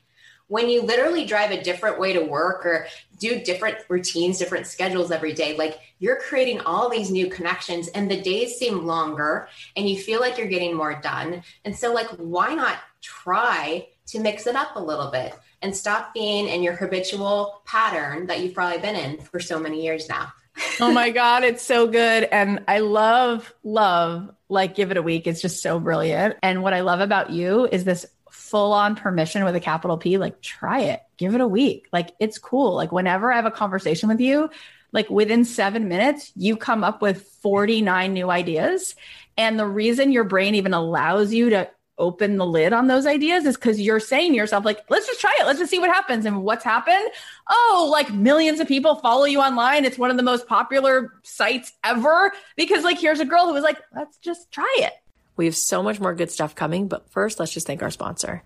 when 0.48 0.68
you 0.68 0.82
literally 0.82 1.24
drive 1.24 1.50
a 1.50 1.62
different 1.62 1.98
way 1.98 2.12
to 2.12 2.20
work 2.20 2.64
or 2.64 2.87
do 3.18 3.40
different 3.40 3.78
routines, 3.88 4.38
different 4.38 4.66
schedules 4.66 5.11
every 5.11 5.32
day, 5.32 5.56
like 5.56 5.80
you're 5.98 6.20
creating 6.20 6.61
all 6.61 6.88
these 6.88 7.11
new 7.11 7.28
connections 7.28 7.88
and 7.88 8.11
the 8.11 8.20
days 8.20 8.56
seem 8.56 8.87
longer 8.87 9.48
and 9.76 9.88
you 9.88 9.98
feel 9.98 10.20
like 10.20 10.38
you're 10.38 10.46
getting 10.46 10.74
more 10.74 11.00
done. 11.02 11.42
And 11.64 11.74
so, 11.74 11.92
like, 11.92 12.09
why 12.11 12.54
not 12.54 12.78
try 13.00 13.88
to 14.06 14.20
mix 14.20 14.46
it 14.46 14.54
up 14.54 14.76
a 14.76 14.80
little 14.80 15.11
bit 15.11 15.34
and 15.62 15.74
stop 15.74 16.14
being 16.14 16.49
in 16.49 16.62
your 16.62 16.74
habitual 16.74 17.62
pattern 17.64 18.26
that 18.26 18.40
you've 18.40 18.55
probably 18.55 18.78
been 18.78 18.94
in 18.94 19.18
for 19.20 19.40
so 19.40 19.59
many 19.59 19.82
years 19.84 20.09
now? 20.09 20.32
oh 20.80 20.92
my 20.92 21.11
God, 21.11 21.44
it's 21.44 21.62
so 21.62 21.86
good. 21.86 22.24
And 22.24 22.62
I 22.68 22.78
love, 22.78 23.53
love, 23.62 24.30
like, 24.49 24.74
give 24.74 24.90
it 24.90 24.97
a 24.97 25.03
week. 25.03 25.26
It's 25.26 25.42
just 25.42 25.62
so 25.62 25.78
brilliant. 25.80 26.36
And 26.42 26.62
what 26.62 26.72
I 26.72 26.80
love 26.80 27.01
about 27.01 27.30
you 27.30 27.66
is 27.70 27.84
this 27.84 28.07
full 28.37 28.72
on 28.72 28.95
permission 28.95 29.45
with 29.45 29.57
a 29.57 29.61
capital 29.61 29.97
P, 29.97 30.18
like 30.18 30.41
try 30.41 30.80
it, 30.80 31.01
give 31.16 31.34
it 31.34 31.41
a 31.41 31.49
week. 31.49 31.89
Like 31.93 32.11
it's 32.20 32.39
cool. 32.39 32.74
Like 32.74 32.93
whenever 32.93 33.32
I 33.32 33.37
have 33.37 33.47
a 33.47 33.51
conversation 33.51 34.09
with 34.09 34.20
you, 34.20 34.51
like 34.93 35.11
within 35.11 35.45
seven 35.45 35.89
minutes, 35.89 36.32
you 36.37 36.57
come 36.57 36.84
up 36.84 37.03
with 37.03 37.22
49 37.43 38.12
new 38.12 38.30
ideas. 38.30 38.95
And 39.37 39.59
the 39.59 39.66
reason 39.66 40.12
your 40.12 40.24
brain 40.24 40.55
even 40.55 40.74
allows 40.74 41.32
you 41.32 41.51
to 41.51 41.70
open 41.99 42.37
the 42.37 42.47
lid 42.47 42.72
on 42.72 42.87
those 42.87 43.07
ideas 43.07 43.47
is 43.47 43.57
because 43.57 43.80
you're 43.80 44.01
saying 44.01 44.32
to 44.32 44.37
yourself, 44.37 44.64
like, 44.64 44.80
let's 44.91 45.07
just 45.07 45.20
try 45.20 45.34
it. 45.41 45.47
Let's 45.47 45.59
just 45.59 45.70
see 45.70 45.78
what 45.78 45.91
happens. 45.91 46.26
And 46.26 46.43
what's 46.43 46.64
happened? 46.64 47.11
Oh, 47.51 47.89
like 47.91 48.12
millions 48.12 48.61
of 48.61 48.68
people 48.68 48.97
follow 48.97 49.24
you 49.24 49.41
online. 49.41 49.84
It's 49.84 49.99
one 49.99 50.11
of 50.11 50.16
the 50.16 50.22
most 50.22 50.47
popular 50.47 51.14
sites 51.22 51.72
ever 51.82 52.32
because, 52.57 52.84
like, 52.84 52.99
here's 52.99 53.20
a 53.20 53.24
girl 53.24 53.47
who 53.47 53.55
was 53.55 53.64
like, 53.64 53.80
let's 53.95 54.18
just 54.18 54.53
try 54.53 54.76
it. 54.80 54.93
We 55.37 55.45
have 55.45 55.57
so 55.57 55.82
much 55.82 56.01
more 56.01 56.14
good 56.14 56.30
stuff 56.30 56.55
coming, 56.55 56.89
but 56.89 57.11
first, 57.11 57.39
let's 57.39 57.53
just 57.53 57.66
thank 57.66 57.82
our 57.82 57.91
sponsor. 57.91 58.43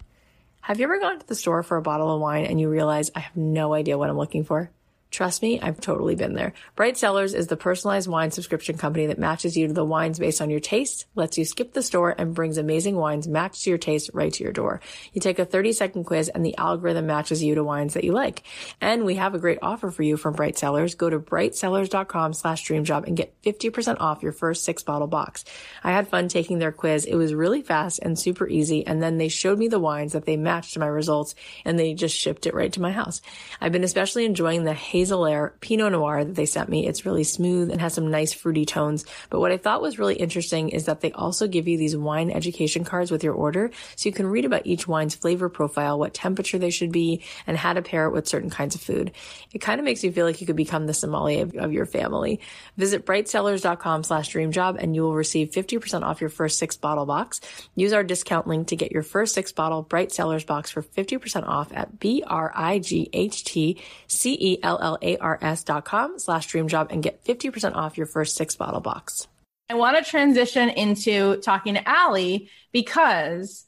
Have 0.63 0.79
you 0.79 0.85
ever 0.85 1.01
gone 1.01 1.19
to 1.19 1.27
the 1.27 1.35
store 1.35 1.63
for 1.63 1.77
a 1.77 1.83
bottle 1.83 2.15
of 2.15 2.21
wine 2.21 2.45
and 2.45 2.61
you 2.61 2.69
realize 2.69 3.11
I 3.15 3.21
have 3.21 3.37
no 3.37 3.73
idea 3.73 3.97
what 3.97 4.11
I'm 4.11 4.19
looking 4.19 4.45
for? 4.45 4.71
Trust 5.11 5.43
me, 5.43 5.61
I've 5.61 5.81
totally 5.81 6.15
been 6.15 6.35
there. 6.35 6.53
Bright 6.77 6.97
Cellars 6.97 7.35
is 7.35 7.49
the 7.49 7.57
personalized 7.57 8.09
wine 8.09 8.31
subscription 8.31 8.79
company 8.79 9.07
that 9.07 9.19
matches 9.19 9.57
you 9.57 9.67
to 9.67 9.73
the 9.73 9.85
wines 9.85 10.21
based 10.21 10.41
on 10.41 10.51
your 10.51 10.61
taste, 10.61 11.07
lets 11.17 11.37
you 11.37 11.45
skip 11.45 11.73
the 11.73 11.83
store, 11.83 12.15
and 12.17 12.35
brings 12.35 12.59
amazing 12.59 12.95
wines 12.95 13.27
matched 13.27 13.65
to 13.65 13.71
your 13.71 13.79
taste 13.79 14.11
right 14.15 14.33
to 14.33 14.45
your 14.45 14.53
door. 14.53 14.81
You 15.13 15.21
take 15.21 15.41
a 15.41 15.45
30 15.45 15.73
second 15.73 16.05
quiz 16.05 16.29
and 16.29 16.47
the 16.47 16.57
algorithm 16.57 17.07
matches 17.07 17.43
you 17.43 17.57
to 17.57 17.65
wines 17.65 17.95
that 17.95 18.05
you 18.05 18.13
like. 18.13 18.45
And 18.81 19.05
we 19.05 19.17
have 19.17 19.35
a 19.35 19.41
great 19.41 19.59
offer 19.63 19.91
for 19.91 20.05
you 20.05 20.17
from 20.17 20.35
Bright 20.35 20.57
Cellars. 20.57 20.95
Go 20.95 21.11
to 21.11 21.19
brightcellars.com 21.19 22.33
slash 22.33 22.67
dreamjob 22.67 23.07
and 23.07 23.17
get 23.17 23.35
50% 23.43 23.97
off 23.99 24.23
your 24.23 24.33
first 24.33 24.65
six 24.65 24.85
bottle 24.85 25.09
box. 25.09 25.45
I 25.83 25.91
had 25.91 26.09
fun 26.09 26.29
taking 26.29 26.61
their 26.61 26.73
quiz. 26.73 27.05
It 27.05 27.17
was 27.17 27.35
really 27.35 27.63
fast 27.63 27.99
and 28.01 28.17
super 28.17 28.49
easy. 28.49 28.87
And 28.87 29.03
then 29.03 29.19
they 29.19 29.29
showed 29.29 29.59
me 29.59 29.67
the 29.67 29.81
wines 29.81 30.13
that 30.13 30.25
they 30.25 30.37
matched 30.37 30.75
to 30.75 30.81
my 30.81 30.87
results 30.87 31.35
and 31.65 31.77
they 31.77 31.95
just 31.95 32.17
shipped 32.17 32.47
it 32.47 32.55
right 32.55 32.73
to 32.73 32.81
my 32.81 32.93
house. 32.93 33.21
I've 33.61 33.73
been 33.73 33.85
especially 33.85 34.25
enjoying 34.25 34.65
the 34.65 34.75
Hazelare 35.01 35.53
Pinot 35.61 35.93
Noir 35.93 36.25
that 36.25 36.35
they 36.35 36.47
sent 36.47 36.69
me. 36.69 36.87
It's 36.87 37.07
really 37.07 37.25
smooth 37.25 37.71
and 37.71 37.81
has 37.81 37.95
some 37.95 38.11
nice 38.11 38.33
fruity 38.33 38.65
tones. 38.65 39.05
But 39.31 39.41
what 39.41 39.53
I 39.53 39.57
thought 39.57 39.83
was 39.83 39.99
really 39.99 40.15
interesting 40.15 40.69
is 40.69 40.87
that 40.87 41.01
they 41.01 41.13
also 41.13 41.49
give 41.49 41.67
you 41.67 41.79
these 41.79 41.97
wine 41.97 42.31
education 42.31 42.85
cards 42.85 43.11
with 43.11 43.25
your 43.25 43.35
order. 43.35 43.71
So 43.97 44.09
you 44.09 44.13
can 44.13 44.27
read 44.27 44.45
about 44.45 44.67
each 44.67 44.87
wine's 44.87 45.15
flavor 45.15 45.49
profile, 45.49 45.99
what 45.99 46.15
temperature 46.15 46.59
they 46.59 46.71
should 46.71 46.93
be, 46.93 47.23
and 47.47 47.57
how 47.57 47.73
to 47.73 47.83
pair 47.83 48.07
it 48.07 48.13
with 48.13 48.29
certain 48.29 48.51
kinds 48.51 48.75
of 48.75 48.83
food. 48.83 49.13
It 49.53 49.61
kind 49.61 49.81
of 49.81 49.85
makes 49.85 50.05
you 50.05 50.13
feel 50.13 50.27
like 50.27 50.41
you 50.41 50.47
could 50.47 50.57
become 50.57 50.87
the 50.87 50.95
sommelier 50.95 51.45
of, 51.45 51.55
of 51.55 51.73
your 51.73 51.87
family. 51.87 52.41
Visit 52.77 53.07
brightcellars.com 53.07 54.05
slash 54.05 54.33
dreamjob 54.33 54.77
and 54.79 54.95
you 54.95 55.03
will 55.03 55.15
receive 55.15 55.51
50% 55.51 56.03
off 56.03 56.21
your 56.21 56.31
first 56.31 56.59
six 56.59 56.77
bottle 56.77 57.07
box. 57.07 57.41
Use 57.75 57.93
our 57.93 58.05
discount 58.05 58.47
link 58.47 58.69
to 58.69 58.77
get 58.77 58.93
your 58.93 59.03
first 59.03 59.35
six 59.35 59.53
bottle 59.53 59.83
Bright 59.83 60.13
Cellars 60.13 60.45
box 60.45 60.71
for 60.71 60.83
50% 60.83 61.47
off 61.47 61.73
at 61.73 61.99
B-R-I-G-H-T-C-E-L-L-A-R-S 61.99 64.90
dot 64.97 65.85
com 65.85 66.19
slash 66.19 66.49
dreamjob 66.49 66.91
and 66.91 67.03
get 67.03 67.25
50% 67.25 67.75
off 67.75 67.97
your 67.97 68.07
first 68.07 68.37
six 68.37 68.57
bottle 68.57 68.81
box. 68.81 69.29
I 69.69 69.75
want 69.75 69.97
to 69.97 70.09
transition 70.09 70.69
into 70.69 71.37
talking 71.43 71.75
to 71.75 71.89
Allie 71.89 72.51
because 72.73 73.67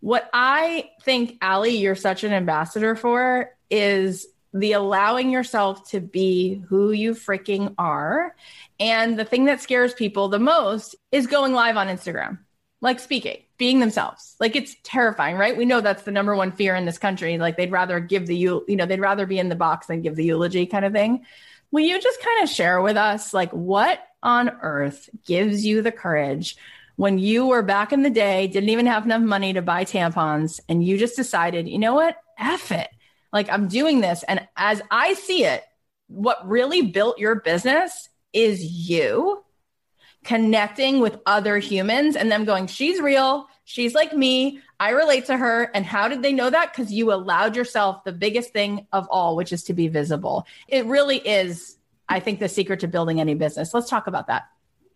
what 0.00 0.30
I 0.32 0.90
think, 1.02 1.36
Allie, 1.42 1.76
you're 1.76 1.94
such 1.94 2.24
an 2.24 2.32
ambassador 2.32 2.96
for 2.96 3.50
is 3.70 4.26
the 4.54 4.72
allowing 4.72 5.30
yourself 5.30 5.90
to 5.90 6.00
be 6.00 6.62
who 6.68 6.90
you 6.92 7.12
freaking 7.12 7.74
are. 7.76 8.34
And 8.80 9.18
the 9.18 9.24
thing 9.24 9.46
that 9.46 9.60
scares 9.60 9.92
people 9.92 10.28
the 10.28 10.38
most 10.38 10.94
is 11.12 11.26
going 11.26 11.52
live 11.52 11.76
on 11.76 11.88
Instagram, 11.88 12.38
like 12.80 13.00
speaking, 13.00 13.42
being 13.58 13.80
themselves. 13.80 14.36
Like 14.40 14.56
it's 14.56 14.76
terrifying, 14.82 15.36
right? 15.36 15.56
We 15.56 15.64
know 15.64 15.80
that's 15.80 16.02
the 16.02 16.10
number 16.10 16.34
one 16.34 16.52
fear 16.52 16.74
in 16.74 16.84
this 16.84 16.98
country. 16.98 17.38
Like 17.38 17.56
they'd 17.56 17.72
rather 17.72 18.00
give 18.00 18.26
the, 18.26 18.36
you 18.36 18.64
know, 18.68 18.86
they'd 18.86 19.00
rather 19.00 19.26
be 19.26 19.38
in 19.38 19.48
the 19.48 19.54
box 19.54 19.86
than 19.86 20.02
give 20.02 20.16
the 20.16 20.24
eulogy 20.24 20.66
kind 20.66 20.84
of 20.84 20.92
thing. 20.92 21.24
Will 21.72 21.84
you 21.84 22.00
just 22.00 22.22
kind 22.22 22.42
of 22.42 22.48
share 22.48 22.80
with 22.80 22.96
us, 22.96 23.34
like, 23.34 23.50
what 23.50 23.98
on 24.22 24.50
earth 24.62 25.10
gives 25.26 25.66
you 25.66 25.82
the 25.82 25.90
courage 25.90 26.56
when 26.94 27.18
you 27.18 27.46
were 27.46 27.62
back 27.62 27.92
in 27.92 28.02
the 28.02 28.10
day, 28.10 28.46
didn't 28.46 28.70
even 28.70 28.86
have 28.86 29.04
enough 29.04 29.20
money 29.20 29.52
to 29.52 29.62
buy 29.62 29.84
tampons, 29.84 30.60
and 30.68 30.82
you 30.82 30.96
just 30.96 31.16
decided, 31.16 31.68
you 31.68 31.78
know 31.78 31.94
what? 31.94 32.16
F 32.38 32.72
it. 32.72 32.88
Like, 33.32 33.50
I'm 33.50 33.68
doing 33.68 34.00
this. 34.00 34.22
And 34.22 34.46
as 34.56 34.80
I 34.90 35.14
see 35.14 35.44
it, 35.44 35.62
what 36.06 36.46
really 36.48 36.82
built 36.82 37.18
your 37.18 37.34
business 37.34 38.08
is 38.32 38.88
you 38.88 39.42
connecting 40.26 40.98
with 40.98 41.18
other 41.24 41.58
humans 41.58 42.16
and 42.16 42.30
them 42.30 42.44
going, 42.44 42.66
she's 42.66 43.00
real. 43.00 43.48
She's 43.64 43.94
like 43.94 44.12
me. 44.12 44.60
I 44.78 44.90
relate 44.90 45.26
to 45.26 45.36
her. 45.36 45.70
And 45.72 45.86
how 45.86 46.08
did 46.08 46.22
they 46.22 46.32
know 46.32 46.50
that? 46.50 46.72
Because 46.74 46.92
you 46.92 47.12
allowed 47.12 47.56
yourself 47.56 48.04
the 48.04 48.12
biggest 48.12 48.52
thing 48.52 48.86
of 48.92 49.06
all, 49.08 49.36
which 49.36 49.52
is 49.52 49.62
to 49.64 49.72
be 49.72 49.88
visible. 49.88 50.46
It 50.66 50.84
really 50.86 51.18
is, 51.18 51.76
I 52.08 52.20
think, 52.20 52.40
the 52.40 52.48
secret 52.48 52.80
to 52.80 52.88
building 52.88 53.20
any 53.20 53.34
business. 53.34 53.72
Let's 53.72 53.88
talk 53.88 54.08
about 54.08 54.26
that. 54.26 54.48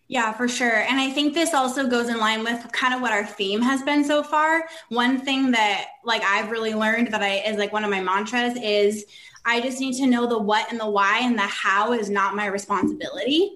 Yeah, 0.09 0.33
for 0.33 0.49
sure. 0.49 0.83
And 0.83 0.99
I 0.99 1.11
think 1.11 1.35
this 1.35 1.55
also 1.55 1.87
goes 1.87 2.09
in 2.09 2.19
line 2.19 2.43
with 2.43 2.73
kind 2.73 2.93
of 2.93 3.01
what 3.01 3.13
our 3.13 3.25
theme 3.25 3.63
has 3.63 3.81
been 3.83 4.03
so 4.03 4.25
far. 4.25 4.65
One 4.89 5.21
thing 5.21 5.53
that 5.53 5.87
like 6.05 6.23
I've 6.23 6.51
really 6.51 6.75
learned 6.75 7.13
that 7.13 7.23
I 7.23 7.37
is 7.49 7.57
like 7.57 7.73
one 7.73 7.85
of 7.85 7.91
my 7.91 8.01
mantras 8.01 8.59
is 8.61 9.07
I 9.45 9.61
just 9.61 9.79
need 9.79 9.95
to 9.99 10.09
know 10.09 10.27
the 10.27 10.39
what 10.39 10.69
and 10.73 10.81
the 10.81 10.91
why 10.91 11.21
and 11.21 11.39
the 11.39 11.43
how 11.43 11.93
is 11.93 12.11
not 12.11 12.35
my 12.35 12.47
responsibility. 12.47 13.53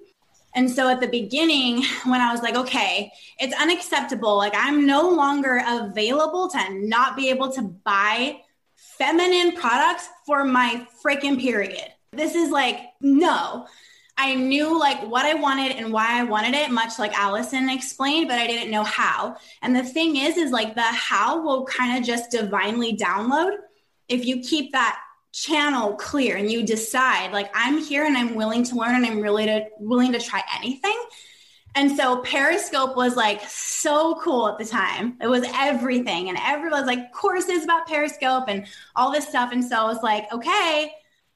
And 0.55 0.71
so 0.71 0.89
at 0.89 1.01
the 1.01 1.09
beginning, 1.09 1.85
when 2.05 2.21
I 2.21 2.33
was 2.33 2.43
like, 2.43 2.57
okay, 2.57 3.13
it's 3.39 3.55
unacceptable. 3.61 4.37
Like 4.37 4.55
I'm 4.57 4.87
no 4.87 5.09
longer 5.11 5.63
available 5.67 6.49
to 6.51 6.75
not 6.87 7.17
be 7.17 7.31
able 7.31 7.53
to 7.53 7.63
buy 7.63 8.41
feminine 8.77 9.53
products 9.57 10.09
for 10.27 10.45
my 10.45 10.87
freaking 11.05 11.41
period. 11.41 11.93
This 12.13 12.35
is 12.35 12.51
like, 12.51 12.79
no. 13.01 13.67
I 14.17 14.35
knew 14.35 14.79
like 14.79 15.03
what 15.09 15.27
I 15.27 15.35
wanted 15.35 15.73
and 15.73 15.93
why 15.93 16.21
I 16.21 16.23
wanted 16.23 16.55
it, 16.55 16.71
much 16.71 17.01
like 17.01 17.13
Allison 17.19 17.69
explained, 17.69 18.29
but 18.29 18.39
I 18.39 18.47
didn't 18.47 18.71
know 18.71 18.85
how. 18.85 19.37
And 19.61 19.75
the 19.75 19.83
thing 19.83 20.17
is, 20.17 20.37
is 20.37 20.53
like 20.53 20.77
the 20.77 20.83
how 20.83 21.43
will 21.43 21.65
kind 21.67 21.99
of 21.99 22.05
just 22.05 22.31
divinely 22.31 22.97
download 22.97 23.57
if 24.09 24.25
you 24.25 24.41
keep 24.41 24.71
that 24.71 25.01
channel 25.35 25.95
clear 25.95 26.37
and 26.37 26.51
you 26.51 26.65
decide 26.65 27.33
like 27.33 27.51
I'm 27.55 27.79
here 27.79 28.05
and 28.05 28.17
I'm 28.17 28.37
willing 28.37 28.63
to 28.65 28.77
learn 28.77 28.95
and 28.95 29.05
I'm 29.05 29.21
really 29.21 29.47
to 29.47 29.67
willing 29.79 30.13
to 30.13 30.21
try 30.21 30.43
anything. 30.57 30.97
And 31.75 31.97
so 31.97 32.19
Periscope 32.19 32.97
was 32.97 33.17
like 33.17 33.41
so 33.49 34.15
cool 34.23 34.49
at 34.49 34.59
the 34.59 34.65
time. 34.65 35.17
It 35.21 35.27
was 35.27 35.45
everything. 35.55 36.29
And 36.29 36.39
everyone 36.41 36.81
was 36.81 36.87
like 36.87 37.13
courses 37.13 37.65
about 37.65 37.89
Periscope 37.89 38.45
and 38.47 38.67
all 38.95 39.11
this 39.11 39.27
stuff. 39.27 39.51
And 39.53 39.65
so 39.65 39.77
I 39.77 39.85
was 39.85 40.01
like, 40.01 40.33
okay, 40.33 40.93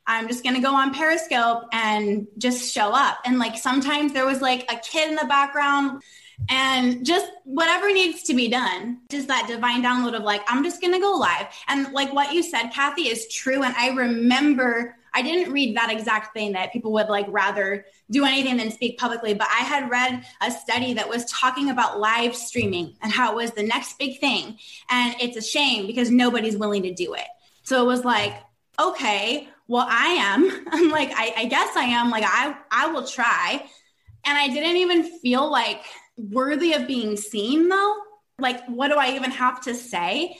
I'm 0.07 0.29
just 0.29 0.45
going 0.45 0.55
to 0.55 0.63
go 0.63 0.75
on 0.75 0.95
Periscope 0.95 1.65
and 1.73 2.29
just 2.39 2.73
show 2.73 2.93
up. 2.93 3.19
And 3.25 3.41
like 3.41 3.59
sometimes 3.59 4.13
there 4.13 4.27
was 4.27 4.41
like 4.41 4.65
a 4.73 4.77
kid 4.77 5.11
in 5.11 5.17
the 5.17 5.27
background 5.27 6.03
and 6.49 7.05
just 7.05 7.30
whatever 7.45 7.93
needs 7.93 8.22
to 8.24 8.34
be 8.34 8.49
done. 8.49 9.01
Just 9.11 9.28
that 9.28 9.47
divine 9.49 9.82
download 9.82 10.14
of 10.14 10.22
like, 10.22 10.43
I'm 10.49 10.64
just 10.64 10.80
to 10.80 10.99
go 10.99 11.12
live. 11.12 11.47
And 11.68 11.93
like 11.93 12.12
what 12.12 12.32
you 12.32 12.43
said, 12.43 12.68
Kathy, 12.68 13.09
is 13.09 13.28
true. 13.28 13.62
And 13.62 13.74
I 13.76 13.91
remember 13.91 14.97
I 15.14 15.22
didn't 15.22 15.53
read 15.53 15.76
that 15.76 15.91
exact 15.91 16.34
thing 16.34 16.53
that 16.53 16.72
people 16.72 16.93
would 16.93 17.09
like 17.09 17.26
rather 17.28 17.84
do 18.11 18.24
anything 18.24 18.57
than 18.57 18.70
speak 18.70 18.99
publicly, 18.99 19.34
but 19.34 19.49
I 19.49 19.62
had 19.64 19.91
read 19.91 20.24
a 20.41 20.51
study 20.51 20.95
that 20.95 21.09
was 21.09 21.24
talking 21.24 21.70
about 21.70 21.99
live 21.99 22.36
streaming 22.36 22.95
and 23.03 23.12
how 23.12 23.32
it 23.32 23.36
was 23.36 23.51
the 23.53 23.62
next 23.62 23.99
big 23.99 24.20
thing. 24.20 24.59
And 24.91 25.14
it's 25.20 25.36
a 25.36 25.43
shame 25.43 25.86
because 25.86 26.11
nobody's 26.11 26.57
willing 26.57 26.82
to 26.84 26.95
do 26.95 27.14
it. 27.14 27.26
So 27.62 27.82
it 27.82 27.86
was 27.86 28.05
like, 28.05 28.34
okay, 28.78 29.49
well, 29.66 29.86
I 29.89 30.07
am. 30.07 30.66
I'm 30.72 30.91
like, 30.91 31.11
I, 31.14 31.34
I 31.36 31.45
guess 31.47 31.76
I 31.76 31.84
am. 31.84 32.11
Like, 32.11 32.24
I, 32.26 32.57
I 32.70 32.89
will 32.89 33.07
try. 33.07 33.64
And 34.24 34.36
I 34.36 34.49
didn't 34.49 34.76
even 34.76 35.18
feel 35.20 35.51
like 35.51 35.82
worthy 36.19 36.75
of 36.75 36.87
being 36.87 37.16
seen 37.16 37.69
though. 37.69 37.97
Like, 38.39 38.64
what 38.66 38.89
do 38.89 38.97
I 38.97 39.14
even 39.14 39.31
have 39.31 39.62
to 39.62 39.75
say? 39.75 40.37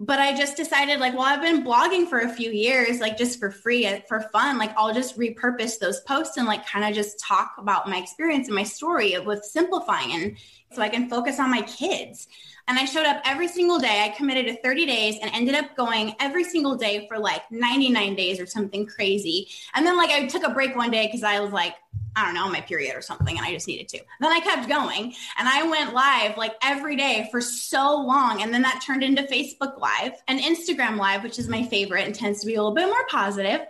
But 0.00 0.20
I 0.20 0.36
just 0.36 0.56
decided, 0.56 1.00
like, 1.00 1.14
well, 1.14 1.24
I've 1.24 1.42
been 1.42 1.64
blogging 1.64 2.08
for 2.08 2.20
a 2.20 2.28
few 2.28 2.52
years, 2.52 3.00
like 3.00 3.18
just 3.18 3.40
for 3.40 3.50
free, 3.50 3.84
uh, 3.84 4.00
for 4.06 4.20
fun. 4.32 4.56
Like, 4.56 4.72
I'll 4.76 4.94
just 4.94 5.18
repurpose 5.18 5.80
those 5.80 6.00
posts 6.02 6.36
and 6.36 6.46
like 6.46 6.64
kind 6.64 6.84
of 6.84 6.94
just 6.94 7.18
talk 7.18 7.54
about 7.58 7.88
my 7.88 7.96
experience 7.96 8.46
and 8.46 8.54
my 8.54 8.62
story 8.62 9.18
with 9.18 9.44
simplifying 9.44 10.36
so 10.72 10.82
I 10.82 10.88
can 10.88 11.08
focus 11.08 11.40
on 11.40 11.50
my 11.50 11.62
kids. 11.62 12.28
And 12.68 12.78
I 12.78 12.84
showed 12.84 13.06
up 13.06 13.22
every 13.24 13.48
single 13.48 13.78
day. 13.78 14.04
I 14.04 14.10
committed 14.10 14.46
to 14.46 14.62
30 14.62 14.86
days 14.86 15.16
and 15.20 15.30
ended 15.34 15.54
up 15.54 15.74
going 15.74 16.14
every 16.20 16.44
single 16.44 16.76
day 16.76 17.08
for 17.08 17.18
like 17.18 17.50
99 17.50 18.14
days 18.14 18.38
or 18.38 18.46
something 18.46 18.84
crazy. 18.84 19.48
And 19.74 19.86
then 19.86 19.96
like 19.96 20.10
I 20.10 20.26
took 20.26 20.46
a 20.46 20.50
break 20.50 20.76
one 20.76 20.90
day 20.90 21.06
because 21.06 21.22
I 21.22 21.40
was 21.40 21.50
like, 21.50 21.74
I 22.16 22.24
don't 22.24 22.34
know, 22.34 22.48
my 22.48 22.60
period 22.60 22.96
or 22.96 23.02
something, 23.02 23.36
and 23.36 23.46
I 23.46 23.52
just 23.52 23.68
needed 23.68 23.88
to. 23.88 24.00
Then 24.20 24.32
I 24.32 24.40
kept 24.40 24.68
going 24.68 25.14
and 25.38 25.48
I 25.48 25.68
went 25.68 25.94
live 25.94 26.36
like 26.36 26.54
every 26.62 26.96
day 26.96 27.28
for 27.30 27.40
so 27.40 27.96
long. 28.00 28.42
And 28.42 28.52
then 28.52 28.62
that 28.62 28.82
turned 28.84 29.02
into 29.02 29.22
Facebook 29.22 29.78
Live 29.78 30.12
and 30.26 30.40
Instagram 30.40 30.96
Live, 30.96 31.22
which 31.22 31.38
is 31.38 31.48
my 31.48 31.62
favorite 31.64 32.06
and 32.06 32.14
tends 32.14 32.40
to 32.40 32.46
be 32.46 32.54
a 32.54 32.58
little 32.58 32.74
bit 32.74 32.86
more 32.86 33.06
positive. 33.08 33.60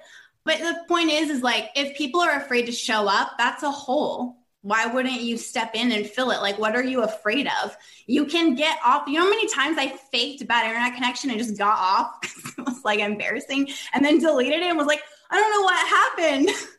But 0.45 0.59
the 0.59 0.85
point 0.89 1.11
is, 1.11 1.29
is 1.29 1.43
like 1.43 1.71
if 1.77 1.97
people 1.97 2.21
are 2.21 2.37
afraid 2.37 2.67
to 2.67 2.73
show 2.73 3.07
up, 3.07 3.33
that's 3.39 3.63
a 3.63 3.71
hole 3.71 4.39
why 4.63 4.87
wouldn't 4.87 5.21
you 5.21 5.39
step 5.39 5.71
in 5.75 5.93
and 5.93 6.07
fill 6.07 6.31
it? 6.31 6.43
Like, 6.43 6.59
what 6.59 6.75
are 6.75 6.83
you 6.83 7.03
afraid 7.03 7.49
of? 7.63 7.77
You 8.07 8.27
can 8.27 8.55
get 8.55 8.79
off. 8.85 9.07
You 9.07 9.15
know 9.15 9.25
how 9.25 9.31
many 9.31 9.49
times 9.49 9.79
I 9.79 9.89
faked 10.11 10.47
bad 10.49 10.67
internet 10.67 10.95
connection 10.95 11.31
and 11.31 11.39
just 11.39 11.57
got 11.57 11.79
off 11.79 12.19
it 12.59 12.65
was 12.65 12.85
like 12.85 12.99
embarrassing 12.99 13.71
and 13.95 14.05
then 14.05 14.19
deleted 14.19 14.61
it 14.61 14.67
and 14.67 14.77
was 14.77 14.87
like, 14.87 15.03
I 15.31 15.37
don't 15.37 15.51
know 15.51 15.63
what 15.63 15.89
happened. 15.89 16.49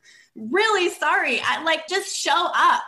really 0.51 0.89
sorry. 0.89 1.41
I 1.41 1.63
like 1.63 1.87
just 1.87 2.15
show 2.15 2.49
up. 2.53 2.81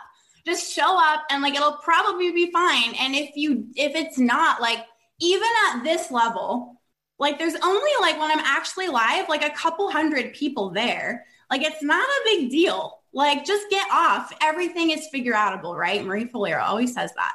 Just 0.44 0.72
show 0.72 0.98
up 0.98 1.22
and 1.30 1.42
like 1.42 1.54
it'll 1.54 1.78
probably 1.84 2.32
be 2.32 2.50
fine. 2.50 2.94
And 2.98 3.14
if 3.14 3.36
you 3.36 3.68
if 3.76 3.94
it's 3.94 4.18
not 4.18 4.60
like 4.60 4.80
even 5.20 5.48
at 5.70 5.84
this 5.84 6.10
level, 6.10 6.80
like 7.18 7.38
there's 7.38 7.54
only 7.62 7.90
like 8.00 8.18
when 8.18 8.30
I'm 8.30 8.44
actually 8.44 8.88
live, 8.88 9.28
like 9.28 9.44
a 9.44 9.50
couple 9.50 9.90
hundred 9.90 10.34
people 10.34 10.70
there. 10.70 11.24
Like 11.48 11.62
it's 11.62 11.82
not 11.82 12.04
a 12.04 12.22
big 12.24 12.50
deal. 12.50 13.02
Like 13.12 13.44
just 13.44 13.70
get 13.70 13.86
off. 13.92 14.32
Everything 14.42 14.90
is 14.90 15.06
figure 15.12 15.34
outable, 15.34 15.76
right? 15.76 16.04
Marie 16.04 16.24
Forleo 16.24 16.60
always 16.60 16.94
says 16.94 17.12
that. 17.14 17.34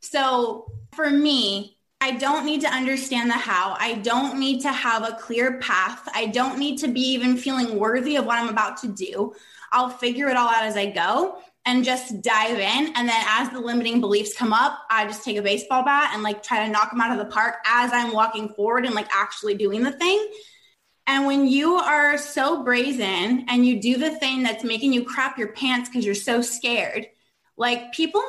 So 0.00 0.70
for 0.92 1.08
me, 1.08 1.78
I 2.04 2.10
don't 2.10 2.44
need 2.44 2.60
to 2.60 2.68
understand 2.68 3.30
the 3.30 3.34
how. 3.34 3.78
I 3.80 3.94
don't 3.94 4.38
need 4.38 4.60
to 4.60 4.70
have 4.70 5.08
a 5.08 5.14
clear 5.14 5.58
path. 5.58 6.06
I 6.14 6.26
don't 6.26 6.58
need 6.58 6.76
to 6.80 6.88
be 6.88 7.00
even 7.00 7.38
feeling 7.38 7.78
worthy 7.78 8.16
of 8.16 8.26
what 8.26 8.38
I'm 8.38 8.50
about 8.50 8.76
to 8.82 8.88
do. 8.88 9.32
I'll 9.72 9.88
figure 9.88 10.28
it 10.28 10.36
all 10.36 10.50
out 10.50 10.64
as 10.64 10.76
I 10.76 10.90
go 10.90 11.38
and 11.64 11.82
just 11.82 12.20
dive 12.20 12.58
in. 12.58 12.92
And 12.94 13.08
then 13.08 13.24
as 13.26 13.48
the 13.48 13.58
limiting 13.58 14.02
beliefs 14.02 14.36
come 14.36 14.52
up, 14.52 14.80
I 14.90 15.06
just 15.06 15.24
take 15.24 15.38
a 15.38 15.42
baseball 15.42 15.82
bat 15.82 16.10
and 16.12 16.22
like 16.22 16.42
try 16.42 16.66
to 16.66 16.70
knock 16.70 16.90
them 16.90 17.00
out 17.00 17.10
of 17.10 17.16
the 17.16 17.32
park 17.32 17.54
as 17.64 17.90
I'm 17.90 18.12
walking 18.12 18.50
forward 18.50 18.84
and 18.84 18.94
like 18.94 19.08
actually 19.10 19.54
doing 19.54 19.82
the 19.82 19.92
thing. 19.92 20.30
And 21.06 21.24
when 21.24 21.46
you 21.46 21.76
are 21.76 22.18
so 22.18 22.62
brazen 22.62 23.46
and 23.48 23.64
you 23.64 23.80
do 23.80 23.96
the 23.96 24.14
thing 24.16 24.42
that's 24.42 24.62
making 24.62 24.92
you 24.92 25.04
crap 25.04 25.38
your 25.38 25.52
pants 25.52 25.88
because 25.88 26.04
you're 26.04 26.14
so 26.14 26.42
scared, 26.42 27.06
like 27.56 27.94
people 27.94 28.20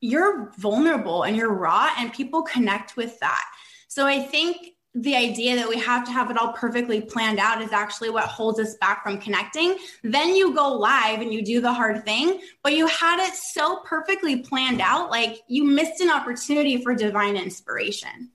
you're 0.00 0.52
vulnerable 0.58 1.22
and 1.24 1.36
you're 1.36 1.52
raw 1.52 1.90
and 1.98 2.12
people 2.12 2.42
connect 2.42 2.96
with 2.96 3.18
that. 3.20 3.44
So 3.88 4.06
I 4.06 4.22
think 4.22 4.74
the 4.94 5.14
idea 5.14 5.54
that 5.54 5.68
we 5.68 5.78
have 5.78 6.04
to 6.04 6.10
have 6.10 6.30
it 6.30 6.36
all 6.36 6.52
perfectly 6.52 7.00
planned 7.00 7.38
out 7.38 7.62
is 7.62 7.72
actually 7.72 8.10
what 8.10 8.24
holds 8.24 8.58
us 8.58 8.74
back 8.76 9.04
from 9.04 9.18
connecting. 9.18 9.76
Then 10.02 10.34
you 10.34 10.52
go 10.52 10.72
live 10.74 11.20
and 11.20 11.32
you 11.32 11.42
do 11.42 11.60
the 11.60 11.72
hard 11.72 12.04
thing, 12.04 12.40
but 12.64 12.74
you 12.74 12.88
had 12.88 13.24
it 13.24 13.34
so 13.34 13.80
perfectly 13.84 14.40
planned 14.40 14.80
out, 14.80 15.10
like 15.10 15.42
you 15.46 15.64
missed 15.64 16.00
an 16.00 16.10
opportunity 16.10 16.82
for 16.82 16.94
divine 16.94 17.36
inspiration. 17.36 18.30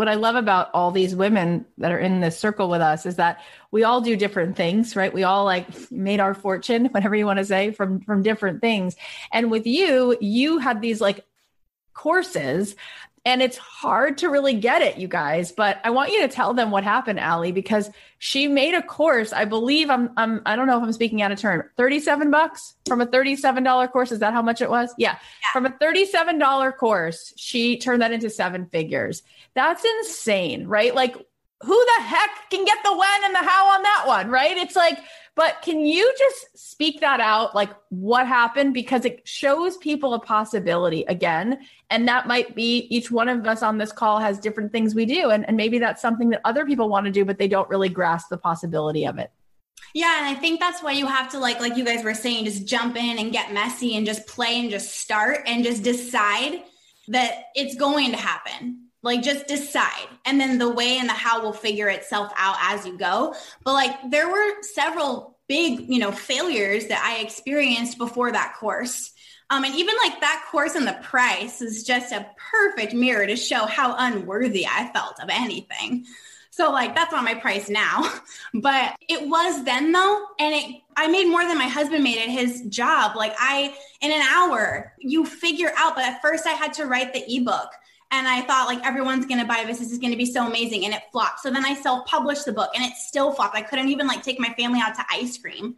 What 0.00 0.08
I 0.08 0.14
love 0.14 0.34
about 0.34 0.70
all 0.72 0.92
these 0.92 1.14
women 1.14 1.66
that 1.76 1.92
are 1.92 1.98
in 1.98 2.20
this 2.20 2.38
circle 2.38 2.70
with 2.70 2.80
us 2.80 3.04
is 3.04 3.16
that 3.16 3.42
we 3.70 3.84
all 3.84 4.00
do 4.00 4.16
different 4.16 4.56
things, 4.56 4.96
right? 4.96 5.12
We 5.12 5.24
all 5.24 5.44
like 5.44 5.90
made 5.90 6.20
our 6.20 6.32
fortune, 6.32 6.86
whatever 6.90 7.14
you 7.14 7.26
want 7.26 7.38
to 7.38 7.44
say, 7.44 7.70
from 7.70 8.00
from 8.00 8.22
different 8.22 8.62
things. 8.62 8.96
And 9.30 9.50
with 9.50 9.66
you, 9.66 10.16
you 10.18 10.56
had 10.56 10.80
these 10.80 11.02
like 11.02 11.26
courses 11.92 12.76
and 13.24 13.42
it's 13.42 13.58
hard 13.58 14.18
to 14.18 14.28
really 14.28 14.54
get 14.54 14.80
it, 14.80 14.96
you 14.96 15.06
guys. 15.06 15.52
But 15.52 15.78
I 15.84 15.90
want 15.90 16.10
you 16.10 16.22
to 16.22 16.28
tell 16.28 16.54
them 16.54 16.70
what 16.70 16.84
happened, 16.84 17.20
Allie, 17.20 17.52
because 17.52 17.90
she 18.18 18.48
made 18.48 18.74
a 18.74 18.82
course. 18.82 19.32
I 19.32 19.44
believe 19.44 19.90
I'm, 19.90 20.10
I'm 20.16 20.40
I 20.46 20.56
don't 20.56 20.66
know 20.66 20.78
if 20.78 20.82
I'm 20.82 20.92
speaking 20.92 21.20
out 21.20 21.30
of 21.30 21.38
turn. 21.38 21.62
37 21.76 22.30
bucks 22.30 22.74
from 22.86 23.00
a 23.00 23.06
$37 23.06 23.92
course. 23.92 24.10
Is 24.10 24.20
that 24.20 24.32
how 24.32 24.42
much 24.42 24.62
it 24.62 24.70
was? 24.70 24.94
Yeah. 24.96 25.18
yeah. 25.42 25.52
From 25.52 25.66
a 25.66 25.70
$37 25.70 26.76
course, 26.78 27.34
she 27.36 27.78
turned 27.78 28.00
that 28.00 28.12
into 28.12 28.30
seven 28.30 28.66
figures. 28.66 29.22
That's 29.54 29.84
insane, 29.84 30.66
right? 30.66 30.94
Like 30.94 31.16
who 31.62 31.84
the 31.96 32.02
heck 32.02 32.30
can 32.50 32.64
get 32.64 32.78
the 32.82 32.96
when 32.96 33.24
and 33.24 33.34
the 33.34 33.38
how 33.38 33.74
on 33.74 33.82
that 33.82 34.04
one, 34.06 34.30
right? 34.30 34.56
It's 34.56 34.76
like, 34.76 34.98
but 35.34 35.62
can 35.62 35.86
you 35.86 36.12
just 36.18 36.70
speak 36.70 37.00
that 37.00 37.20
out, 37.20 37.54
like 37.54 37.70
what 37.88 38.26
happened? 38.26 38.74
Because 38.74 39.04
it 39.04 39.26
shows 39.26 39.76
people 39.76 40.14
a 40.14 40.20
possibility 40.20 41.04
again. 41.04 41.60
And 41.88 42.06
that 42.08 42.26
might 42.26 42.54
be 42.54 42.86
each 42.90 43.10
one 43.10 43.28
of 43.28 43.46
us 43.46 43.62
on 43.62 43.78
this 43.78 43.92
call 43.92 44.18
has 44.18 44.38
different 44.38 44.72
things 44.72 44.94
we 44.94 45.06
do. 45.06 45.30
And, 45.30 45.46
and 45.46 45.56
maybe 45.56 45.78
that's 45.78 46.02
something 46.02 46.30
that 46.30 46.40
other 46.44 46.66
people 46.66 46.88
want 46.88 47.06
to 47.06 47.12
do, 47.12 47.24
but 47.24 47.38
they 47.38 47.48
don't 47.48 47.68
really 47.68 47.88
grasp 47.88 48.28
the 48.28 48.38
possibility 48.38 49.06
of 49.06 49.18
it. 49.18 49.30
Yeah, 49.94 50.18
and 50.18 50.26
I 50.26 50.38
think 50.38 50.60
that's 50.60 50.82
why 50.82 50.92
you 50.92 51.06
have 51.06 51.30
to 51.32 51.38
like 51.38 51.58
like 51.58 51.76
you 51.76 51.84
guys 51.84 52.04
were 52.04 52.14
saying 52.14 52.44
just 52.44 52.66
jump 52.66 52.96
in 52.96 53.18
and 53.18 53.32
get 53.32 53.52
messy 53.52 53.96
and 53.96 54.06
just 54.06 54.26
play 54.26 54.60
and 54.60 54.70
just 54.70 54.96
start 54.96 55.40
and 55.46 55.64
just 55.64 55.82
decide 55.82 56.62
that 57.08 57.46
it's 57.56 57.74
going 57.74 58.12
to 58.12 58.16
happen 58.16 58.89
like 59.02 59.22
just 59.22 59.46
decide. 59.46 60.08
And 60.24 60.40
then 60.40 60.58
the 60.58 60.70
way 60.70 60.98
and 60.98 61.08
the 61.08 61.14
how 61.14 61.42
will 61.42 61.52
figure 61.52 61.88
itself 61.88 62.32
out 62.36 62.56
as 62.60 62.86
you 62.86 62.98
go. 62.98 63.34
But 63.64 63.72
like 63.72 64.10
there 64.10 64.30
were 64.30 64.62
several 64.62 65.38
big 65.48 65.88
you 65.88 65.98
know 65.98 66.12
failures 66.12 66.86
that 66.86 67.02
i 67.04 67.20
experienced 67.20 67.98
before 67.98 68.30
that 68.30 68.54
course. 68.58 69.12
Um, 69.52 69.64
and 69.64 69.74
even 69.74 69.96
like 70.00 70.20
that 70.20 70.46
course 70.48 70.76
and 70.76 70.86
the 70.86 70.96
price 71.02 71.60
is 71.60 71.82
just 71.82 72.12
a 72.12 72.24
perfect 72.52 72.94
mirror 72.94 73.26
to 73.26 73.34
show 73.34 73.66
how 73.66 73.96
unworthy 73.98 74.64
i 74.66 74.90
felt 74.92 75.20
of 75.20 75.28
anything. 75.28 76.06
So 76.52 76.70
like 76.70 76.94
that's 76.94 77.10
not 77.10 77.24
my 77.24 77.34
price 77.34 77.68
now. 77.68 78.12
But 78.54 78.96
it 79.08 79.28
was 79.28 79.64
then 79.64 79.92
though 79.92 80.26
and 80.38 80.54
it 80.54 80.82
i 80.96 81.08
made 81.08 81.28
more 81.28 81.44
than 81.44 81.58
my 81.58 81.68
husband 81.68 82.04
made 82.04 82.18
at 82.18 82.28
his 82.28 82.62
job. 82.68 83.16
Like 83.16 83.34
i 83.38 83.74
in 84.02 84.12
an 84.12 84.22
hour 84.22 84.92
you 84.98 85.24
figure 85.24 85.72
out 85.76 85.96
but 85.96 86.04
at 86.04 86.22
first 86.22 86.46
i 86.46 86.52
had 86.52 86.74
to 86.74 86.86
write 86.86 87.12
the 87.12 87.24
ebook 87.26 87.70
and 88.10 88.26
I 88.26 88.42
thought 88.42 88.66
like 88.66 88.84
everyone's 88.84 89.26
gonna 89.26 89.44
buy 89.44 89.64
this. 89.66 89.78
This 89.78 89.92
is 89.92 89.98
gonna 89.98 90.16
be 90.16 90.26
so 90.26 90.46
amazing, 90.46 90.84
and 90.84 90.94
it 90.94 91.02
flopped. 91.12 91.40
So 91.40 91.50
then 91.50 91.64
I 91.64 91.74
self-published 91.74 92.44
the 92.44 92.52
book, 92.52 92.70
and 92.74 92.84
it 92.84 92.96
still 92.96 93.32
flopped. 93.32 93.56
I 93.56 93.62
couldn't 93.62 93.88
even 93.88 94.06
like 94.06 94.22
take 94.22 94.40
my 94.40 94.52
family 94.58 94.80
out 94.80 94.94
to 94.96 95.04
ice 95.10 95.38
cream 95.38 95.76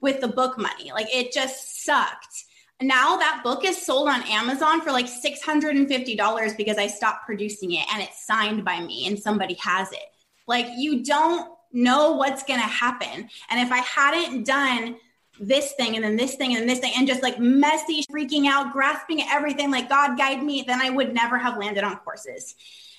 with 0.00 0.20
the 0.20 0.28
book 0.28 0.58
money. 0.58 0.92
Like 0.92 1.08
it 1.14 1.32
just 1.32 1.84
sucked. 1.84 2.44
Now 2.82 3.16
that 3.16 3.42
book 3.44 3.64
is 3.64 3.80
sold 3.80 4.08
on 4.08 4.22
Amazon 4.22 4.80
for 4.80 4.90
like 4.90 5.08
six 5.08 5.42
hundred 5.42 5.76
and 5.76 5.88
fifty 5.88 6.16
dollars 6.16 6.54
because 6.54 6.78
I 6.78 6.86
stopped 6.86 7.26
producing 7.26 7.72
it, 7.72 7.86
and 7.92 8.02
it's 8.02 8.26
signed 8.26 8.64
by 8.64 8.80
me, 8.80 9.06
and 9.06 9.18
somebody 9.18 9.54
has 9.54 9.90
it. 9.92 9.98
Like 10.46 10.66
you 10.76 11.02
don't 11.02 11.50
know 11.72 12.12
what's 12.12 12.42
gonna 12.42 12.62
happen, 12.62 13.28
and 13.48 13.60
if 13.60 13.70
I 13.70 13.78
hadn't 13.78 14.44
done 14.44 14.96
this 15.40 15.72
thing 15.72 15.96
and 15.96 16.04
then 16.04 16.16
this 16.16 16.34
thing 16.36 16.54
and 16.54 16.68
this 16.68 16.78
thing 16.78 16.92
and 16.96 17.08
just 17.08 17.22
like 17.22 17.38
messy, 17.40 18.04
freaking 18.12 18.46
out, 18.46 18.72
grasping 18.72 19.22
everything 19.22 19.70
like 19.70 19.88
God 19.88 20.16
guide 20.16 20.42
me, 20.42 20.62
then 20.66 20.80
I 20.80 20.90
would 20.90 21.14
never 21.14 21.38
have 21.38 21.56
landed 21.56 21.82
on 21.82 21.96
courses. 21.96 22.54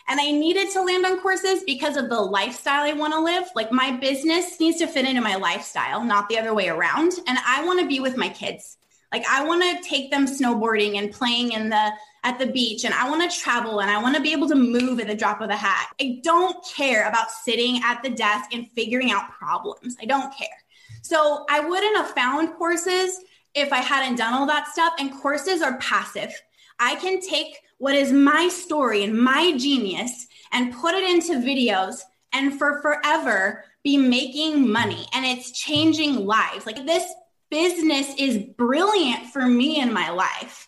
And 0.08 0.20
I 0.20 0.32
needed 0.32 0.72
to 0.72 0.82
land 0.82 1.06
on 1.06 1.22
courses 1.22 1.64
because 1.64 1.96
of 1.96 2.10
the 2.10 2.20
lifestyle 2.20 2.84
I 2.84 2.94
want 2.94 3.14
to 3.14 3.20
live. 3.22 3.46
Like 3.56 3.72
my 3.72 3.92
business 3.92 4.60
needs 4.60 4.78
to 4.80 4.88
fit 4.88 5.06
into 5.06 5.22
my 5.22 5.36
lifestyle, 5.36 6.04
not 6.04 6.28
the 6.28 6.40
other 6.40 6.54
way 6.54 6.70
around. 6.70 7.14
And 7.28 7.38
I 7.46 7.64
want 7.64 7.80
to 7.80 7.88
be 7.88 8.00
with 8.00 8.18
my 8.18 8.30
kids. 8.30 8.78
Like 9.14 9.24
I 9.30 9.46
want 9.46 9.62
to 9.62 9.88
take 9.88 10.10
them 10.10 10.26
snowboarding 10.26 10.98
and 10.98 11.12
playing 11.12 11.52
in 11.52 11.70
the 11.70 11.92
at 12.24 12.40
the 12.40 12.48
beach 12.48 12.86
and 12.86 12.94
I 12.94 13.10
want 13.10 13.30
to 13.30 13.40
travel 13.40 13.82
and 13.82 13.90
I 13.90 14.02
want 14.02 14.16
to 14.16 14.22
be 14.22 14.32
able 14.32 14.48
to 14.50 14.56
move 14.56 15.00
at 15.00 15.08
the 15.08 15.16
drop 15.16 15.42
of 15.42 15.50
a 15.50 15.56
hat. 15.56 15.94
I 16.00 16.22
don't 16.24 16.56
care 16.66 17.08
about 17.08 17.32
sitting 17.32 17.82
at 17.84 18.04
the 18.04 18.10
desk 18.10 18.54
and 18.54 18.70
figuring 18.72 19.12
out 19.12 19.32
problems. 19.32 19.98
I 20.00 20.06
don't 20.06 20.34
care. 20.36 20.61
So 21.02 21.46
I 21.50 21.60
wouldn't 21.60 21.98
have 21.98 22.12
found 22.12 22.54
courses 22.54 23.20
if 23.54 23.74
I 23.74 23.80
hadn't 23.80 24.18
done 24.18 24.34
all 24.34 24.46
that 24.48 24.68
stuff. 24.68 24.94
And 25.00 25.14
courses 25.14 25.62
are 25.62 25.78
passive. 25.80 26.34
I 26.80 26.96
can 26.96 27.20
take 27.22 27.60
what 27.78 27.96
is 27.96 28.12
my 28.12 28.48
story 28.48 29.04
and 29.04 29.18
my 29.18 29.56
genius 29.58 30.28
and 30.52 30.74
put 30.74 30.96
it 30.96 31.04
into 31.04 31.34
videos 31.34 32.02
and 32.34 32.58
for 32.58 32.82
forever 32.82 33.66
be 33.84 33.98
making 33.98 34.72
money. 34.72 35.08
And 35.14 35.26
it's 35.26 35.52
changing 35.52 36.26
lives. 36.26 36.66
Like 36.66 36.86
this 36.86 37.12
business 37.50 38.14
is 38.18 38.38
brilliant 38.58 39.28
for 39.28 39.46
me 39.46 39.80
in 39.82 39.92
my 39.92 40.10
life. 40.10 40.68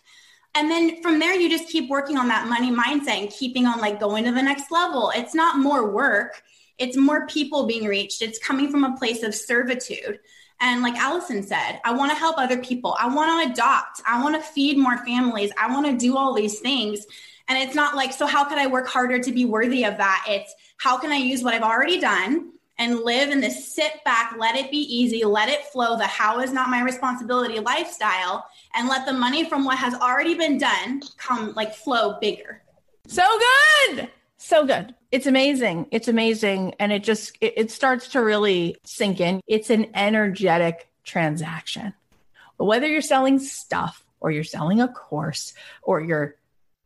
And 0.54 0.70
then 0.70 1.02
from 1.02 1.18
there, 1.18 1.34
you 1.34 1.50
just 1.50 1.68
keep 1.68 1.90
working 1.90 2.16
on 2.16 2.28
that 2.28 2.48
money 2.48 2.70
mindset 2.70 3.20
and 3.20 3.30
keeping 3.30 3.66
on 3.66 3.80
like 3.80 3.98
going 3.98 4.24
to 4.24 4.32
the 4.32 4.42
next 4.42 4.70
level. 4.70 5.10
It's 5.14 5.34
not 5.34 5.58
more 5.58 5.90
work, 5.90 6.42
it's 6.78 6.96
more 6.96 7.26
people 7.26 7.66
being 7.66 7.84
reached. 7.84 8.22
It's 8.22 8.38
coming 8.38 8.70
from 8.70 8.84
a 8.84 8.96
place 8.96 9.22
of 9.22 9.34
servitude. 9.34 10.20
And 10.60 10.82
like 10.82 10.96
Allison 10.96 11.42
said, 11.42 11.80
I 11.84 11.92
want 11.92 12.10
to 12.12 12.16
help 12.16 12.38
other 12.38 12.58
people. 12.62 12.96
I 12.98 13.08
want 13.08 13.46
to 13.46 13.52
adopt. 13.52 14.00
I 14.06 14.22
want 14.22 14.34
to 14.34 14.40
feed 14.40 14.78
more 14.78 14.98
families. 15.04 15.50
I 15.58 15.72
want 15.72 15.86
to 15.86 15.96
do 15.96 16.16
all 16.16 16.32
these 16.32 16.60
things. 16.60 17.06
And 17.48 17.58
it's 17.58 17.74
not 17.74 17.96
like, 17.96 18.12
so 18.12 18.26
how 18.26 18.44
can 18.44 18.58
I 18.58 18.66
work 18.66 18.86
harder 18.86 19.18
to 19.18 19.32
be 19.32 19.44
worthy 19.44 19.84
of 19.84 19.96
that? 19.98 20.24
It's 20.28 20.54
how 20.78 20.98
can 20.98 21.12
I 21.12 21.16
use 21.16 21.42
what 21.42 21.54
I've 21.54 21.62
already 21.62 22.00
done 22.00 22.52
and 22.78 23.00
live 23.00 23.30
in 23.30 23.40
this 23.40 23.72
sit 23.72 24.02
back, 24.04 24.34
let 24.38 24.56
it 24.56 24.70
be 24.70 24.78
easy, 24.78 25.24
let 25.24 25.48
it 25.48 25.64
flow, 25.66 25.96
the 25.96 26.06
how 26.06 26.40
is 26.40 26.52
not 26.52 26.70
my 26.70 26.82
responsibility 26.82 27.60
lifestyle, 27.60 28.46
and 28.74 28.88
let 28.88 29.06
the 29.06 29.12
money 29.12 29.48
from 29.48 29.64
what 29.64 29.78
has 29.78 29.94
already 29.94 30.34
been 30.34 30.58
done 30.58 31.00
come 31.16 31.52
like 31.54 31.74
flow 31.74 32.18
bigger. 32.20 32.62
So 33.06 33.24
good. 33.86 34.10
So 34.44 34.66
good. 34.66 34.94
It's 35.10 35.26
amazing. 35.26 35.86
It's 35.90 36.06
amazing. 36.06 36.74
And 36.78 36.92
it 36.92 37.02
just, 37.02 37.38
it, 37.40 37.54
it 37.56 37.70
starts 37.70 38.08
to 38.08 38.20
really 38.20 38.76
sink 38.84 39.18
in. 39.18 39.40
It's 39.46 39.70
an 39.70 39.86
energetic 39.94 40.86
transaction. 41.02 41.94
Whether 42.58 42.86
you're 42.86 43.00
selling 43.00 43.38
stuff 43.38 44.04
or 44.20 44.30
you're 44.30 44.44
selling 44.44 44.82
a 44.82 44.88
course 44.88 45.54
or 45.82 46.02
you're 46.02 46.36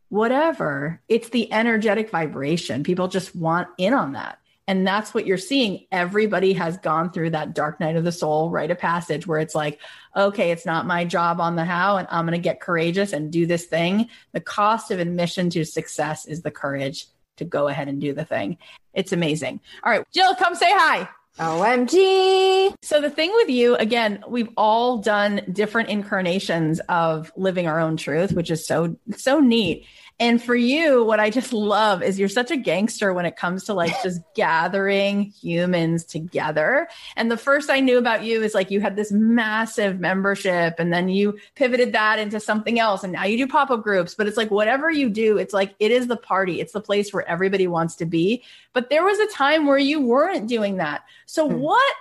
whatever, 0.09 1.00
it's 1.09 1.30
the 1.30 1.52
energetic 1.52 2.11
vibration. 2.11 2.84
People 2.84 3.09
just 3.09 3.34
want 3.34 3.66
in 3.76 3.92
on 3.92 4.12
that. 4.12 4.38
And 4.68 4.86
that's 4.86 5.12
what 5.12 5.26
you're 5.26 5.36
seeing. 5.36 5.84
Everybody 5.90 6.52
has 6.52 6.76
gone 6.76 7.11
through 7.11 7.30
that 7.30 7.56
dark 7.56 7.80
night 7.80 7.96
of 7.96 8.04
the 8.04 8.12
soul, 8.12 8.50
rite 8.50 8.70
of 8.70 8.78
passage, 8.78 9.26
where 9.26 9.40
it's 9.40 9.56
like, 9.56 9.80
okay, 10.14 10.52
it's 10.52 10.66
not 10.66 10.86
my 10.86 11.04
job 11.04 11.40
on 11.40 11.56
the 11.56 11.64
how, 11.64 11.96
and 11.96 12.06
I'm 12.09 12.24
going 12.24 12.40
to 12.40 12.42
get 12.42 12.61
courageous 12.61 13.12
and 13.12 13.32
do 13.32 13.46
this 13.46 13.64
thing. 13.64 14.09
The 14.30 14.40
cost 14.40 14.92
of 14.92 15.00
admission 15.00 15.50
to 15.50 15.64
success 15.64 16.24
is 16.24 16.42
the 16.42 16.52
courage 16.52 17.09
to 17.39 17.45
go 17.45 17.68
ahead 17.68 17.89
and 17.89 18.01
do 18.01 18.12
the 18.12 18.24
thing. 18.24 18.59
It's 18.95 19.12
amazing. 19.12 19.61
All 19.82 19.93
right, 19.93 20.05
Jill, 20.12 20.34
come 20.34 20.55
say 20.55 20.70
hi. 20.70 21.09
OMG. 21.39 22.74
So, 22.82 23.01
the 23.01 23.11
thing 23.11 23.30
with 23.32 23.49
you, 23.49 23.76
again, 23.76 24.24
we've 24.28 24.49
all 24.57 24.99
done 24.99 25.43
different 25.53 25.89
incarnations 25.89 26.80
of 26.89 27.30
living 27.36 27.68
our 27.68 27.78
own 27.78 27.97
truth, 27.97 28.32
which 28.32 28.51
is 28.51 28.66
so, 28.66 28.97
so 29.16 29.39
neat. 29.39 29.86
And 30.20 30.42
for 30.42 30.56
you, 30.56 31.04
what 31.04 31.20
I 31.20 31.30
just 31.30 31.52
love 31.52 32.02
is 32.02 32.18
you're 32.18 32.28
such 32.28 32.50
a 32.50 32.56
gangster 32.56 33.12
when 33.12 33.24
it 33.24 33.36
comes 33.36 33.64
to 33.64 33.74
like 33.74 33.92
just 34.02 34.20
gathering 34.34 35.22
humans 35.22 36.04
together. 36.04 36.88
And 37.14 37.30
the 37.30 37.36
first 37.36 37.70
I 37.70 37.78
knew 37.78 37.98
about 37.98 38.24
you 38.24 38.42
is 38.42 38.52
like 38.52 38.72
you 38.72 38.80
had 38.80 38.96
this 38.96 39.12
massive 39.12 40.00
membership 40.00 40.74
and 40.78 40.92
then 40.92 41.08
you 41.08 41.38
pivoted 41.54 41.92
that 41.92 42.18
into 42.18 42.40
something 42.40 42.80
else. 42.80 43.04
And 43.04 43.12
now 43.12 43.24
you 43.24 43.36
do 43.36 43.46
pop 43.46 43.70
up 43.70 43.84
groups, 43.84 44.16
but 44.16 44.26
it's 44.26 44.36
like 44.36 44.50
whatever 44.50 44.90
you 44.90 45.08
do, 45.08 45.38
it's 45.38 45.54
like 45.54 45.74
it 45.78 45.92
is 45.92 46.08
the 46.08 46.16
party, 46.16 46.60
it's 46.60 46.72
the 46.72 46.80
place 46.80 47.12
where 47.12 47.28
everybody 47.28 47.68
wants 47.68 47.94
to 47.96 48.06
be. 48.06 48.42
But 48.72 48.90
there 48.90 49.04
was 49.04 49.20
a 49.20 49.32
time 49.32 49.66
where 49.66 49.78
you 49.78 50.00
weren't 50.00 50.48
doing 50.48 50.78
that. 50.78 51.02
So, 51.26 51.48
hmm. 51.48 51.58
what 51.58 51.94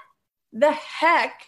the 0.54 0.72
heck 0.72 1.44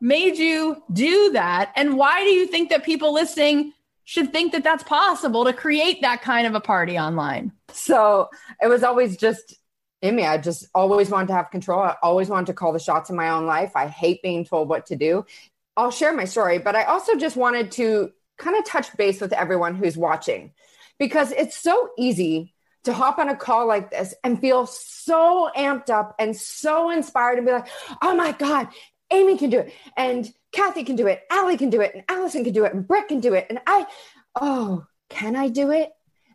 made 0.00 0.38
you 0.38 0.82
do 0.90 1.32
that? 1.32 1.72
And 1.76 1.98
why 1.98 2.20
do 2.24 2.30
you 2.30 2.46
think 2.46 2.70
that 2.70 2.82
people 2.82 3.12
listening 3.12 3.74
should 4.04 4.32
think 4.32 4.52
that 4.52 4.62
that's 4.62 4.82
possible 4.82 5.44
to 5.44 5.52
create 5.52 6.02
that 6.02 6.22
kind 6.22 6.46
of 6.46 6.54
a 6.54 6.60
party 6.60 6.98
online. 6.98 7.52
So 7.72 8.28
it 8.62 8.68
was 8.68 8.82
always 8.82 9.16
just 9.16 9.56
in 10.02 10.16
me. 10.16 10.26
I 10.26 10.36
just 10.38 10.66
always 10.74 11.08
wanted 11.10 11.28
to 11.28 11.34
have 11.34 11.50
control. 11.50 11.80
I 11.80 11.96
always 12.02 12.28
wanted 12.28 12.46
to 12.46 12.54
call 12.54 12.72
the 12.72 12.78
shots 12.78 13.08
in 13.08 13.16
my 13.16 13.30
own 13.30 13.46
life. 13.46 13.72
I 13.74 13.88
hate 13.88 14.22
being 14.22 14.44
told 14.44 14.68
what 14.68 14.86
to 14.86 14.96
do. 14.96 15.24
I'll 15.76 15.90
share 15.90 16.12
my 16.12 16.26
story, 16.26 16.58
but 16.58 16.76
I 16.76 16.84
also 16.84 17.16
just 17.16 17.36
wanted 17.36 17.72
to 17.72 18.12
kind 18.38 18.56
of 18.56 18.66
touch 18.66 18.94
base 18.96 19.20
with 19.20 19.32
everyone 19.32 19.74
who's 19.74 19.96
watching 19.96 20.52
because 20.98 21.32
it's 21.32 21.56
so 21.56 21.90
easy 21.98 22.54
to 22.84 22.92
hop 22.92 23.18
on 23.18 23.28
a 23.28 23.36
call 23.36 23.66
like 23.66 23.90
this 23.90 24.14
and 24.22 24.40
feel 24.40 24.66
so 24.66 25.50
amped 25.56 25.90
up 25.90 26.14
and 26.18 26.36
so 26.36 26.90
inspired 26.90 27.38
and 27.38 27.46
be 27.46 27.52
like, 27.52 27.68
oh 28.02 28.14
my 28.14 28.32
God, 28.32 28.68
Amy 29.10 29.38
can 29.38 29.50
do 29.50 29.60
it. 29.60 29.72
And 29.96 30.30
Kathy 30.54 30.84
can 30.84 30.96
do 30.96 31.06
it. 31.06 31.22
Allie 31.30 31.56
can 31.56 31.70
do 31.70 31.80
it. 31.80 31.94
And 31.94 32.04
Allison 32.08 32.44
can 32.44 32.52
do 32.52 32.64
it. 32.64 32.72
And 32.72 32.86
Brit 32.86 33.08
can 33.08 33.20
do 33.20 33.34
it. 33.34 33.46
And 33.50 33.60
I, 33.66 33.86
oh, 34.40 34.86
can 35.10 35.36
I 35.36 35.48
do 35.48 35.70
it? 35.70 35.90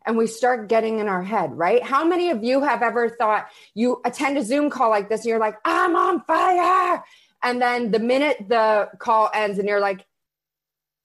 And 0.06 0.18
we 0.18 0.28
start 0.28 0.70
getting 0.70 1.00
in 1.00 1.08
our 1.08 1.24
head, 1.24 1.58
right? 1.58 1.84
How 1.84 2.06
many 2.06 2.30
of 2.30 2.44
you 2.44 2.62
have 2.62 2.82
ever 2.82 3.10
thought 3.10 3.48
you 3.74 4.02
attend 4.06 4.38
a 4.38 4.44
Zoom 4.44 4.70
call 4.70 4.90
like 4.90 5.10
this 5.10 5.22
and 5.22 5.30
you're 5.30 5.40
like, 5.40 5.56
I'm 5.66 5.96
on 5.96 6.24
fire? 6.24 7.04
And 7.44 7.62
then 7.62 7.92
the 7.92 8.00
minute 8.00 8.38
the 8.48 8.90
call 8.98 9.30
ends 9.34 9.60
and 9.60 9.68
you're 9.68 9.80
like, 9.80 10.06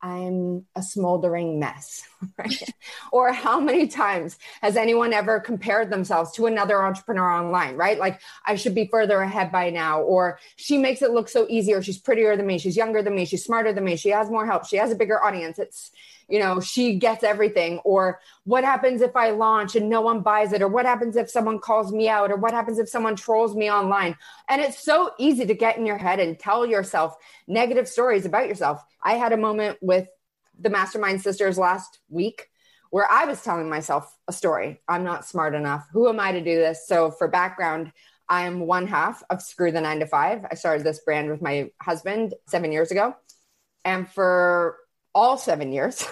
I'm 0.05 0.67
a 0.77 0.83
smoldering 0.83 1.59
mess. 1.59 2.05
Right? 2.39 2.71
or 3.13 3.35
how 3.35 3.61
many 3.61 3.87
times 3.87 4.39
has 4.63 4.77
anyone 4.77 5.13
ever 5.13 5.41
compared 5.41 5.91
themselves 5.91 6.33
to 6.33 6.47
another 6.47 6.83
entrepreneur 6.83 7.31
online, 7.31 7.77
right? 7.77 7.99
Like, 7.99 8.19
I 8.47 8.55
should 8.55 8.75
be 8.75 8.87
further 8.87 9.21
ahead 9.21 9.53
by 9.53 9.69
now, 9.69 10.01
or 10.01 10.39
she 10.57 10.79
makes 10.79 11.03
it 11.03 11.11
look 11.11 11.29
so 11.29 11.47
easy, 11.51 11.75
or 11.75 11.83
she's 11.83 11.99
prettier 11.99 12.35
than 12.35 12.47
me, 12.47 12.57
she's 12.57 12.79
younger 12.79 13.03
than 13.03 13.15
me, 13.15 13.27
she's 13.27 13.45
smarter 13.45 13.75
than 13.75 13.85
me, 13.85 13.97
she 13.97 14.09
has 14.09 14.31
more 14.31 14.47
help, 14.47 14.65
she 14.67 14.79
has 14.79 14.91
a 14.91 14.95
bigger 14.95 15.23
audience. 15.23 15.59
It's 15.59 15.91
you 16.29 16.39
know, 16.39 16.61
she 16.61 16.97
gets 16.97 17.23
everything. 17.23 17.79
Or 17.85 18.21
what 18.45 18.65
happens 18.65 19.01
if 19.01 19.15
I 19.17 19.31
launch 19.31 19.77
and 19.77 19.89
no 19.89 20.01
one 20.01 20.21
buys 20.21 20.53
it? 20.53 20.63
Or 20.63 20.69
what 20.69 20.87
happens 20.87 21.17
if 21.17 21.31
someone 21.31 21.59
calls 21.59 21.93
me 21.93 22.09
out? 22.09 22.31
Or 22.31 22.37
what 22.37 22.53
happens 22.53 22.79
if 22.79 22.89
someone 22.89 23.17
trolls 23.17 23.55
me 23.55 23.71
online? 23.71 24.17
And 24.49 24.61
it's 24.61 24.83
so 24.83 25.13
easy 25.19 25.47
to 25.47 25.55
get 25.55 25.77
in 25.77 25.87
your 25.87 25.99
head 25.99 26.21
and 26.21 26.39
tell 26.39 26.67
yourself 26.67 27.17
negative 27.47 27.89
stories 27.89 28.27
about 28.27 28.49
yourself. 28.49 28.83
I 29.03 29.15
had 29.15 29.33
a 29.33 29.37
moment 29.37 29.79
with 29.81 30.09
the 30.59 30.71
Mastermind 30.71 31.21
Sisters 31.21 31.59
last 31.59 31.99
week 32.09 32.49
where 32.91 33.11
I 33.11 33.25
was 33.25 33.43
telling 33.43 33.69
myself 33.69 34.17
a 34.29 34.33
story. 34.33 34.81
I'm 34.87 35.03
not 35.03 35.27
smart 35.27 35.55
enough. 35.55 35.89
Who 35.93 36.09
am 36.09 36.21
I 36.21 36.33
to 36.33 36.41
do 36.41 36.55
this? 36.55 36.87
So, 36.87 37.11
for 37.11 37.27
background, 37.27 37.93
I 38.29 38.43
am 38.43 38.61
one 38.61 38.87
half 38.87 39.23
of 39.31 39.43
Screw 39.43 39.73
the 39.73 39.81
Nine 39.81 40.01
to 40.01 40.07
Five. 40.07 40.47
I 40.51 40.55
started 40.55 40.85
this 40.85 41.01
brand 41.01 41.31
with 41.31 41.43
my 41.43 41.71
husband 41.83 42.35
seven 42.47 42.73
years 42.73 42.91
ago. 42.91 43.17
And 43.85 44.09
for 44.09 44.77
all 45.15 45.39
seven 45.39 45.73
years, 45.73 46.05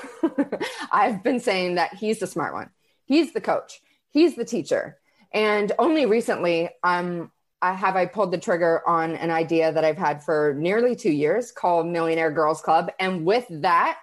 I've 0.92 1.22
been 1.22 1.40
saying 1.40 1.76
that 1.76 1.94
he's 1.94 2.20
the 2.20 2.26
smart 2.26 2.54
one. 2.54 2.70
He's 3.04 3.32
the 3.32 3.40
coach. 3.40 3.80
He's 4.10 4.36
the 4.36 4.44
teacher. 4.44 4.98
And 5.32 5.72
only 5.78 6.06
recently, 6.06 6.70
um, 6.82 7.30
I 7.60 7.72
have 7.72 7.94
I 7.94 8.06
pulled 8.06 8.32
the 8.32 8.38
trigger 8.38 8.82
on 8.86 9.14
an 9.16 9.30
idea 9.30 9.72
that 9.72 9.84
I've 9.84 9.98
had 9.98 10.24
for 10.24 10.54
nearly 10.58 10.96
two 10.96 11.12
years 11.12 11.52
called 11.52 11.86
Millionaire 11.86 12.30
Girls 12.30 12.60
Club. 12.60 12.90
And 12.98 13.24
with 13.24 13.46
that, 13.50 13.98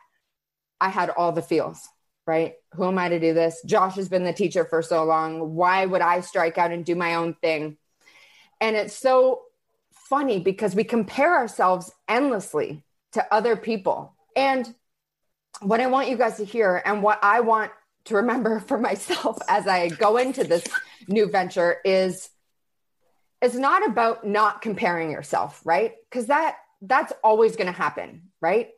I 0.79 0.89
had 0.89 1.09
all 1.09 1.33
the 1.33 1.41
feels, 1.41 1.87
right? 2.25 2.53
Who 2.75 2.85
am 2.85 2.97
I 2.97 3.09
to 3.09 3.19
do 3.19 3.33
this? 3.33 3.61
Josh 3.65 3.95
has 3.95 4.07
been 4.07 4.23
the 4.23 4.33
teacher 4.33 4.63
for 4.63 4.81
so 4.81 5.03
long. 5.03 5.55
Why 5.55 5.85
would 5.85 6.01
I 6.01 6.21
strike 6.21 6.57
out 6.57 6.71
and 6.71 6.85
do 6.85 6.95
my 6.95 7.15
own 7.15 7.33
thing? 7.33 7.77
And 8.61 8.77
it's 8.77 8.95
so 8.95 9.41
funny 9.91 10.39
because 10.39 10.73
we 10.73 10.85
compare 10.85 11.35
ourselves 11.35 11.91
endlessly 12.07 12.83
to 13.11 13.33
other 13.33 13.57
people. 13.57 14.15
And 14.35 14.73
what 15.61 15.79
I 15.81 15.87
want 15.87 16.09
you 16.09 16.17
guys 16.17 16.37
to 16.37 16.45
hear 16.45 16.81
and 16.85 17.03
what 17.03 17.19
I 17.21 17.41
want 17.41 17.71
to 18.05 18.15
remember 18.15 18.59
for 18.67 18.77
myself 18.77 19.37
as 19.47 19.67
I 19.67 19.89
go 19.89 20.17
into 20.17 20.43
this 20.43 20.65
new 21.07 21.29
venture 21.29 21.77
is 21.83 22.29
it's 23.41 23.55
not 23.55 23.87
about 23.87 24.27
not 24.27 24.61
comparing 24.61 25.11
yourself, 25.11 25.61
right? 25.63 25.93
Cuz 26.11 26.25
that 26.27 26.57
that's 26.81 27.13
always 27.23 27.55
going 27.55 27.67
to 27.67 27.73
happen, 27.73 28.29
right? 28.41 28.69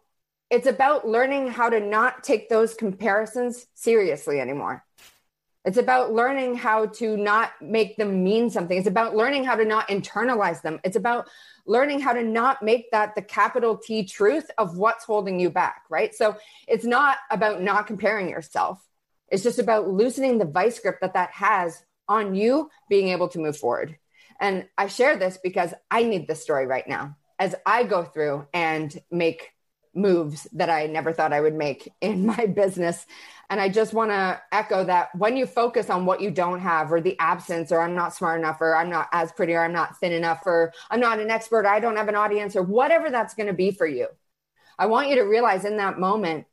It's 0.50 0.68
about 0.68 1.08
learning 1.08 1.50
how 1.50 1.70
to 1.70 1.80
not 1.80 2.24
take 2.24 2.50
those 2.50 2.74
comparisons 2.74 3.68
seriously 3.74 4.40
anymore. 4.40 4.84
It's 5.64 5.78
about 5.78 6.12
learning 6.12 6.56
how 6.56 6.88
to 6.88 7.16
not 7.16 7.52
make 7.62 7.96
them 7.96 8.24
mean 8.24 8.50
something. 8.50 8.78
It's 8.78 8.88
about 8.88 9.16
learning 9.16 9.44
how 9.44 9.56
to 9.56 9.66
not 9.66 9.90
internalize 9.90 10.62
them. 10.62 10.80
It's 10.84 10.96
about 10.96 11.30
learning 11.66 12.00
how 12.00 12.14
to 12.14 12.24
not 12.24 12.62
make 12.62 12.92
that 12.92 13.16
the 13.16 13.22
capital 13.22 13.78
T 13.78 14.06
truth 14.06 14.50
of 14.58 14.78
what's 14.78 15.06
holding 15.06 15.40
you 15.40 15.50
back, 15.50 15.84
right? 15.90 16.14
So 16.14 16.38
it's 16.68 16.86
not 16.86 17.18
about 17.30 17.62
not 17.62 17.88
comparing 17.88 18.30
yourself. 18.30 18.86
It's 19.30 19.44
just 19.44 19.60
about 19.60 19.90
loosening 19.90 20.38
the 20.38 20.46
vice 20.46 20.80
grip 20.80 21.00
that 21.02 21.14
that 21.14 21.32
has 21.32 21.84
on 22.08 22.36
you 22.36 22.70
being 22.90 23.10
able 23.10 23.30
to 23.30 23.40
move 23.40 23.58
forward. 23.58 23.98
And 24.40 24.68
I 24.78 24.88
share 24.88 25.16
this 25.18 25.38
because 25.42 25.74
I 25.90 26.04
need 26.04 26.28
this 26.28 26.42
story 26.42 26.66
right 26.66 26.88
now 26.88 27.16
as 27.40 27.56
I 27.66 27.84
go 27.84 28.04
through 28.04 28.48
and 28.54 28.96
make 29.10 29.52
moves 29.94 30.48
that 30.54 30.70
I 30.70 30.88
never 30.88 31.12
thought 31.14 31.34
I 31.34 31.42
would 31.42 31.56
make 31.56 31.92
in 32.02 32.26
my 32.26 32.46
business. 32.46 33.06
And 33.50 33.60
I 33.60 33.68
just 33.68 33.94
want 33.94 34.12
to 34.12 34.42
echo 34.52 34.86
that 34.86 35.14
when 35.16 35.36
you 35.36 35.46
focus 35.46 35.90
on 35.90 36.06
what 36.06 36.22
you 36.22 36.32
don't 36.32 36.62
have, 36.62 36.92
or 36.92 37.02
the 37.02 37.20
absence, 37.20 37.72
or 37.72 37.82
I'm 37.82 37.96
not 37.96 38.16
smart 38.16 38.40
enough, 38.40 38.62
or 38.62 38.76
I'm 38.76 38.90
not 38.90 39.10
as 39.12 39.32
pretty, 39.34 39.54
or 39.54 39.64
I'm 39.64 39.74
not 39.74 40.00
thin 40.00 40.14
enough, 40.14 40.44
or 40.46 40.72
I'm 40.90 41.02
not 41.02 41.20
an 41.20 41.30
expert, 41.30 41.66
I 41.66 41.82
don't 41.82 41.98
have 41.98 42.08
an 42.08 42.16
audience, 42.16 42.56
or 42.56 42.64
whatever 42.64 43.10
that's 43.10 43.34
going 43.34 43.48
to 43.48 43.54
be 43.54 43.72
for 43.72 43.86
you, 43.86 44.08
I 44.80 44.86
want 44.86 45.10
you 45.10 45.16
to 45.16 45.24
realize 45.24 45.66
in 45.66 45.78
that 45.78 46.00
moment 46.00 46.46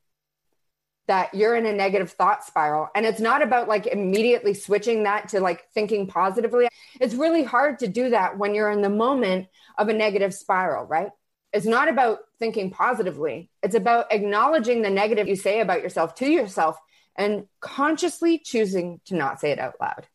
that 1.07 1.35
you're 1.35 1.57
in 1.57 1.67
a 1.67 1.73
negative 1.73 2.13
thought 2.13 2.45
spiral. 2.45 2.89
And 2.95 3.07
it's 3.07 3.21
not 3.21 3.43
about 3.43 3.67
like 3.67 3.87
immediately 3.87 4.55
switching 4.55 5.05
that 5.05 5.29
to 5.31 5.41
like 5.41 5.65
thinking 5.73 6.07
positively. 6.07 6.69
It's 7.01 7.15
really 7.15 7.43
hard 7.43 7.79
to 7.79 7.89
do 7.89 8.11
that 8.11 8.39
when 8.39 8.55
you're 8.55 8.71
in 8.71 8.83
the 8.83 8.91
moment 8.91 9.47
of 9.79 9.89
a 9.89 9.95
negative 9.95 10.35
spiral, 10.35 10.85
right? 10.85 11.09
It's 11.53 11.65
not 11.65 11.89
about 11.89 12.19
thinking 12.39 12.71
positively. 12.71 13.51
It's 13.63 13.75
about 13.75 14.13
acknowledging 14.13 14.83
the 14.83 14.91
negative 14.91 15.29
you 15.29 15.37
say 15.37 15.61
about 15.61 15.83
yourself 15.83 16.15
to 16.17 16.31
yourself 16.31 16.77
and 17.17 17.47
consciously 17.61 18.39
choosing 18.39 19.01
to 19.07 19.17
not 19.17 19.41
say 19.41 19.51
it 19.51 19.59
out 19.59 19.75
loud. 19.81 20.07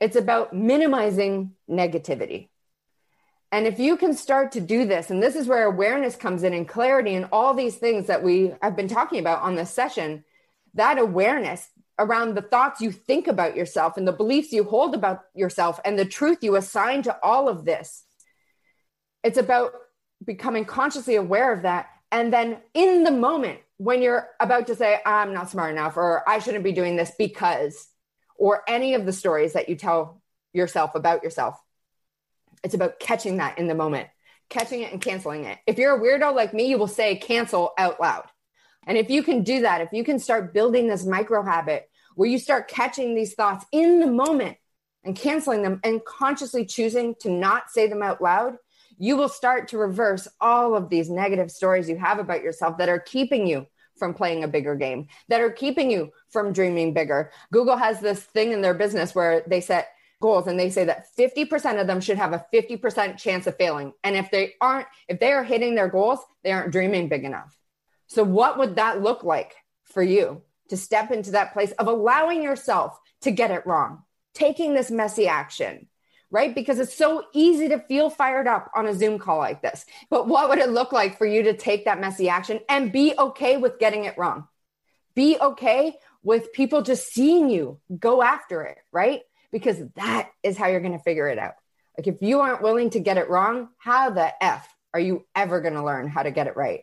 It's 0.00 0.16
about 0.16 0.54
minimizing 0.54 1.52
negativity. 1.68 2.48
And 3.52 3.66
if 3.66 3.80
you 3.80 3.96
can 3.96 4.14
start 4.14 4.52
to 4.52 4.60
do 4.60 4.86
this, 4.86 5.10
and 5.10 5.22
this 5.22 5.34
is 5.34 5.48
where 5.48 5.64
awareness 5.64 6.14
comes 6.14 6.44
in 6.44 6.54
and 6.54 6.68
clarity 6.68 7.14
and 7.14 7.28
all 7.32 7.52
these 7.52 7.76
things 7.76 8.06
that 8.06 8.22
we 8.22 8.54
have 8.62 8.76
been 8.76 8.88
talking 8.88 9.18
about 9.18 9.42
on 9.42 9.56
this 9.56 9.70
session, 9.70 10.24
that 10.74 10.98
awareness 10.98 11.68
around 11.98 12.34
the 12.34 12.42
thoughts 12.42 12.80
you 12.80 12.92
think 12.92 13.26
about 13.26 13.56
yourself 13.56 13.96
and 13.96 14.06
the 14.06 14.12
beliefs 14.12 14.52
you 14.52 14.62
hold 14.64 14.94
about 14.94 15.22
yourself 15.34 15.80
and 15.84 15.98
the 15.98 16.04
truth 16.04 16.38
you 16.42 16.54
assign 16.56 17.02
to 17.02 17.18
all 17.22 17.48
of 17.48 17.64
this. 17.64 18.04
It's 19.24 19.36
about 19.36 19.72
becoming 20.24 20.64
consciously 20.64 21.16
aware 21.16 21.52
of 21.52 21.62
that. 21.62 21.88
And 22.12 22.32
then 22.32 22.58
in 22.74 23.04
the 23.04 23.10
moment, 23.10 23.60
when 23.76 24.02
you're 24.02 24.28
about 24.40 24.66
to 24.66 24.74
say, 24.74 25.00
I'm 25.06 25.32
not 25.32 25.50
smart 25.50 25.72
enough, 25.72 25.96
or 25.96 26.28
I 26.28 26.38
shouldn't 26.38 26.64
be 26.64 26.72
doing 26.72 26.96
this 26.96 27.12
because, 27.16 27.88
or 28.36 28.62
any 28.68 28.94
of 28.94 29.06
the 29.06 29.12
stories 29.12 29.54
that 29.54 29.68
you 29.68 29.76
tell 29.76 30.20
yourself 30.52 30.94
about 30.94 31.22
yourself, 31.22 31.58
it's 32.62 32.74
about 32.74 33.00
catching 33.00 33.38
that 33.38 33.58
in 33.58 33.68
the 33.68 33.74
moment, 33.74 34.08
catching 34.50 34.82
it 34.82 34.92
and 34.92 35.00
canceling 35.00 35.44
it. 35.44 35.58
If 35.66 35.78
you're 35.78 35.96
a 35.96 36.00
weirdo 36.00 36.34
like 36.34 36.52
me, 36.52 36.68
you 36.68 36.76
will 36.76 36.88
say 36.88 37.16
cancel 37.16 37.72
out 37.78 38.00
loud. 38.00 38.24
And 38.86 38.98
if 38.98 39.08
you 39.08 39.22
can 39.22 39.44
do 39.44 39.62
that, 39.62 39.80
if 39.80 39.92
you 39.92 40.04
can 40.04 40.18
start 40.18 40.52
building 40.52 40.88
this 40.88 41.06
micro 41.06 41.42
habit 41.42 41.88
where 42.16 42.28
you 42.28 42.38
start 42.38 42.68
catching 42.68 43.14
these 43.14 43.34
thoughts 43.34 43.64
in 43.72 43.98
the 43.98 44.06
moment 44.06 44.56
and 45.04 45.16
canceling 45.16 45.62
them 45.62 45.80
and 45.84 46.04
consciously 46.04 46.66
choosing 46.66 47.14
to 47.20 47.30
not 47.30 47.70
say 47.70 47.86
them 47.86 48.02
out 48.02 48.20
loud, 48.20 48.56
you 49.00 49.16
will 49.16 49.30
start 49.30 49.68
to 49.68 49.78
reverse 49.78 50.28
all 50.42 50.76
of 50.76 50.90
these 50.90 51.08
negative 51.08 51.50
stories 51.50 51.88
you 51.88 51.96
have 51.96 52.18
about 52.18 52.42
yourself 52.42 52.76
that 52.76 52.90
are 52.90 53.00
keeping 53.00 53.46
you 53.46 53.66
from 53.96 54.12
playing 54.12 54.44
a 54.44 54.48
bigger 54.48 54.76
game, 54.76 55.08
that 55.28 55.40
are 55.40 55.50
keeping 55.50 55.90
you 55.90 56.12
from 56.28 56.52
dreaming 56.52 56.92
bigger. 56.92 57.32
Google 57.50 57.76
has 57.76 58.00
this 58.00 58.20
thing 58.20 58.52
in 58.52 58.60
their 58.60 58.74
business 58.74 59.14
where 59.14 59.42
they 59.46 59.62
set 59.62 59.88
goals 60.20 60.46
and 60.46 60.60
they 60.60 60.68
say 60.68 60.84
that 60.84 61.06
50% 61.18 61.80
of 61.80 61.86
them 61.86 62.02
should 62.02 62.18
have 62.18 62.34
a 62.34 62.44
50% 62.52 63.16
chance 63.16 63.46
of 63.46 63.56
failing. 63.56 63.94
And 64.04 64.16
if 64.16 64.30
they 64.30 64.52
aren't, 64.60 64.86
if 65.08 65.18
they 65.18 65.32
are 65.32 65.44
hitting 65.44 65.74
their 65.74 65.88
goals, 65.88 66.20
they 66.44 66.52
aren't 66.52 66.72
dreaming 66.72 67.08
big 67.08 67.24
enough. 67.24 67.56
So, 68.06 68.22
what 68.22 68.58
would 68.58 68.76
that 68.76 69.02
look 69.02 69.24
like 69.24 69.54
for 69.84 70.02
you 70.02 70.42
to 70.68 70.76
step 70.76 71.10
into 71.10 71.30
that 71.32 71.54
place 71.54 71.72
of 71.72 71.86
allowing 71.86 72.42
yourself 72.42 72.98
to 73.22 73.30
get 73.30 73.50
it 73.50 73.66
wrong, 73.66 74.02
taking 74.34 74.74
this 74.74 74.90
messy 74.90 75.26
action? 75.26 75.88
Right? 76.32 76.54
Because 76.54 76.78
it's 76.78 76.94
so 76.94 77.24
easy 77.32 77.68
to 77.70 77.80
feel 77.80 78.08
fired 78.08 78.46
up 78.46 78.70
on 78.76 78.86
a 78.86 78.94
Zoom 78.94 79.18
call 79.18 79.38
like 79.38 79.62
this. 79.62 79.84
But 80.10 80.28
what 80.28 80.48
would 80.48 80.58
it 80.58 80.70
look 80.70 80.92
like 80.92 81.18
for 81.18 81.26
you 81.26 81.42
to 81.44 81.56
take 81.56 81.86
that 81.86 82.00
messy 82.00 82.28
action 82.28 82.60
and 82.68 82.92
be 82.92 83.14
okay 83.18 83.56
with 83.56 83.80
getting 83.80 84.04
it 84.04 84.16
wrong? 84.16 84.46
Be 85.16 85.36
okay 85.40 85.96
with 86.22 86.52
people 86.52 86.82
just 86.82 87.12
seeing 87.12 87.50
you 87.50 87.80
go 87.98 88.22
after 88.22 88.62
it, 88.62 88.78
right? 88.92 89.22
Because 89.50 89.78
that 89.96 90.30
is 90.44 90.56
how 90.56 90.68
you're 90.68 90.80
going 90.80 90.96
to 90.96 91.02
figure 91.02 91.26
it 91.28 91.38
out. 91.38 91.54
Like 91.98 92.06
if 92.06 92.22
you 92.22 92.40
aren't 92.40 92.62
willing 92.62 92.90
to 92.90 93.00
get 93.00 93.18
it 93.18 93.28
wrong, 93.28 93.68
how 93.78 94.10
the 94.10 94.32
F 94.42 94.68
are 94.94 95.00
you 95.00 95.26
ever 95.34 95.60
going 95.60 95.74
to 95.74 95.84
learn 95.84 96.08
how 96.08 96.22
to 96.22 96.30
get 96.30 96.46
it 96.46 96.56
right? 96.56 96.82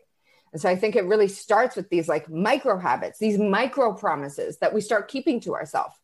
And 0.54 0.62
so 0.62 0.70
I 0.70 0.76
think 0.76 0.96
it 0.96 1.06
really 1.06 1.28
starts 1.28 1.76
with 1.76 1.90
these 1.90 2.08
like 2.08 2.30
micro 2.30 2.78
habits, 2.78 3.20
these 3.20 3.38
micro 3.38 3.94
promises 3.94 4.58
that 4.60 4.74
we 4.74 4.82
start 4.82 5.08
keeping 5.08 5.40
to 5.42 5.56
ourselves, 5.56 5.96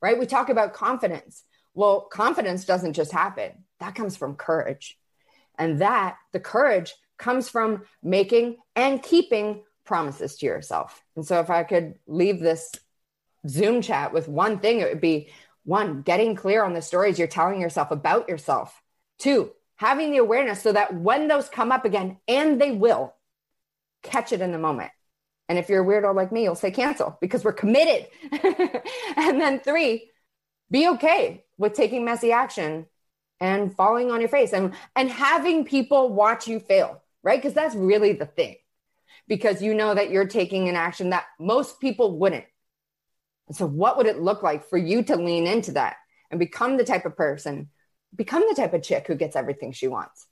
right? 0.00 0.18
We 0.18 0.26
talk 0.26 0.48
about 0.48 0.72
confidence. 0.72 1.44
Well, 1.74 2.02
confidence 2.02 2.64
doesn't 2.64 2.94
just 2.94 3.12
happen, 3.12 3.52
that 3.78 3.94
comes 3.94 4.16
from 4.16 4.36
courage. 4.36 4.98
And 5.58 5.80
that, 5.80 6.16
the 6.32 6.40
courage, 6.40 6.94
comes 7.18 7.48
from 7.48 7.84
making 8.02 8.56
and 8.74 9.02
keeping 9.02 9.62
promises 9.84 10.36
to 10.36 10.46
yourself. 10.46 11.02
And 11.16 11.26
so 11.26 11.40
if 11.40 11.50
I 11.50 11.64
could 11.64 11.94
leave 12.06 12.40
this 12.40 12.72
Zoom 13.48 13.82
chat 13.82 14.12
with 14.12 14.28
one 14.28 14.58
thing, 14.58 14.80
it 14.80 14.88
would 14.88 15.00
be 15.00 15.30
one, 15.64 16.02
getting 16.02 16.34
clear 16.34 16.64
on 16.64 16.72
the 16.72 16.82
stories 16.82 17.18
you're 17.18 17.28
telling 17.28 17.60
yourself 17.60 17.90
about 17.90 18.28
yourself. 18.28 18.82
Two, 19.18 19.52
having 19.76 20.10
the 20.10 20.18
awareness 20.18 20.62
so 20.62 20.72
that 20.72 20.94
when 20.94 21.28
those 21.28 21.48
come 21.48 21.72
up 21.72 21.84
again, 21.84 22.18
and 22.26 22.60
they 22.60 22.70
will, 22.70 23.14
catch 24.02 24.32
it 24.32 24.40
in 24.40 24.52
the 24.52 24.58
moment. 24.58 24.90
And 25.48 25.58
if 25.58 25.68
you're 25.68 25.82
a 25.82 25.86
weirdo 25.86 26.14
like 26.14 26.32
me, 26.32 26.44
you'll 26.44 26.54
say 26.54 26.70
cancel 26.70 27.18
because 27.20 27.44
we're 27.44 27.52
committed. 27.52 28.06
and 29.16 29.40
then 29.40 29.60
three, 29.60 30.09
be 30.70 30.88
okay 30.88 31.44
with 31.58 31.74
taking 31.74 32.04
messy 32.04 32.32
action 32.32 32.86
and 33.40 33.74
falling 33.74 34.10
on 34.10 34.20
your 34.20 34.28
face 34.28 34.52
and, 34.52 34.74
and 34.94 35.10
having 35.10 35.64
people 35.64 36.12
watch 36.12 36.46
you 36.46 36.60
fail, 36.60 37.02
right? 37.22 37.40
Because 37.40 37.54
that's 37.54 37.74
really 37.74 38.12
the 38.12 38.26
thing. 38.26 38.56
Because 39.26 39.62
you 39.62 39.74
know 39.74 39.94
that 39.94 40.10
you're 40.10 40.26
taking 40.26 40.68
an 40.68 40.76
action 40.76 41.10
that 41.10 41.24
most 41.38 41.80
people 41.80 42.18
wouldn't. 42.18 42.44
So, 43.52 43.66
what 43.66 43.96
would 43.96 44.06
it 44.06 44.20
look 44.20 44.42
like 44.42 44.68
for 44.68 44.78
you 44.78 45.02
to 45.04 45.16
lean 45.16 45.46
into 45.46 45.72
that 45.72 45.96
and 46.30 46.38
become 46.38 46.76
the 46.76 46.84
type 46.84 47.04
of 47.04 47.16
person, 47.16 47.68
become 48.14 48.44
the 48.48 48.54
type 48.54 48.74
of 48.74 48.82
chick 48.82 49.06
who 49.06 49.16
gets 49.16 49.34
everything 49.34 49.72
she 49.72 49.88
wants? 49.88 50.26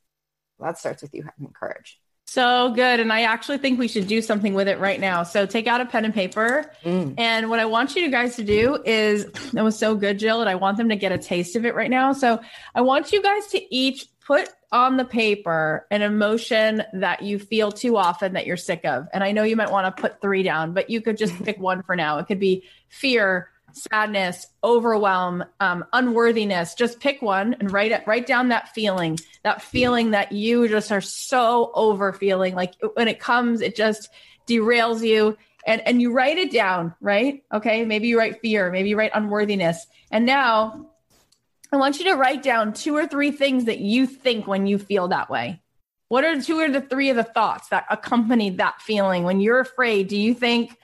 Well, 0.59 0.70
that 0.70 0.78
starts 0.78 1.03
with 1.03 1.14
you 1.14 1.22
having 1.22 1.53
courage. 1.53 2.01
So 2.29 2.72
good. 2.74 3.01
And 3.01 3.11
I 3.11 3.22
actually 3.22 3.57
think 3.57 3.79
we 3.79 3.89
should 3.89 4.07
do 4.07 4.20
something 4.20 4.53
with 4.53 4.68
it 4.68 4.79
right 4.79 5.01
now. 5.01 5.22
So 5.22 5.47
take 5.47 5.66
out 5.66 5.81
a 5.81 5.87
pen 5.87 6.05
and 6.05 6.12
paper. 6.12 6.70
Mm. 6.85 7.14
And 7.16 7.49
what 7.49 7.59
I 7.59 7.64
want 7.64 7.97
you 7.97 8.11
guys 8.11 8.37
to 8.37 8.45
do 8.45 8.83
is 8.85 9.24
that 9.55 9.64
was 9.64 9.79
so 9.79 9.95
good, 9.95 10.18
Jill, 10.18 10.43
and 10.43 10.51
I 10.51 10.55
want 10.55 10.76
them 10.76 10.91
to 10.91 10.97
get 10.97 11.11
a 11.11 11.16
taste 11.16 11.57
of 11.57 11.64
it 11.64 11.74
right 11.74 11.89
now. 11.89 12.12
So 12.12 12.39
I 12.74 12.83
want 12.83 13.12
you 13.12 13.22
guys 13.22 13.47
to 13.49 13.74
each 13.74 14.09
put 14.20 14.47
on 14.70 14.99
the 14.99 15.07
paper 15.07 15.87
an 15.91 16.03
emotion 16.03 16.83
that 16.93 17.22
you 17.22 17.39
feel 17.39 17.72
too 17.72 17.97
often 17.97 18.35
that 18.35 18.47
you're 18.47 18.59
sick 18.59 18.85
of. 18.85 19.07
And 19.14 19.24
I 19.24 19.33
know 19.33 19.43
you 19.45 19.57
might 19.57 19.70
want 19.70 19.97
to 19.97 20.03
put 20.03 20.20
three 20.20 20.43
down, 20.43 20.74
but 20.74 20.91
you 20.91 21.01
could 21.01 21.16
just 21.16 21.35
pick 21.45 21.59
one 21.59 21.83
for 21.83 21.97
now. 21.97 22.18
It 22.18 22.26
could 22.26 22.41
be 22.41 22.64
fear, 22.91 23.49
sadness, 23.79 24.47
overwhelm, 24.62 25.45
um, 25.61 25.85
unworthiness. 25.93 26.74
Just 26.74 27.01
pick 27.01 27.22
one 27.22 27.55
and 27.61 27.72
write 27.72 27.93
it. 27.93 28.05
Write 28.07 28.26
down 28.26 28.49
that 28.49 28.74
feeling. 28.74 29.18
That 29.45 29.62
feeling 29.62 30.11
that 30.12 30.33
you 30.33 30.68
just 30.68 30.93
are 30.93 31.01
so 31.01 31.70
over 31.74 32.12
feeling 32.12 32.55
like 32.55 32.74
when 32.95 33.09
it 33.09 33.20
comes, 33.20 33.61
it 33.61 33.76
just 33.76 34.11
derails 34.47 35.07
you. 35.07 35.37
And 35.66 35.81
and 35.87 36.01
you 36.01 36.12
write 36.12 36.39
it 36.39 36.51
down, 36.51 36.95
right? 37.01 37.43
Okay. 37.53 37.85
Maybe 37.85 38.09
you 38.09 38.18
write 38.18 38.41
fear. 38.41 38.70
Maybe 38.70 38.91
you 38.91 38.97
write 38.97 39.12
unworthiness. 39.14 39.87
And 40.11 40.24
now, 40.24 40.91
I 41.72 41.76
want 41.76 41.99
you 41.99 42.07
to 42.07 42.14
write 42.14 42.43
down 42.43 42.72
two 42.72 42.97
or 42.97 43.07
three 43.07 43.31
things 43.31 43.66
that 43.66 43.79
you 43.79 44.07
think 44.07 44.47
when 44.47 44.66
you 44.66 44.79
feel 44.79 45.09
that 45.09 45.29
way. 45.29 45.61
What 46.09 46.24
are 46.24 46.41
two 46.41 46.59
or 46.59 46.70
the 46.70 46.81
three 46.81 47.11
of 47.11 47.16
the 47.16 47.24
thoughts 47.24 47.68
that 47.68 47.85
accompany 47.91 48.51
that 48.51 48.81
feeling 48.81 49.24
when 49.24 49.41
you're 49.41 49.61
afraid? 49.61 50.09
Do 50.09 50.16
you 50.16 50.35
think? 50.35 50.76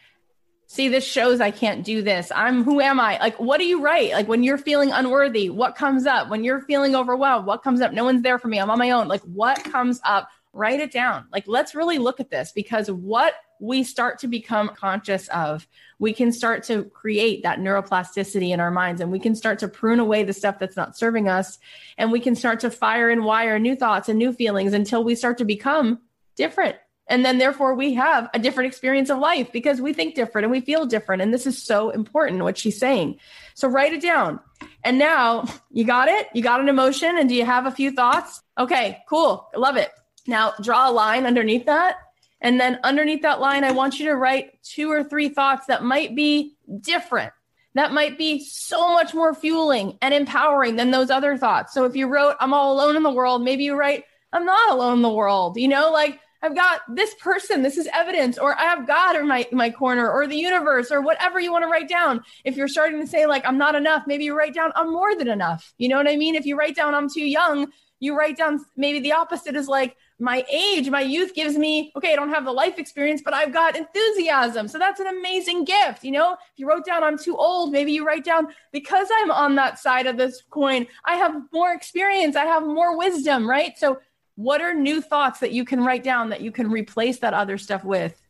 See 0.75 0.89
this 0.89 1.05
shows 1.05 1.41
i 1.41 1.53
can't 1.53 1.85
do 1.85 2.03
this. 2.03 2.33
I'm 2.35 2.65
who 2.65 2.81
am 2.81 2.99
i? 2.99 3.19
Like 3.19 3.39
what 3.39 3.59
do 3.59 3.65
you 3.65 3.81
write? 3.81 4.13
Like 4.13 4.27
when 4.27 4.43
you're 4.43 4.59
feeling 4.59 4.91
unworthy 4.91 5.49
what 5.49 5.77
comes 5.77 6.05
up? 6.05 6.29
When 6.29 6.43
you're 6.43 6.63
feeling 6.63 6.97
overwhelmed 6.97 7.47
what 7.47 7.63
comes 7.63 7.81
up? 7.81 7.93
No 7.93 8.05
one's 8.05 8.23
there 8.23 8.39
for 8.39 8.49
me. 8.49 8.59
I'm 8.59 8.71
on 8.71 8.79
my 8.79 8.91
own. 8.91 9.07
Like 9.07 9.23
what 9.23 9.63
comes 9.65 10.01
up? 10.05 10.29
Write 10.53 10.81
it 10.81 10.91
down. 10.91 11.27
Like 11.33 11.45
let's 11.47 11.75
really 11.75 11.99
look 11.99 12.19
at 12.19 12.31
this 12.31 12.51
because 12.53 12.91
what 12.91 13.35
we 13.61 13.85
start 13.85 14.19
to 14.19 14.27
become 14.27 14.69
conscious 14.69 15.29
of 15.29 15.69
we 16.01 16.13
can 16.13 16.33
start 16.33 16.65
to 16.65 16.85
create 16.87 17.45
that 17.45 17.61
neuroplasticity 17.61 18.51
in 18.51 18.59
our 18.59 18.73
minds 18.73 19.01
and 19.01 19.13
we 19.13 19.21
can 19.21 19.37
start 19.37 19.61
to 19.61 19.69
prune 19.69 20.01
away 20.01 20.25
the 20.25 20.33
stuff 20.33 20.59
that's 20.59 20.77
not 20.77 20.97
serving 20.99 21.29
us 21.29 21.59
and 21.97 22.11
we 22.11 22.19
can 22.19 22.35
start 22.35 22.59
to 22.61 22.71
fire 22.71 23.11
and 23.11 23.25
wire 23.25 23.61
new 23.61 23.77
thoughts 23.77 24.09
and 24.09 24.19
new 24.19 24.33
feelings 24.33 24.73
until 24.73 25.05
we 25.05 25.15
start 25.15 25.39
to 25.39 25.45
become 25.45 26.01
different 26.37 26.77
and 27.07 27.25
then 27.25 27.39
therefore 27.39 27.75
we 27.75 27.95
have 27.95 28.31
a 28.33 28.39
different 28.39 28.69
experience 28.69 29.11
of 29.11 29.19
life 29.19 29.53
because 29.53 29.81
we 29.81 29.93
think 29.93 30.15
different 30.15 30.45
and 30.45 30.53
we 30.53 30.61
feel 30.61 30.87
different. 30.87 31.23
And 31.23 31.35
this 31.35 31.47
is 31.47 31.63
so 31.63 31.91
important 31.91 32.43
what 32.43 32.57
she's 32.57 32.79
saying. 32.79 33.19
So 33.55 33.69
write 33.69 33.93
it 33.93 34.03
down. 34.03 34.41
And 34.83 34.99
now 34.99 35.45
you 35.71 35.85
got 35.85 36.09
it? 36.09 36.29
You 36.35 36.43
got 36.43 36.61
an 36.61 36.69
emotion 36.69 37.19
and 37.19 37.29
do 37.29 37.35
you 37.35 37.45
have 37.45 37.67
a 37.67 37.71
few 37.71 37.91
thoughts? 37.91 38.43
Okay, 38.59 39.03
cool. 39.09 39.49
I 39.55 39.59
love 39.59 39.77
it. 39.77 39.91
Now 40.27 40.55
draw 40.63 40.91
a 40.91 40.93
line 40.93 41.27
underneath 41.27 41.67
that. 41.67 41.97
And 42.41 42.61
then 42.61 42.79
underneath 42.85 43.23
that 43.23 43.41
line, 43.41 43.65
I 43.65 43.73
want 43.73 43.99
you 43.99 44.07
to 44.07 44.17
write 44.17 44.63
two 44.63 44.91
or 44.91 45.03
three 45.03 45.31
thoughts 45.31 45.67
that 45.67 45.83
might 45.83 46.15
be 46.15 46.57
different. 46.81 47.33
That 47.75 47.93
might 47.93 48.19
be 48.19 48.45
so 48.45 48.93
much 48.93 49.15
more 49.15 49.35
fueling 49.35 49.99
and 50.01 50.15
empowering 50.15 50.77
than 50.77 50.91
those 50.91 51.11
other 51.11 51.37
thoughts. 51.37 51.73
So 51.75 51.85
if 51.85 51.97
you 51.97 52.07
wrote, 52.07 52.37
I'm 52.41 52.55
all 52.55 52.75
alone 52.75 52.97
in 52.97 53.03
the 53.03 53.11
world, 53.11 53.43
maybe 53.43 53.65
you 53.65 53.75
write, 53.75 54.05
I'm 54.33 54.45
not 54.45 54.71
alone 54.71 54.97
in 54.97 55.03
the 55.03 55.11
world. 55.11 55.57
You 55.57 55.69
know, 55.69 55.91
like 55.91 56.21
I've 56.45 56.55
got 56.55 56.83
this 56.95 57.15
person, 57.15 57.63
this 57.63 57.79
is 57.79 57.89
evidence, 57.95 58.37
or 58.37 58.55
I 58.59 58.65
have 58.65 58.87
God 58.87 59.17
in 59.17 59.27
my, 59.27 59.49
my 59.51 59.71
corner, 59.71 60.11
or 60.11 60.27
the 60.27 60.37
universe, 60.37 60.93
or 60.93 61.01
whatever 61.01 61.41
you 61.41 61.51
want 61.51 61.65
to 61.65 61.71
write 61.71 61.89
down. 61.89 62.23
If 62.45 62.55
you're 62.55 62.69
starting 62.69 63.01
to 63.01 63.07
say, 63.07 63.25
like, 63.25 63.47
I'm 63.47 63.57
not 63.57 63.75
enough, 63.75 64.03
maybe 64.07 64.25
you 64.25 64.37
write 64.37 64.53
down, 64.53 64.71
I'm 64.77 64.93
more 64.93 65.17
than 65.17 65.29
enough. 65.29 65.73
You 65.79 65.89
know 65.89 65.97
what 65.97 66.07
I 66.07 66.17
mean? 66.17 66.35
If 66.35 66.45
you 66.45 66.55
write 66.55 66.77
down, 66.77 66.95
I'm 66.95 67.09
too 67.09 67.25
young, 67.25 67.69
you 67.99 68.15
write 68.15 68.37
down, 68.37 68.63
maybe 68.77 69.01
the 69.01 69.13
opposite 69.13 69.57
is 69.57 69.69
like, 69.69 69.97
my 70.21 70.45
age, 70.53 70.91
my 70.91 71.01
youth 71.01 71.35
gives 71.35 71.57
me, 71.57 71.91
okay, 71.97 72.13
I 72.13 72.17
don't 72.17 72.29
have 72.29 72.45
the 72.45 72.53
life 72.53 72.79
experience, 72.79 73.23
but 73.25 73.33
I've 73.33 73.53
got 73.53 73.75
enthusiasm. 73.75 74.69
So 74.69 74.79
that's 74.79 75.01
an 75.01 75.07
amazing 75.07 75.65
gift. 75.65 76.05
You 76.05 76.13
know, 76.13 76.35
if 76.35 76.59
you 76.59 76.69
wrote 76.69 76.85
down, 76.85 77.03
I'm 77.03 77.17
too 77.17 77.39
old, 77.39 77.73
maybe 77.73 77.93
you 77.93 78.07
write 78.07 78.23
down, 78.23 78.49
because 78.71 79.09
I'm 79.17 79.31
on 79.31 79.55
that 79.55 79.79
side 79.79 80.07
of 80.07 80.19
this 80.19 80.43
coin, 80.51 80.87
I 81.07 81.17
have 81.17 81.35
more 81.55 81.73
experience, 81.73 82.37
I 82.37 82.45
have 82.45 82.65
more 82.65 82.99
wisdom, 82.99 83.49
right? 83.49 83.79
So 83.79 83.99
what 84.37 84.61
are 84.61 84.75
new 84.75 85.01
thoughts 85.01 85.41
that 85.41 85.53
you 85.53 85.65
can 85.65 85.85
write 85.85 86.03
down 86.03 86.31
that 86.31 86.41
you 86.41 86.51
can 86.51 86.71
replace 86.71 87.19
that 87.19 87.35
other 87.35 87.59
stuff 87.59 87.85
with? 87.85 88.21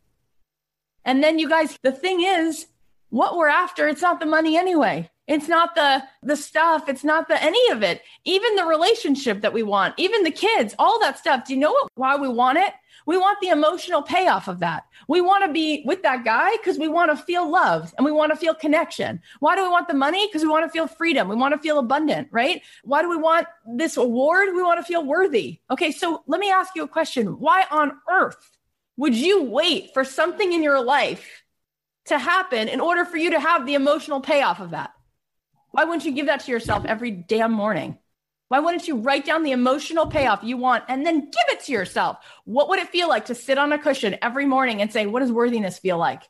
And 1.03 1.23
then 1.23 1.39
you 1.39 1.49
guys, 1.49 1.77
the 1.83 1.91
thing 1.91 2.21
is, 2.21 2.67
what 3.09 3.37
we're 3.37 3.47
after, 3.47 3.87
it's 3.87 4.01
not 4.01 4.19
the 4.19 4.25
money 4.25 4.57
anyway. 4.57 5.09
It's 5.27 5.47
not 5.47 5.73
the 5.73 6.03
the 6.21 6.35
stuff, 6.35 6.87
it's 6.87 7.03
not 7.03 7.27
the 7.27 7.41
any 7.41 7.71
of 7.71 7.81
it. 7.81 8.01
Even 8.25 8.55
the 8.55 8.65
relationship 8.65 9.41
that 9.41 9.53
we 9.53 9.63
want, 9.63 9.95
even 9.97 10.23
the 10.23 10.31
kids, 10.31 10.75
all 10.77 10.99
that 10.99 11.17
stuff. 11.17 11.45
Do 11.45 11.53
you 11.53 11.59
know 11.59 11.71
what 11.71 11.91
why 11.95 12.15
we 12.15 12.29
want 12.29 12.59
it? 12.59 12.73
We 13.05 13.17
want 13.17 13.39
the 13.39 13.49
emotional 13.49 14.01
payoff 14.01 14.47
of 14.47 14.59
that. 14.59 14.85
We 15.07 15.21
want 15.21 15.45
to 15.45 15.51
be 15.51 15.83
with 15.85 16.01
that 16.03 16.25
guy 16.25 16.51
because 16.57 16.79
we 16.79 16.87
want 16.87 17.11
to 17.11 17.23
feel 17.23 17.49
loved 17.49 17.93
and 17.97 18.05
we 18.05 18.11
want 18.11 18.31
to 18.31 18.35
feel 18.35 18.55
connection. 18.55 19.21
Why 19.39 19.55
do 19.55 19.63
we 19.63 19.69
want 19.69 19.87
the 19.87 19.93
money? 19.93 20.27
Because 20.27 20.41
we 20.41 20.49
want 20.49 20.65
to 20.65 20.71
feel 20.71 20.87
freedom. 20.87 21.29
We 21.29 21.35
want 21.35 21.53
to 21.53 21.59
feel 21.59 21.77
abundant, 21.77 22.29
right? 22.31 22.61
Why 22.83 23.01
do 23.01 23.09
we 23.09 23.17
want 23.17 23.47
this 23.75 23.97
award? 23.97 24.55
We 24.55 24.63
want 24.63 24.79
to 24.79 24.85
feel 24.85 25.05
worthy. 25.05 25.59
Okay, 25.69 25.91
so 25.91 26.23
let 26.27 26.39
me 26.39 26.49
ask 26.49 26.75
you 26.75 26.83
a 26.83 26.87
question. 26.87 27.39
Why 27.39 27.65
on 27.69 27.93
earth 28.09 28.57
would 28.97 29.15
you 29.15 29.43
wait 29.43 29.93
for 29.93 30.03
something 30.03 30.53
in 30.53 30.63
your 30.63 30.83
life 30.83 31.43
to 32.05 32.17
happen 32.17 32.67
in 32.67 32.79
order 32.79 33.05
for 33.05 33.17
you 33.17 33.31
to 33.31 33.39
have 33.39 33.65
the 33.65 33.75
emotional 33.75 34.21
payoff 34.21 34.59
of 34.59 34.71
that? 34.71 34.91
Why 35.71 35.83
wouldn't 35.83 36.05
you 36.05 36.11
give 36.11 36.27
that 36.27 36.39
to 36.45 36.51
yourself 36.51 36.85
every 36.85 37.11
damn 37.11 37.51
morning? 37.51 37.97
Why 38.47 38.59
wouldn't 38.59 38.87
you 38.87 38.97
write 38.97 39.25
down 39.25 39.43
the 39.43 39.51
emotional 39.51 40.05
payoff 40.05 40.43
you 40.43 40.57
want 40.57 40.83
and 40.87 41.05
then 41.05 41.19
give 41.19 41.45
it 41.49 41.61
to 41.65 41.71
yourself? 41.71 42.17
What 42.45 42.69
would 42.69 42.79
it 42.79 42.89
feel 42.89 43.09
like 43.09 43.25
to 43.25 43.35
sit 43.35 43.57
on 43.57 43.73
a 43.73 43.79
cushion 43.79 44.17
every 44.21 44.45
morning 44.45 44.81
and 44.81 44.91
say, 44.93 45.05
What 45.07 45.21
does 45.21 45.31
worthiness 45.31 45.79
feel 45.79 45.97
like? 45.97 46.21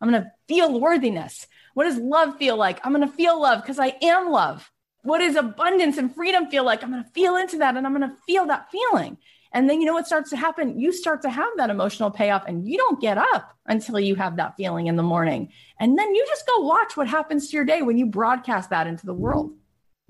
I'm 0.00 0.10
going 0.10 0.22
to 0.22 0.30
feel 0.48 0.80
worthiness. 0.80 1.46
What 1.74 1.84
does 1.84 1.98
love 1.98 2.36
feel 2.38 2.56
like? 2.56 2.80
I'm 2.84 2.92
going 2.92 3.06
to 3.06 3.14
feel 3.14 3.40
love 3.40 3.62
because 3.62 3.78
I 3.78 3.96
am 4.02 4.30
love. 4.30 4.70
What 5.02 5.18
does 5.18 5.36
abundance 5.36 5.98
and 5.98 6.14
freedom 6.14 6.48
feel 6.50 6.64
like? 6.64 6.82
I'm 6.82 6.90
going 6.90 7.04
to 7.04 7.10
feel 7.10 7.36
into 7.36 7.58
that 7.58 7.76
and 7.76 7.86
I'm 7.86 7.94
going 7.94 8.08
to 8.08 8.16
feel 8.26 8.46
that 8.46 8.70
feeling. 8.70 9.18
And 9.52 9.68
then 9.68 9.80
you 9.80 9.86
know 9.86 9.94
what 9.94 10.06
starts 10.06 10.30
to 10.30 10.36
happen? 10.36 10.78
You 10.78 10.92
start 10.92 11.22
to 11.22 11.30
have 11.30 11.50
that 11.56 11.70
emotional 11.70 12.10
payoff 12.10 12.44
and 12.46 12.68
you 12.68 12.76
don't 12.76 13.00
get 13.00 13.18
up 13.18 13.56
until 13.66 13.98
you 13.98 14.14
have 14.14 14.36
that 14.36 14.56
feeling 14.56 14.86
in 14.86 14.96
the 14.96 15.02
morning. 15.02 15.52
And 15.78 15.98
then 15.98 16.14
you 16.14 16.24
just 16.26 16.46
go 16.46 16.60
watch 16.60 16.96
what 16.96 17.08
happens 17.08 17.48
to 17.48 17.56
your 17.56 17.64
day 17.64 17.82
when 17.82 17.98
you 17.98 18.06
broadcast 18.06 18.70
that 18.70 18.86
into 18.86 19.06
the 19.06 19.14
world. 19.14 19.52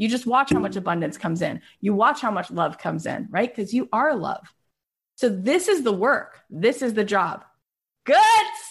You 0.01 0.09
just 0.09 0.27
watch 0.27 0.51
how 0.51 0.59
much 0.59 0.77
abundance 0.77 1.19
comes 1.19 1.43
in. 1.43 1.61
You 1.83 1.93
watch 1.93 2.23
how 2.23 2.31
much 2.31 2.51
love 2.51 2.79
comes 2.79 3.05
in, 3.05 3.29
right? 3.31 3.55
Because 3.55 3.75
you 3.75 3.87
are 3.93 4.17
love. 4.17 4.51
So 5.17 5.29
this 5.29 5.69
is 5.69 5.83
the 5.83 5.93
work. 5.93 6.41
This 6.49 6.81
is 6.81 6.95
the 6.95 7.05
job. 7.05 7.45
Good 8.07 8.17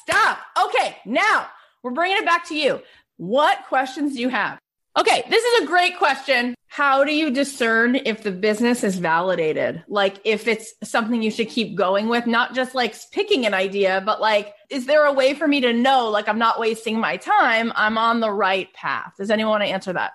stuff. 0.01 0.39
Okay, 0.65 0.97
now 1.05 1.45
we're 1.83 1.91
bringing 1.91 2.17
it 2.17 2.25
back 2.25 2.47
to 2.47 2.57
you. 2.57 2.81
What 3.17 3.59
questions 3.67 4.15
do 4.15 4.21
you 4.21 4.29
have? 4.29 4.57
Okay, 4.97 5.23
this 5.29 5.43
is 5.43 5.61
a 5.61 5.67
great 5.67 5.99
question. 5.99 6.55
How 6.65 7.03
do 7.03 7.13
you 7.13 7.29
discern 7.29 7.95
if 7.95 8.23
the 8.23 8.31
business 8.31 8.83
is 8.83 8.97
validated? 8.97 9.83
Like 9.87 10.19
if 10.25 10.47
it's 10.47 10.73
something 10.83 11.21
you 11.21 11.29
should 11.29 11.49
keep 11.49 11.75
going 11.75 12.09
with, 12.09 12.25
not 12.25 12.55
just 12.55 12.73
like 12.73 12.95
picking 13.11 13.45
an 13.45 13.53
idea, 13.53 14.01
but 14.03 14.19
like, 14.19 14.55
is 14.71 14.87
there 14.87 15.05
a 15.05 15.13
way 15.13 15.35
for 15.35 15.47
me 15.47 15.61
to 15.61 15.73
know, 15.73 16.09
like, 16.09 16.27
I'm 16.27 16.39
not 16.39 16.59
wasting 16.59 16.99
my 16.99 17.17
time? 17.17 17.71
I'm 17.75 17.99
on 17.99 18.19
the 18.19 18.31
right 18.31 18.73
path. 18.73 19.13
Does 19.19 19.29
anyone 19.29 19.51
want 19.51 19.63
to 19.63 19.69
answer 19.69 19.93
that? 19.93 20.13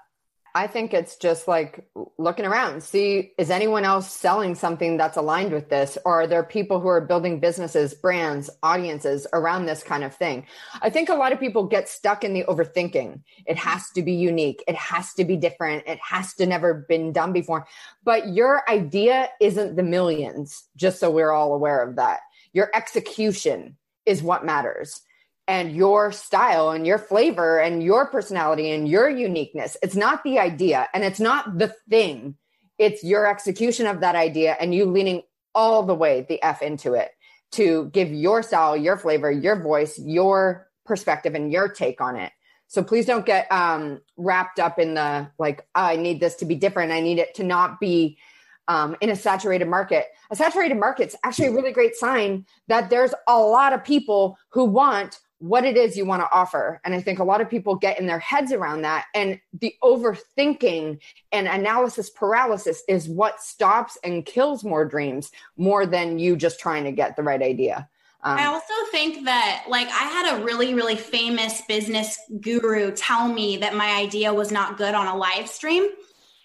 I 0.56 0.68
think 0.68 0.94
it's 0.94 1.16
just 1.16 1.48
like 1.48 1.84
looking 2.16 2.44
around, 2.44 2.84
see, 2.84 3.32
is 3.38 3.50
anyone 3.50 3.84
else 3.84 4.12
selling 4.12 4.54
something 4.54 4.96
that's 4.96 5.16
aligned 5.16 5.52
with 5.52 5.68
this? 5.68 5.98
Or 6.04 6.22
are 6.22 6.26
there 6.28 6.44
people 6.44 6.80
who 6.80 6.86
are 6.86 7.00
building 7.00 7.40
businesses, 7.40 7.92
brands, 7.92 8.48
audiences 8.62 9.26
around 9.32 9.66
this 9.66 9.82
kind 9.82 10.04
of 10.04 10.14
thing? 10.14 10.46
I 10.80 10.90
think 10.90 11.08
a 11.08 11.14
lot 11.14 11.32
of 11.32 11.40
people 11.40 11.66
get 11.66 11.88
stuck 11.88 12.22
in 12.22 12.34
the 12.34 12.44
overthinking. 12.44 13.20
It 13.46 13.56
has 13.56 13.90
to 13.96 14.02
be 14.02 14.12
unique. 14.12 14.62
It 14.68 14.76
has 14.76 15.12
to 15.14 15.24
be 15.24 15.36
different. 15.36 15.88
It 15.88 15.98
has 15.98 16.34
to 16.34 16.46
never 16.46 16.86
been 16.88 17.12
done 17.12 17.32
before. 17.32 17.66
But 18.04 18.28
your 18.28 18.62
idea 18.70 19.30
isn't 19.40 19.74
the 19.74 19.82
millions, 19.82 20.62
just 20.76 21.00
so 21.00 21.10
we're 21.10 21.32
all 21.32 21.52
aware 21.52 21.82
of 21.82 21.96
that. 21.96 22.20
Your 22.52 22.70
execution 22.74 23.76
is 24.06 24.22
what 24.22 24.44
matters 24.44 25.00
and 25.46 25.76
your 25.76 26.10
style 26.12 26.70
and 26.70 26.86
your 26.86 26.98
flavor 26.98 27.58
and 27.58 27.82
your 27.82 28.06
personality 28.06 28.70
and 28.70 28.88
your 28.88 29.08
uniqueness. 29.08 29.76
It's 29.82 29.96
not 29.96 30.24
the 30.24 30.38
idea 30.38 30.88
and 30.94 31.04
it's 31.04 31.20
not 31.20 31.58
the 31.58 31.74
thing. 31.88 32.36
It's 32.78 33.04
your 33.04 33.26
execution 33.26 33.86
of 33.86 34.00
that 34.00 34.16
idea 34.16 34.56
and 34.58 34.74
you 34.74 34.86
leaning 34.86 35.22
all 35.54 35.82
the 35.82 35.94
way 35.94 36.26
the 36.28 36.42
F 36.42 36.62
into 36.62 36.94
it 36.94 37.10
to 37.52 37.90
give 37.92 38.10
your 38.10 38.42
style, 38.42 38.76
your 38.76 38.96
flavor, 38.96 39.30
your 39.30 39.60
voice, 39.60 39.98
your 39.98 40.68
perspective 40.84 41.34
and 41.34 41.52
your 41.52 41.68
take 41.68 42.00
on 42.00 42.16
it. 42.16 42.32
So 42.66 42.82
please 42.82 43.06
don't 43.06 43.26
get 43.26 43.50
um, 43.52 44.00
wrapped 44.16 44.58
up 44.58 44.78
in 44.78 44.94
the 44.94 45.30
like, 45.38 45.60
oh, 45.74 45.82
I 45.82 45.96
need 45.96 46.20
this 46.20 46.34
to 46.36 46.44
be 46.44 46.56
different. 46.56 46.90
I 46.90 47.00
need 47.00 47.18
it 47.18 47.34
to 47.36 47.44
not 47.44 47.78
be 47.78 48.18
um, 48.66 48.96
in 49.00 49.10
a 49.10 49.16
saturated 49.16 49.68
market. 49.68 50.06
A 50.30 50.36
saturated 50.36 50.78
market's 50.78 51.14
actually 51.22 51.48
a 51.48 51.52
really 51.52 51.72
great 51.72 51.94
sign 51.94 52.46
that 52.66 52.90
there's 52.90 53.14
a 53.28 53.38
lot 53.38 53.72
of 53.72 53.84
people 53.84 54.36
who 54.50 54.64
want 54.64 55.20
what 55.38 55.64
it 55.64 55.76
is 55.76 55.96
you 55.96 56.06
want 56.06 56.22
to 56.22 56.28
offer. 56.32 56.80
And 56.84 56.94
I 56.94 57.00
think 57.00 57.18
a 57.18 57.24
lot 57.24 57.40
of 57.40 57.50
people 57.50 57.76
get 57.76 57.98
in 57.98 58.06
their 58.06 58.18
heads 58.18 58.52
around 58.52 58.82
that. 58.82 59.06
And 59.14 59.40
the 59.60 59.74
overthinking 59.82 61.00
and 61.32 61.48
analysis 61.48 62.08
paralysis 62.08 62.82
is 62.88 63.08
what 63.08 63.42
stops 63.42 63.98
and 64.02 64.24
kills 64.24 64.64
more 64.64 64.84
dreams 64.84 65.30
more 65.56 65.86
than 65.86 66.18
you 66.18 66.36
just 66.36 66.60
trying 66.60 66.84
to 66.84 66.92
get 66.92 67.16
the 67.16 67.22
right 67.22 67.42
idea. 67.42 67.88
Um, 68.22 68.38
I 68.38 68.46
also 68.46 68.72
think 68.90 69.26
that, 69.26 69.66
like, 69.68 69.88
I 69.88 70.04
had 70.04 70.38
a 70.38 70.44
really, 70.44 70.72
really 70.72 70.96
famous 70.96 71.60
business 71.68 72.18
guru 72.40 72.90
tell 72.92 73.28
me 73.28 73.58
that 73.58 73.74
my 73.74 73.90
idea 74.00 74.32
was 74.32 74.50
not 74.50 74.78
good 74.78 74.94
on 74.94 75.06
a 75.06 75.14
live 75.14 75.46
stream. 75.46 75.88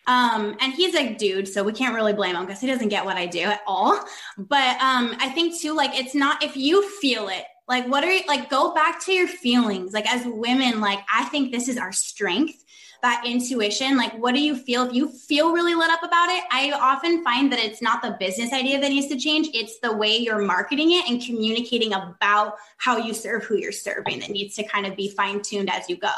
Um, 0.06 0.58
and 0.60 0.74
he's 0.74 0.94
a 0.96 1.14
dude, 1.14 1.48
so 1.48 1.64
we 1.64 1.72
can't 1.72 1.96
really 1.96 2.12
blame 2.12 2.36
him 2.36 2.46
because 2.46 2.60
he 2.60 2.68
doesn't 2.68 2.90
get 2.90 3.06
what 3.06 3.16
I 3.16 3.28
do 3.28 3.44
at 3.44 3.62
all. 3.66 3.98
But 4.38 4.76
um, 4.82 5.16
I 5.20 5.30
think, 5.34 5.58
too, 5.58 5.74
like, 5.74 5.98
it's 5.98 6.16
not 6.16 6.44
if 6.44 6.58
you 6.58 6.86
feel 7.00 7.30
it, 7.30 7.46
like, 7.70 7.88
what 7.88 8.04
are 8.04 8.12
you 8.12 8.24
like? 8.28 8.50
Go 8.50 8.74
back 8.74 9.04
to 9.06 9.14
your 9.14 9.28
feelings. 9.28 9.94
Like, 9.94 10.12
as 10.12 10.26
women, 10.26 10.82
like, 10.82 11.00
I 11.14 11.26
think 11.26 11.52
this 11.52 11.70
is 11.70 11.78
our 11.78 11.92
strength 11.92 12.66
that 13.02 13.24
intuition 13.26 13.96
like 13.96 14.14
what 14.18 14.36
do 14.36 14.42
you 14.42 14.56
feel 14.56 14.84
if 14.86 14.94
you 14.94 15.08
feel 15.10 15.54
really 15.54 15.74
lit 15.74 15.90
up 15.90 16.04
about 16.04 16.30
it 16.30 16.44
i 16.52 16.72
often 16.72 17.24
find 17.24 17.52
that 17.52 17.60
it's 17.60 17.82
not 17.82 18.02
the 18.02 18.16
business 18.20 18.52
idea 18.52 18.80
that 18.80 18.90
needs 18.90 19.08
to 19.08 19.18
change 19.18 19.48
it's 19.54 19.80
the 19.80 19.96
way 19.96 20.18
you're 20.18 20.42
marketing 20.42 20.92
it 20.92 21.10
and 21.10 21.24
communicating 21.24 21.94
about 21.94 22.56
how 22.78 22.98
you 22.98 23.14
serve 23.14 23.44
who 23.44 23.56
you're 23.56 23.72
serving 23.72 24.20
that 24.20 24.30
needs 24.30 24.56
to 24.56 24.64
kind 24.64 24.86
of 24.86 24.96
be 24.96 25.10
fine-tuned 25.10 25.70
as 25.70 25.88
you 25.90 25.98
go 25.98 26.10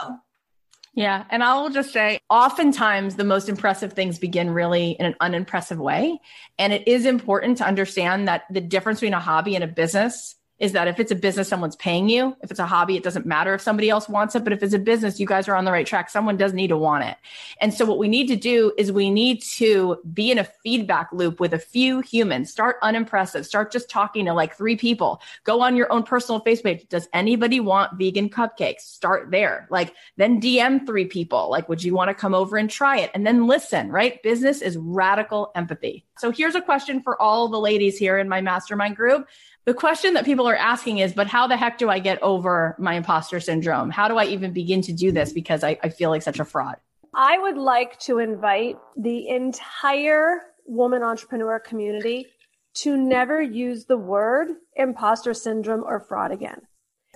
yeah. 0.93 1.23
And 1.29 1.41
I'll 1.41 1.69
just 1.69 1.93
say, 1.93 2.19
oftentimes 2.29 3.15
the 3.15 3.23
most 3.23 3.47
impressive 3.47 3.93
things 3.93 4.19
begin 4.19 4.49
really 4.49 4.91
in 4.91 5.05
an 5.05 5.15
unimpressive 5.21 5.79
way. 5.79 6.19
And 6.59 6.73
it 6.73 6.85
is 6.85 7.05
important 7.05 7.59
to 7.59 7.65
understand 7.65 8.27
that 8.27 8.43
the 8.51 8.59
difference 8.59 8.99
between 8.99 9.13
a 9.13 9.19
hobby 9.21 9.55
and 9.55 9.63
a 9.63 9.67
business 9.67 10.35
is 10.61 10.73
that 10.73 10.87
if 10.87 10.99
it's 10.99 11.11
a 11.11 11.15
business, 11.15 11.49
someone's 11.49 11.75
paying 11.75 12.07
you. 12.07 12.37
If 12.43 12.51
it's 12.51 12.59
a 12.59 12.67
hobby, 12.67 12.95
it 12.95 13.03
doesn't 13.03 13.25
matter 13.25 13.55
if 13.55 13.61
somebody 13.61 13.89
else 13.89 14.07
wants 14.07 14.35
it. 14.35 14.43
But 14.43 14.53
if 14.53 14.61
it's 14.61 14.75
a 14.75 14.79
business, 14.79 15.19
you 15.19 15.25
guys 15.25 15.47
are 15.47 15.55
on 15.55 15.65
the 15.65 15.71
right 15.71 15.87
track. 15.87 16.07
Someone 16.07 16.37
does 16.37 16.53
need 16.53 16.67
to 16.67 16.77
want 16.77 17.03
it. 17.03 17.17
And 17.59 17.73
so 17.73 17.83
what 17.83 17.97
we 17.97 18.07
need 18.07 18.27
to 18.27 18.35
do 18.35 18.71
is 18.77 18.91
we 18.91 19.09
need 19.09 19.41
to 19.41 19.97
be 20.13 20.29
in 20.29 20.37
a 20.37 20.43
feedback 20.43 21.11
loop 21.11 21.39
with 21.39 21.55
a 21.55 21.59
few 21.59 22.01
humans. 22.01 22.51
Start 22.51 22.75
unimpressive. 22.83 23.47
Start 23.47 23.71
just 23.71 23.89
talking 23.89 24.25
to 24.25 24.33
like 24.33 24.55
three 24.55 24.75
people. 24.75 25.19
Go 25.45 25.61
on 25.61 25.75
your 25.75 25.91
own 25.91 26.03
personal 26.03 26.39
Facebook 26.41 26.63
page. 26.63 26.87
Does 26.89 27.09
anybody 27.11 27.59
want 27.59 27.97
vegan 27.97 28.29
cupcakes? 28.29 28.81
Start 28.81 29.31
there. 29.31 29.67
Like 29.71 29.95
then 30.17 30.39
DM 30.39 30.85
three 30.85 31.05
people. 31.05 31.49
Like, 31.49 31.69
would 31.69 31.83
you 31.83 31.95
want 31.95 32.09
to 32.09 32.13
come 32.13 32.35
over 32.35 32.57
and 32.57 32.69
try 32.69 32.99
it? 32.99 33.09
And 33.15 33.25
then 33.25 33.47
listen, 33.47 33.89
right? 33.89 34.21
Business 34.21 34.61
is 34.61 34.77
radical 34.77 35.51
empathy. 35.55 36.05
So 36.19 36.29
here's 36.29 36.53
a 36.53 36.61
question 36.61 37.01
for 37.01 37.19
all 37.19 37.47
the 37.47 37.59
ladies 37.59 37.97
here 37.97 38.19
in 38.19 38.29
my 38.29 38.41
mastermind 38.41 38.95
group 38.95 39.27
the 39.65 39.73
question 39.75 40.15
that 40.15 40.25
people 40.25 40.47
are 40.47 40.50
asking 40.55 40.99
is, 40.99 41.13
but 41.13 41.27
how 41.27 41.47
the 41.47 41.57
heck 41.57 41.77
do 41.77 41.89
I 41.89 41.99
get 41.99 42.21
over 42.21 42.75
my 42.79 42.95
imposter 42.95 43.39
syndrome? 43.39 43.89
How 43.89 44.07
do 44.07 44.17
I 44.17 44.25
even 44.25 44.53
begin 44.53 44.81
to 44.83 44.93
do 44.93 45.11
this 45.11 45.33
because 45.33 45.63
I, 45.63 45.77
I 45.83 45.89
feel 45.89 46.09
like 46.09 46.21
such 46.21 46.39
a 46.39 46.45
fraud? 46.45 46.77
I 47.13 47.37
would 47.37 47.57
like 47.57 47.99
to 48.01 48.19
invite 48.19 48.77
the 48.95 49.27
entire 49.27 50.41
woman 50.65 51.03
entrepreneur 51.03 51.59
community 51.59 52.27
to 52.73 52.95
never 52.95 53.41
use 53.41 53.85
the 53.85 53.97
word 53.97 54.49
imposter 54.75 55.33
syndrome 55.33 55.83
or 55.83 55.99
fraud 55.99 56.31
again. 56.31 56.61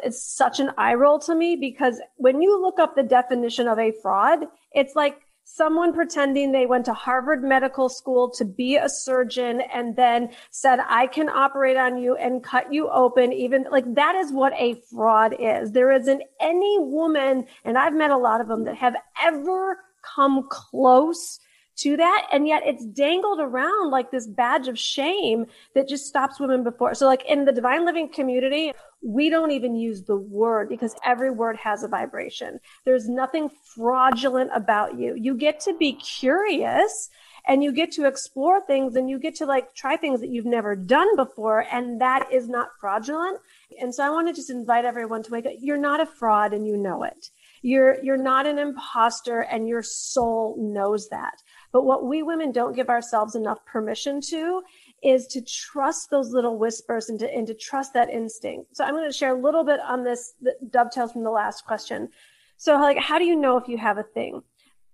It's 0.04 0.22
such 0.22 0.60
an 0.60 0.72
eye 0.78 0.96
roll 0.96 1.20
to 1.20 1.34
me 1.34 1.56
because 1.56 2.02
when 2.18 2.42
you 2.42 2.62
look 2.62 2.80
up 2.80 2.96
the 2.96 3.04
definition 3.04 3.68
of 3.68 3.80
a 3.80 3.94
fraud, 4.02 4.40
it's 4.74 4.96
like 4.96 5.18
someone 5.46 5.94
pretending 5.94 6.52
they 6.52 6.66
went 6.66 6.86
to 6.86 6.94
Harvard 6.94 7.44
Medical 7.44 7.88
School 7.88 8.30
to 8.32 8.44
be 8.44 8.76
a 8.76 8.90
surgeon 8.90 9.62
and 9.74 9.96
then 9.96 10.30
said, 10.50 10.80
I 10.88 11.08
can 11.08 11.30
operate 11.30 11.78
on 11.78 11.98
you 11.98 12.16
and 12.16 12.44
cut 12.44 12.74
you 12.74 12.90
open. 12.90 13.32
Even 13.32 13.66
like 13.72 13.86
that 13.94 14.16
is 14.16 14.34
what 14.34 14.54
a 14.54 14.82
fraud 14.92 15.36
is. 15.40 15.72
There 15.72 15.92
isn't 15.92 16.24
any 16.42 16.80
woman, 16.80 17.46
and 17.64 17.78
I've 17.78 17.94
met 17.94 18.12
a 18.12 18.18
lot 18.18 18.42
of 18.42 18.48
them 18.48 18.66
that 18.66 18.76
have 18.76 18.96
ever 19.24 19.80
come 20.16 20.48
close 20.50 21.40
to 21.78 21.98
that. 21.98 22.28
And 22.32 22.48
yet 22.48 22.64
it's 22.66 22.86
dangled 22.86 23.40
around 23.40 23.92
like 23.92 24.12
this 24.12 24.28
badge 24.28 24.68
of 24.68 24.80
shame 24.80 25.46
that 25.74 25.88
just 25.88 26.06
stops 26.06 26.40
women 26.40 26.64
before. 26.64 26.94
So 26.94 27.06
like 27.06 27.26
in 27.26 27.46
the 27.46 27.52
divine 27.52 27.86
living 27.86 28.10
community, 28.10 28.72
we 29.02 29.30
don't 29.30 29.52
even 29.52 29.76
use 29.76 30.04
the 30.04 30.18
word 30.18 30.70
because 30.70 30.96
every 31.04 31.30
word 31.30 31.58
has 31.58 31.84
a 31.84 31.88
vibration. 31.88 32.60
There's 32.86 33.08
nothing 33.08 33.50
fraudulent 33.76 34.52
about 34.54 34.98
you. 34.98 35.16
You 35.16 35.36
get 35.36 35.60
to 35.62 35.76
be 35.78 35.94
curious 35.94 37.10
and 37.48 37.64
you 37.64 37.72
get 37.72 37.92
to 37.92 38.08
explore 38.08 38.66
things 38.66 38.96
and 38.96 39.10
you 39.10 39.20
get 39.20 39.36
to 39.36 39.46
like 39.46 39.76
try 39.76 39.96
things 39.96 40.20
that 40.22 40.30
you've 40.30 40.46
never 40.46 40.76
done 40.76 41.16
before. 41.16 41.66
And 41.72 42.02
that 42.02 42.32
is 42.32 42.50
not 42.50 42.70
fraudulent. 42.80 43.40
And 43.80 43.94
so 43.94 44.04
I 44.04 44.10
want 44.10 44.28
to 44.28 44.34
just 44.34 44.50
invite 44.50 44.86
everyone 44.86 45.22
to 45.24 45.32
wake 45.32 45.46
up. 45.46 45.54
You're 45.60 45.78
not 45.78 46.02
a 46.02 46.06
fraud 46.06 46.54
and 46.54 46.66
you 46.66 46.78
know 46.78 47.04
it. 47.04 47.30
You're, 47.62 48.04
you're 48.04 48.18
not 48.18 48.48
an 48.48 48.58
imposter 48.58 49.42
and 49.42 49.68
your 49.68 49.84
soul 49.84 50.56
knows 50.60 51.10
that. 51.10 51.42
But 51.76 51.84
what 51.84 52.06
we 52.06 52.24
women 52.24 52.54
don't 52.54 52.74
give 52.74 52.88
ourselves 52.88 53.36
enough 53.36 53.58
permission 53.66 54.22
to 54.30 54.64
is 55.04 55.28
to 55.28 55.42
trust 55.42 56.10
those 56.10 56.32
little 56.32 56.58
whispers 56.58 57.10
and 57.10 57.20
to, 57.20 57.30
and 57.30 57.46
to 57.48 57.54
trust 57.54 57.92
that 57.96 58.10
instinct. 58.10 58.78
So 58.78 58.86
I'm 58.86 58.94
going 58.94 59.12
to 59.12 59.12
share 59.12 59.36
a 59.36 59.42
little 59.42 59.66
bit 59.66 59.82
on 59.82 60.02
this 60.02 60.36
that 60.44 60.72
dovetails 60.72 61.12
from 61.12 61.26
the 61.26 61.32
last 61.32 61.66
question. 61.66 62.08
So 62.56 62.78
like, 62.78 62.98
how 62.98 63.20
do 63.20 63.26
you 63.26 63.36
know 63.36 63.58
if 63.58 63.68
you 63.68 63.78
have 63.78 63.98
a 63.98 64.04
thing? 64.04 64.42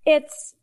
It's, 0.07 0.55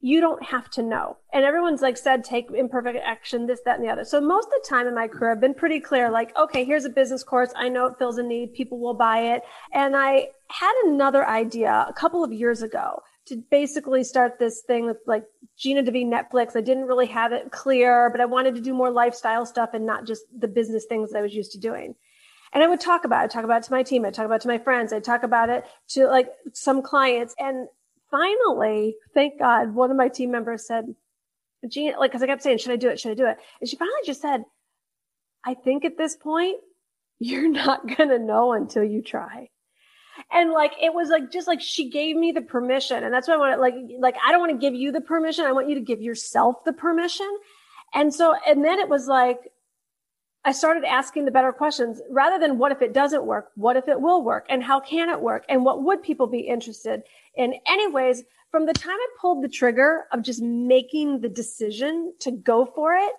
you 0.00 0.22
don't 0.22 0.42
have 0.42 0.70
to 0.70 0.82
know. 0.82 1.18
And 1.30 1.44
everyone's 1.44 1.82
like 1.82 1.98
said, 1.98 2.24
take 2.24 2.50
imperfect 2.50 2.98
action, 3.04 3.46
this, 3.46 3.60
that, 3.66 3.76
and 3.76 3.84
the 3.84 3.92
other. 3.92 4.06
So 4.06 4.18
most 4.18 4.46
of 4.46 4.52
the 4.62 4.66
time 4.66 4.86
in 4.86 4.94
my 4.94 5.08
career, 5.08 5.32
I've 5.32 5.42
been 5.42 5.52
pretty 5.52 5.80
clear, 5.80 6.10
like, 6.10 6.34
okay, 6.38 6.64
here's 6.64 6.86
a 6.86 6.88
business 6.88 7.22
course. 7.22 7.52
I 7.54 7.68
know 7.68 7.84
it 7.84 7.98
fills 7.98 8.16
a 8.16 8.22
need. 8.22 8.54
People 8.54 8.78
will 8.78 8.94
buy 8.94 9.34
it. 9.34 9.42
And 9.74 9.94
I 9.94 10.28
had 10.48 10.72
another 10.86 11.28
idea 11.28 11.84
a 11.86 11.92
couple 11.92 12.24
of 12.24 12.32
years 12.32 12.62
ago 12.62 13.02
to 13.30 13.36
basically 13.50 14.02
start 14.02 14.38
this 14.38 14.62
thing 14.66 14.86
with 14.86 14.98
like 15.06 15.24
Gina 15.56 15.82
Devine 15.82 16.12
Netflix. 16.12 16.56
I 16.56 16.60
didn't 16.60 16.86
really 16.86 17.06
have 17.06 17.32
it 17.32 17.52
clear, 17.52 18.10
but 18.10 18.20
I 18.20 18.26
wanted 18.26 18.56
to 18.56 18.60
do 18.60 18.74
more 18.74 18.90
lifestyle 18.90 19.46
stuff 19.46 19.70
and 19.72 19.86
not 19.86 20.04
just 20.04 20.22
the 20.36 20.48
business 20.48 20.84
things 20.88 21.12
that 21.12 21.18
I 21.18 21.22
was 21.22 21.34
used 21.34 21.52
to 21.52 21.58
doing. 21.58 21.94
And 22.52 22.64
I 22.64 22.66
would 22.66 22.80
talk 22.80 23.04
about 23.04 23.24
it, 23.24 23.30
talk 23.30 23.44
about 23.44 23.62
it 23.62 23.66
to 23.66 23.72
my 23.72 23.84
team, 23.84 24.04
I'd 24.04 24.14
talk 24.14 24.26
about 24.26 24.36
it 24.36 24.42
to 24.42 24.48
my 24.48 24.58
friends, 24.58 24.92
I'd 24.92 25.04
talk 25.04 25.22
about 25.22 25.48
it 25.48 25.64
to 25.90 26.08
like 26.08 26.28
some 26.52 26.82
clients. 26.82 27.34
And 27.38 27.68
finally, 28.10 28.96
thank 29.14 29.38
God, 29.38 29.74
one 29.74 29.92
of 29.92 29.96
my 29.96 30.08
team 30.08 30.32
members 30.32 30.66
said, 30.66 30.86
Gina, 31.68 31.98
like, 31.98 32.10
cause 32.10 32.22
I 32.22 32.26
kept 32.26 32.42
saying, 32.42 32.58
should 32.58 32.72
I 32.72 32.76
do 32.76 32.88
it? 32.88 32.98
Should 32.98 33.12
I 33.12 33.14
do 33.14 33.26
it? 33.26 33.36
And 33.60 33.70
she 33.70 33.76
finally 33.76 33.94
just 34.04 34.20
said, 34.20 34.42
I 35.46 35.54
think 35.54 35.84
at 35.84 35.96
this 35.96 36.16
point, 36.16 36.58
you're 37.20 37.50
not 37.50 37.86
going 37.96 38.08
to 38.08 38.18
know 38.18 38.52
until 38.52 38.82
you 38.82 39.02
try. 39.02 39.50
And 40.32 40.52
like, 40.52 40.72
it 40.80 40.94
was 40.94 41.08
like, 41.08 41.30
just 41.30 41.46
like 41.48 41.60
she 41.60 41.90
gave 41.90 42.16
me 42.16 42.32
the 42.32 42.40
permission. 42.40 43.04
And 43.04 43.12
that's 43.12 43.28
what 43.28 43.34
I 43.34 43.38
want 43.38 43.60
like, 43.60 43.74
like, 43.98 44.16
I 44.24 44.32
don't 44.32 44.40
want 44.40 44.52
to 44.52 44.58
give 44.58 44.74
you 44.74 44.92
the 44.92 45.00
permission. 45.00 45.44
I 45.44 45.52
want 45.52 45.68
you 45.68 45.74
to 45.74 45.80
give 45.80 46.00
yourself 46.00 46.64
the 46.64 46.72
permission. 46.72 47.28
And 47.94 48.14
so, 48.14 48.34
and 48.46 48.64
then 48.64 48.78
it 48.78 48.88
was 48.88 49.08
like, 49.08 49.38
I 50.44 50.52
started 50.52 50.84
asking 50.84 51.26
the 51.26 51.30
better 51.30 51.52
questions 51.52 52.00
rather 52.10 52.38
than 52.38 52.56
what 52.56 52.72
if 52.72 52.80
it 52.80 52.94
doesn't 52.94 53.26
work? 53.26 53.50
What 53.56 53.76
if 53.76 53.88
it 53.88 54.00
will 54.00 54.24
work? 54.24 54.46
And 54.48 54.62
how 54.62 54.80
can 54.80 55.10
it 55.10 55.20
work? 55.20 55.44
And 55.48 55.64
what 55.64 55.82
would 55.82 56.02
people 56.02 56.26
be 56.26 56.40
interested 56.40 57.02
in? 57.34 57.54
Anyways, 57.68 58.22
from 58.50 58.66
the 58.66 58.72
time 58.72 58.96
I 58.96 59.06
pulled 59.20 59.44
the 59.44 59.48
trigger 59.48 60.06
of 60.12 60.22
just 60.22 60.40
making 60.40 61.20
the 61.20 61.28
decision 61.28 62.14
to 62.20 62.30
go 62.30 62.64
for 62.64 62.94
it, 62.94 63.12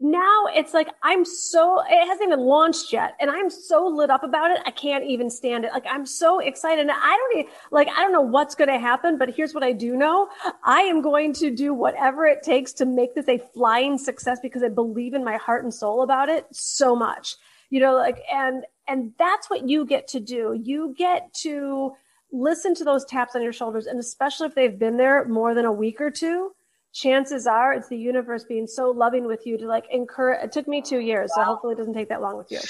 now 0.00 0.44
it's 0.54 0.74
like 0.74 0.88
I'm 1.02 1.24
so 1.24 1.80
it 1.80 2.06
hasn't 2.06 2.28
even 2.28 2.40
launched 2.40 2.92
yet 2.92 3.16
and 3.18 3.30
I'm 3.30 3.50
so 3.50 3.84
lit 3.84 4.10
up 4.10 4.22
about 4.22 4.52
it 4.52 4.60
I 4.64 4.70
can't 4.70 5.04
even 5.04 5.28
stand 5.28 5.64
it. 5.64 5.72
Like 5.72 5.86
I'm 5.90 6.06
so 6.06 6.38
excited 6.38 6.82
and 6.82 6.90
I 6.92 7.16
don't 7.16 7.40
even 7.40 7.52
like 7.72 7.88
I 7.88 8.02
don't 8.02 8.12
know 8.12 8.20
what's 8.20 8.54
going 8.54 8.68
to 8.68 8.78
happen 8.78 9.18
but 9.18 9.34
here's 9.34 9.54
what 9.54 9.64
I 9.64 9.72
do 9.72 9.96
know. 9.96 10.28
I 10.64 10.82
am 10.82 11.02
going 11.02 11.32
to 11.34 11.50
do 11.50 11.74
whatever 11.74 12.26
it 12.26 12.44
takes 12.44 12.72
to 12.74 12.86
make 12.86 13.16
this 13.16 13.28
a 13.28 13.38
flying 13.38 13.98
success 13.98 14.38
because 14.40 14.62
I 14.62 14.68
believe 14.68 15.14
in 15.14 15.24
my 15.24 15.36
heart 15.36 15.64
and 15.64 15.74
soul 15.74 16.02
about 16.02 16.28
it 16.28 16.46
so 16.52 16.94
much. 16.94 17.34
You 17.70 17.80
know 17.80 17.94
like 17.94 18.20
and 18.32 18.64
and 18.86 19.12
that's 19.18 19.50
what 19.50 19.68
you 19.68 19.84
get 19.84 20.06
to 20.08 20.20
do. 20.20 20.56
You 20.62 20.94
get 20.96 21.34
to 21.42 21.92
listen 22.30 22.74
to 22.76 22.84
those 22.84 23.04
taps 23.04 23.34
on 23.34 23.42
your 23.42 23.52
shoulders 23.52 23.86
and 23.86 23.98
especially 23.98 24.46
if 24.46 24.54
they've 24.54 24.78
been 24.78 24.96
there 24.96 25.26
more 25.26 25.54
than 25.54 25.64
a 25.64 25.72
week 25.72 26.00
or 26.00 26.10
two 26.10 26.52
chances 26.92 27.46
are 27.46 27.72
it's 27.72 27.88
the 27.88 27.98
universe 27.98 28.44
being 28.44 28.66
so 28.66 28.90
loving 28.90 29.26
with 29.26 29.46
you 29.46 29.58
to 29.58 29.66
like 29.66 29.84
encourage. 29.90 30.44
It 30.44 30.52
took 30.52 30.68
me 30.68 30.82
two 30.82 30.98
years, 30.98 31.30
so 31.34 31.42
hopefully 31.42 31.74
it 31.74 31.78
doesn't 31.78 31.94
take 31.94 32.08
that 32.08 32.20
long 32.20 32.36
with 32.36 32.50
you. 32.50 32.60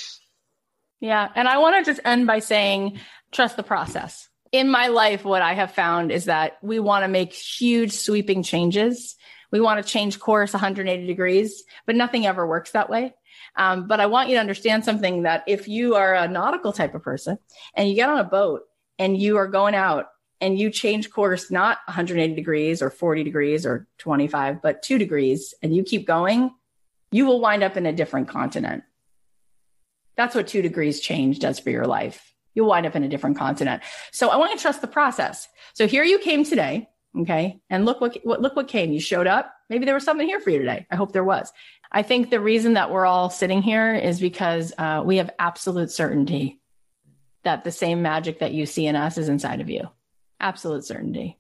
Yeah. 1.00 1.28
And 1.34 1.46
I 1.46 1.58
want 1.58 1.76
to 1.76 1.90
just 1.90 2.00
end 2.04 2.26
by 2.26 2.40
saying 2.40 2.98
trust 3.32 3.56
the 3.56 3.62
process. 3.62 4.28
In 4.50 4.68
my 4.68 4.88
life, 4.88 5.24
what 5.24 5.42
I 5.42 5.54
have 5.54 5.72
found 5.72 6.10
is 6.10 6.24
that 6.24 6.58
we 6.62 6.78
want 6.78 7.04
to 7.04 7.08
make 7.08 7.32
huge 7.32 7.92
sweeping 7.92 8.42
changes. 8.42 9.14
We 9.50 9.60
want 9.60 9.84
to 9.84 9.88
change 9.88 10.18
course 10.18 10.52
180 10.52 11.06
degrees, 11.06 11.64
but 11.86 11.96
nothing 11.96 12.26
ever 12.26 12.46
works 12.46 12.72
that 12.72 12.90
way. 12.90 13.14
Um, 13.56 13.86
but 13.86 14.00
I 14.00 14.06
want 14.06 14.28
you 14.28 14.36
to 14.36 14.40
understand 14.40 14.84
something 14.84 15.22
that 15.22 15.44
if 15.46 15.68
you 15.68 15.94
are 15.94 16.14
a 16.14 16.28
nautical 16.28 16.72
type 16.72 16.94
of 16.94 17.02
person 17.02 17.38
and 17.74 17.88
you 17.88 17.94
get 17.94 18.08
on 18.08 18.18
a 18.18 18.24
boat 18.24 18.62
and 18.98 19.20
you 19.20 19.36
are 19.36 19.48
going 19.48 19.74
out 19.74 20.06
and 20.40 20.58
you 20.58 20.70
change 20.70 21.10
course 21.10 21.50
not 21.50 21.78
180 21.86 22.34
degrees 22.34 22.82
or 22.82 22.90
40 22.90 23.24
degrees 23.24 23.66
or 23.66 23.86
25, 23.98 24.62
but 24.62 24.82
two 24.82 24.98
degrees, 24.98 25.54
and 25.62 25.74
you 25.74 25.82
keep 25.82 26.06
going, 26.06 26.52
you 27.10 27.26
will 27.26 27.40
wind 27.40 27.62
up 27.62 27.76
in 27.76 27.86
a 27.86 27.92
different 27.92 28.28
continent. 28.28 28.84
That's 30.16 30.34
what 30.34 30.48
two 30.48 30.62
degrees 30.62 31.00
change 31.00 31.38
does 31.38 31.58
for 31.58 31.70
your 31.70 31.86
life. 31.86 32.34
You'll 32.54 32.68
wind 32.68 32.86
up 32.86 32.96
in 32.96 33.04
a 33.04 33.08
different 33.08 33.38
continent. 33.38 33.82
So 34.10 34.30
I 34.30 34.36
want 34.36 34.56
to 34.56 34.62
trust 34.62 34.80
the 34.80 34.88
process. 34.88 35.48
So 35.74 35.86
here 35.86 36.02
you 36.02 36.18
came 36.18 36.44
today. 36.44 36.88
Okay. 37.16 37.60
And 37.70 37.84
look 37.84 38.00
what, 38.00 38.18
what, 38.24 38.42
look 38.42 38.56
what 38.56 38.68
came. 38.68 38.92
You 38.92 39.00
showed 39.00 39.26
up. 39.26 39.52
Maybe 39.70 39.84
there 39.84 39.94
was 39.94 40.04
something 40.04 40.26
here 40.26 40.40
for 40.40 40.50
you 40.50 40.58
today. 40.58 40.86
I 40.90 40.96
hope 40.96 41.12
there 41.12 41.24
was. 41.24 41.52
I 41.90 42.02
think 42.02 42.30
the 42.30 42.40
reason 42.40 42.74
that 42.74 42.90
we're 42.90 43.06
all 43.06 43.30
sitting 43.30 43.62
here 43.62 43.94
is 43.94 44.20
because 44.20 44.72
uh, 44.76 45.02
we 45.04 45.16
have 45.16 45.30
absolute 45.38 45.90
certainty 45.90 46.60
that 47.44 47.64
the 47.64 47.70
same 47.70 48.02
magic 48.02 48.40
that 48.40 48.52
you 48.52 48.66
see 48.66 48.86
in 48.86 48.96
us 48.96 49.16
is 49.16 49.28
inside 49.28 49.60
of 49.60 49.70
you. 49.70 49.88
Absolute 50.40 50.84
certainty. 50.84 51.38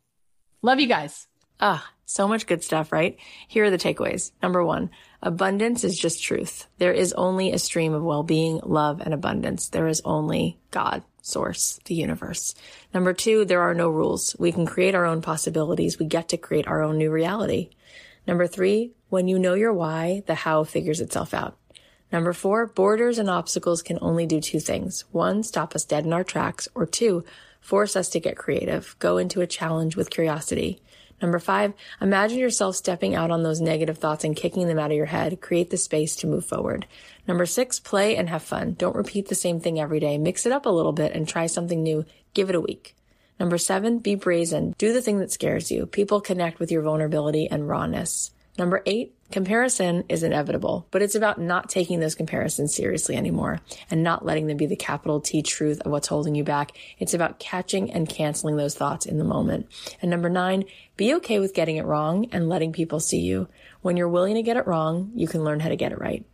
Love 0.62 0.80
you 0.80 0.88
guys. 0.88 1.26
Ah, 1.60 1.92
so 2.04 2.26
much 2.26 2.46
good 2.46 2.62
stuff, 2.62 2.92
right? 2.92 3.16
Here 3.46 3.64
are 3.64 3.70
the 3.70 3.78
takeaways. 3.78 4.32
Number 4.42 4.64
one, 4.64 4.90
abundance 5.22 5.84
is 5.84 5.98
just 5.98 6.22
truth. 6.22 6.66
There 6.78 6.92
is 6.92 7.12
only 7.12 7.52
a 7.52 7.58
stream 7.58 7.94
of 7.94 8.02
well-being, 8.02 8.60
love, 8.64 9.00
and 9.00 9.12
abundance. 9.12 9.68
There 9.68 9.88
is 9.88 10.00
only 10.04 10.58
God, 10.70 11.02
source, 11.20 11.80
the 11.84 11.94
universe. 11.94 12.54
Number 12.94 13.12
two, 13.12 13.44
there 13.44 13.62
are 13.62 13.74
no 13.74 13.88
rules. 13.88 14.34
We 14.38 14.52
can 14.52 14.66
create 14.66 14.94
our 14.94 15.04
own 15.04 15.20
possibilities. 15.20 15.98
We 15.98 16.06
get 16.06 16.28
to 16.30 16.36
create 16.36 16.66
our 16.66 16.82
own 16.82 16.98
new 16.98 17.10
reality. 17.10 17.70
Number 18.26 18.46
three, 18.46 18.92
when 19.08 19.26
you 19.26 19.38
know 19.38 19.54
your 19.54 19.72
why, 19.72 20.22
the 20.26 20.34
how 20.34 20.64
figures 20.64 21.00
itself 21.00 21.34
out. 21.34 21.56
Number 22.10 22.32
four, 22.32 22.66
borders 22.66 23.18
and 23.18 23.28
obstacles 23.28 23.82
can 23.82 23.98
only 24.00 24.26
do 24.26 24.40
two 24.40 24.60
things. 24.60 25.04
One, 25.12 25.42
stop 25.42 25.74
us 25.74 25.84
dead 25.84 26.04
in 26.04 26.12
our 26.12 26.24
tracks, 26.24 26.68
or 26.74 26.86
two, 26.86 27.24
Force 27.60 27.96
us 27.96 28.08
to 28.10 28.20
get 28.20 28.36
creative. 28.36 28.96
Go 28.98 29.18
into 29.18 29.40
a 29.40 29.46
challenge 29.46 29.96
with 29.96 30.10
curiosity. 30.10 30.80
Number 31.20 31.38
five, 31.38 31.74
imagine 32.00 32.38
yourself 32.38 32.76
stepping 32.76 33.14
out 33.14 33.30
on 33.30 33.42
those 33.42 33.60
negative 33.60 33.98
thoughts 33.98 34.24
and 34.24 34.36
kicking 34.36 34.68
them 34.68 34.78
out 34.78 34.90
of 34.90 34.96
your 34.96 35.06
head. 35.06 35.40
Create 35.40 35.70
the 35.70 35.76
space 35.76 36.14
to 36.16 36.28
move 36.28 36.44
forward. 36.46 36.86
Number 37.26 37.44
six, 37.44 37.80
play 37.80 38.16
and 38.16 38.28
have 38.28 38.42
fun. 38.42 38.74
Don't 38.74 38.94
repeat 38.94 39.28
the 39.28 39.34
same 39.34 39.60
thing 39.60 39.80
every 39.80 39.98
day. 39.98 40.16
Mix 40.16 40.46
it 40.46 40.52
up 40.52 40.64
a 40.64 40.70
little 40.70 40.92
bit 40.92 41.12
and 41.12 41.26
try 41.26 41.46
something 41.46 41.82
new. 41.82 42.04
Give 42.34 42.48
it 42.50 42.56
a 42.56 42.60
week. 42.60 42.94
Number 43.40 43.58
seven, 43.58 43.98
be 43.98 44.14
brazen. 44.14 44.74
Do 44.78 44.92
the 44.92 45.02
thing 45.02 45.18
that 45.18 45.32
scares 45.32 45.70
you. 45.70 45.86
People 45.86 46.20
connect 46.20 46.58
with 46.58 46.70
your 46.70 46.82
vulnerability 46.82 47.48
and 47.48 47.68
rawness. 47.68 48.30
Number 48.58 48.82
eight, 48.86 49.14
comparison 49.30 50.02
is 50.08 50.24
inevitable, 50.24 50.88
but 50.90 51.00
it's 51.00 51.14
about 51.14 51.40
not 51.40 51.68
taking 51.68 52.00
those 52.00 52.16
comparisons 52.16 52.74
seriously 52.74 53.16
anymore 53.16 53.60
and 53.88 54.02
not 54.02 54.24
letting 54.24 54.48
them 54.48 54.56
be 54.56 54.66
the 54.66 54.74
capital 54.74 55.20
T 55.20 55.42
truth 55.42 55.80
of 55.82 55.92
what's 55.92 56.08
holding 56.08 56.34
you 56.34 56.42
back. 56.42 56.72
It's 56.98 57.14
about 57.14 57.38
catching 57.38 57.92
and 57.92 58.08
canceling 58.08 58.56
those 58.56 58.74
thoughts 58.74 59.06
in 59.06 59.18
the 59.18 59.24
moment. 59.24 59.68
And 60.02 60.10
number 60.10 60.28
nine, 60.28 60.64
be 60.96 61.14
okay 61.14 61.38
with 61.38 61.54
getting 61.54 61.76
it 61.76 61.86
wrong 61.86 62.26
and 62.32 62.48
letting 62.48 62.72
people 62.72 62.98
see 62.98 63.20
you. 63.20 63.48
When 63.80 63.96
you're 63.96 64.08
willing 64.08 64.34
to 64.34 64.42
get 64.42 64.56
it 64.56 64.66
wrong, 64.66 65.12
you 65.14 65.28
can 65.28 65.44
learn 65.44 65.60
how 65.60 65.68
to 65.68 65.76
get 65.76 65.92
it 65.92 66.00
right. 66.00 66.26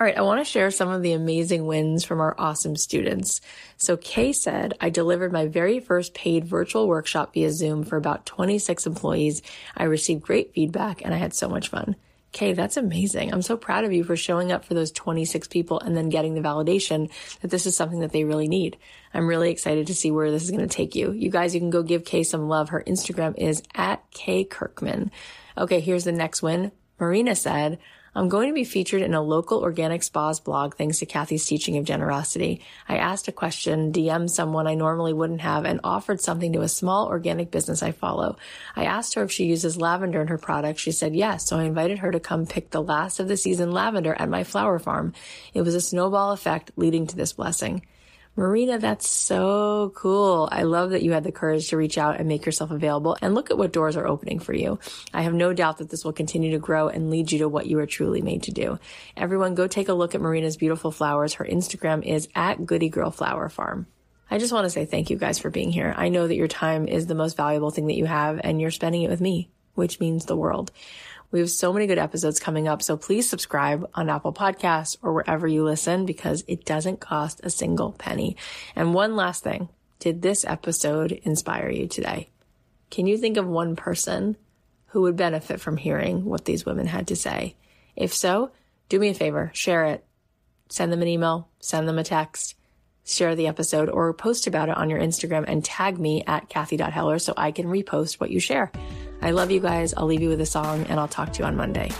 All 0.00 0.06
right, 0.06 0.16
I 0.16 0.22
want 0.22 0.38
to 0.38 0.44
share 0.44 0.70
some 0.70 0.90
of 0.90 1.02
the 1.02 1.12
amazing 1.12 1.66
wins 1.66 2.04
from 2.04 2.20
our 2.20 2.36
awesome 2.38 2.76
students. 2.76 3.40
So 3.78 3.96
Kay 3.96 4.32
said, 4.32 4.74
I 4.80 4.90
delivered 4.90 5.32
my 5.32 5.48
very 5.48 5.80
first 5.80 6.14
paid 6.14 6.44
virtual 6.44 6.86
workshop 6.86 7.34
via 7.34 7.50
Zoom 7.50 7.82
for 7.82 7.96
about 7.96 8.24
26 8.24 8.86
employees. 8.86 9.42
I 9.76 9.84
received 9.84 10.22
great 10.22 10.54
feedback 10.54 11.04
and 11.04 11.12
I 11.12 11.16
had 11.16 11.34
so 11.34 11.48
much 11.48 11.66
fun. 11.66 11.96
Kay, 12.30 12.52
that's 12.52 12.76
amazing. 12.76 13.32
I'm 13.32 13.42
so 13.42 13.56
proud 13.56 13.82
of 13.82 13.92
you 13.92 14.04
for 14.04 14.14
showing 14.14 14.52
up 14.52 14.64
for 14.64 14.74
those 14.74 14.92
26 14.92 15.48
people 15.48 15.80
and 15.80 15.96
then 15.96 16.10
getting 16.10 16.34
the 16.34 16.42
validation 16.42 17.10
that 17.40 17.50
this 17.50 17.66
is 17.66 17.76
something 17.76 17.98
that 18.00 18.12
they 18.12 18.22
really 18.22 18.46
need. 18.46 18.76
I'm 19.12 19.26
really 19.26 19.50
excited 19.50 19.88
to 19.88 19.96
see 19.96 20.12
where 20.12 20.30
this 20.30 20.44
is 20.44 20.52
going 20.52 20.60
to 20.60 20.68
take 20.68 20.94
you. 20.94 21.10
You 21.10 21.30
guys, 21.30 21.54
you 21.54 21.60
can 21.60 21.70
go 21.70 21.82
give 21.82 22.04
Kay 22.04 22.22
some 22.22 22.48
love. 22.48 22.68
Her 22.68 22.84
Instagram 22.86 23.36
is 23.36 23.64
at 23.74 24.08
Kay 24.12 24.44
Kirkman. 24.44 25.10
Okay, 25.56 25.80
here's 25.80 26.04
the 26.04 26.12
next 26.12 26.40
win. 26.40 26.70
Marina 27.00 27.34
said, 27.34 27.78
I'm 28.18 28.28
going 28.28 28.48
to 28.48 28.52
be 28.52 28.64
featured 28.64 29.02
in 29.02 29.14
a 29.14 29.22
local 29.22 29.60
organic 29.60 30.02
spas 30.02 30.40
blog 30.40 30.74
thanks 30.74 30.98
to 30.98 31.06
Kathy's 31.06 31.46
teaching 31.46 31.76
of 31.76 31.84
generosity. 31.84 32.62
I 32.88 32.96
asked 32.96 33.28
a 33.28 33.32
question, 33.32 33.92
DM'd 33.92 34.32
someone 34.32 34.66
I 34.66 34.74
normally 34.74 35.12
wouldn't 35.12 35.42
have, 35.42 35.64
and 35.64 35.78
offered 35.84 36.20
something 36.20 36.52
to 36.54 36.62
a 36.62 36.68
small 36.68 37.06
organic 37.06 37.52
business 37.52 37.80
I 37.80 37.92
follow. 37.92 38.36
I 38.74 38.86
asked 38.86 39.14
her 39.14 39.22
if 39.22 39.30
she 39.30 39.44
uses 39.44 39.76
lavender 39.76 40.20
in 40.20 40.26
her 40.26 40.36
products. 40.36 40.82
She 40.82 40.90
said 40.90 41.14
yes, 41.14 41.46
so 41.46 41.58
I 41.58 41.62
invited 41.62 42.00
her 42.00 42.10
to 42.10 42.18
come 42.18 42.44
pick 42.44 42.70
the 42.70 42.82
last 42.82 43.20
of 43.20 43.28
the 43.28 43.36
season 43.36 43.70
lavender 43.70 44.16
at 44.18 44.28
my 44.28 44.42
flower 44.42 44.80
farm. 44.80 45.12
It 45.54 45.62
was 45.62 45.76
a 45.76 45.80
snowball 45.80 46.32
effect 46.32 46.72
leading 46.74 47.06
to 47.06 47.14
this 47.14 47.34
blessing. 47.34 47.82
Marina, 48.38 48.78
that's 48.78 49.10
so 49.10 49.90
cool. 49.96 50.48
I 50.52 50.62
love 50.62 50.90
that 50.90 51.02
you 51.02 51.10
had 51.10 51.24
the 51.24 51.32
courage 51.32 51.70
to 51.70 51.76
reach 51.76 51.98
out 51.98 52.20
and 52.20 52.28
make 52.28 52.46
yourself 52.46 52.70
available 52.70 53.16
and 53.20 53.34
look 53.34 53.50
at 53.50 53.58
what 53.58 53.72
doors 53.72 53.96
are 53.96 54.06
opening 54.06 54.38
for 54.38 54.52
you. 54.52 54.78
I 55.12 55.22
have 55.22 55.34
no 55.34 55.52
doubt 55.52 55.78
that 55.78 55.90
this 55.90 56.04
will 56.04 56.12
continue 56.12 56.52
to 56.52 56.58
grow 56.60 56.86
and 56.86 57.10
lead 57.10 57.32
you 57.32 57.40
to 57.40 57.48
what 57.48 57.66
you 57.66 57.80
are 57.80 57.86
truly 57.86 58.22
made 58.22 58.44
to 58.44 58.52
do. 58.52 58.78
Everyone 59.16 59.56
go 59.56 59.66
take 59.66 59.88
a 59.88 59.92
look 59.92 60.14
at 60.14 60.20
Marina's 60.20 60.56
beautiful 60.56 60.92
flowers. 60.92 61.34
Her 61.34 61.44
Instagram 61.44 62.04
is 62.04 62.28
at 62.32 62.64
Goody 62.64 62.88
Girl 62.88 63.10
Flower 63.10 63.48
Farm. 63.48 63.88
I 64.30 64.38
just 64.38 64.52
want 64.52 64.66
to 64.66 64.70
say 64.70 64.84
thank 64.84 65.10
you 65.10 65.16
guys 65.16 65.40
for 65.40 65.50
being 65.50 65.72
here. 65.72 65.92
I 65.96 66.08
know 66.08 66.28
that 66.28 66.36
your 66.36 66.46
time 66.46 66.86
is 66.86 67.08
the 67.08 67.16
most 67.16 67.36
valuable 67.36 67.72
thing 67.72 67.88
that 67.88 67.96
you 67.96 68.06
have 68.06 68.40
and 68.44 68.60
you're 68.60 68.70
spending 68.70 69.02
it 69.02 69.10
with 69.10 69.20
me, 69.20 69.50
which 69.74 69.98
means 69.98 70.26
the 70.26 70.36
world. 70.36 70.70
We 71.30 71.40
have 71.40 71.50
so 71.50 71.72
many 71.72 71.86
good 71.86 71.98
episodes 71.98 72.40
coming 72.40 72.68
up. 72.68 72.82
So 72.82 72.96
please 72.96 73.28
subscribe 73.28 73.88
on 73.94 74.08
Apple 74.08 74.32
Podcasts 74.32 74.96
or 75.02 75.12
wherever 75.12 75.46
you 75.46 75.62
listen 75.62 76.06
because 76.06 76.42
it 76.48 76.64
doesn't 76.64 77.00
cost 77.00 77.40
a 77.42 77.50
single 77.50 77.92
penny. 77.92 78.36
And 78.74 78.94
one 78.94 79.14
last 79.14 79.44
thing. 79.44 79.68
Did 79.98 80.22
this 80.22 80.44
episode 80.44 81.12
inspire 81.12 81.70
you 81.70 81.88
today? 81.88 82.30
Can 82.90 83.06
you 83.06 83.18
think 83.18 83.36
of 83.36 83.46
one 83.46 83.76
person 83.76 84.36
who 84.86 85.02
would 85.02 85.16
benefit 85.16 85.60
from 85.60 85.76
hearing 85.76 86.24
what 86.24 86.44
these 86.44 86.64
women 86.64 86.86
had 86.86 87.08
to 87.08 87.16
say? 87.16 87.56
If 87.96 88.14
so, 88.14 88.52
do 88.88 88.98
me 88.98 89.08
a 89.08 89.14
favor, 89.14 89.50
share 89.52 89.84
it. 89.86 90.04
Send 90.70 90.92
them 90.92 91.02
an 91.02 91.08
email, 91.08 91.48
send 91.60 91.88
them 91.88 91.98
a 91.98 92.04
text, 92.04 92.54
share 93.04 93.34
the 93.34 93.48
episode, 93.48 93.88
or 93.88 94.14
post 94.14 94.46
about 94.46 94.68
it 94.68 94.76
on 94.76 94.88
your 94.88 95.00
Instagram 95.00 95.44
and 95.48 95.64
tag 95.64 95.98
me 95.98 96.22
at 96.26 96.48
Kathy.Heller 96.48 97.18
so 97.18 97.34
I 97.36 97.50
can 97.50 97.66
repost 97.66 98.20
what 98.20 98.30
you 98.30 98.38
share. 98.38 98.70
I 99.20 99.30
love 99.30 99.50
you 99.50 99.60
guys. 99.60 99.94
I'll 99.96 100.06
leave 100.06 100.22
you 100.22 100.28
with 100.28 100.40
a 100.40 100.46
song 100.46 100.84
and 100.88 101.00
I'll 101.00 101.08
talk 101.08 101.32
to 101.34 101.38
you 101.40 101.44
on 101.44 101.56
Monday. 101.56 101.90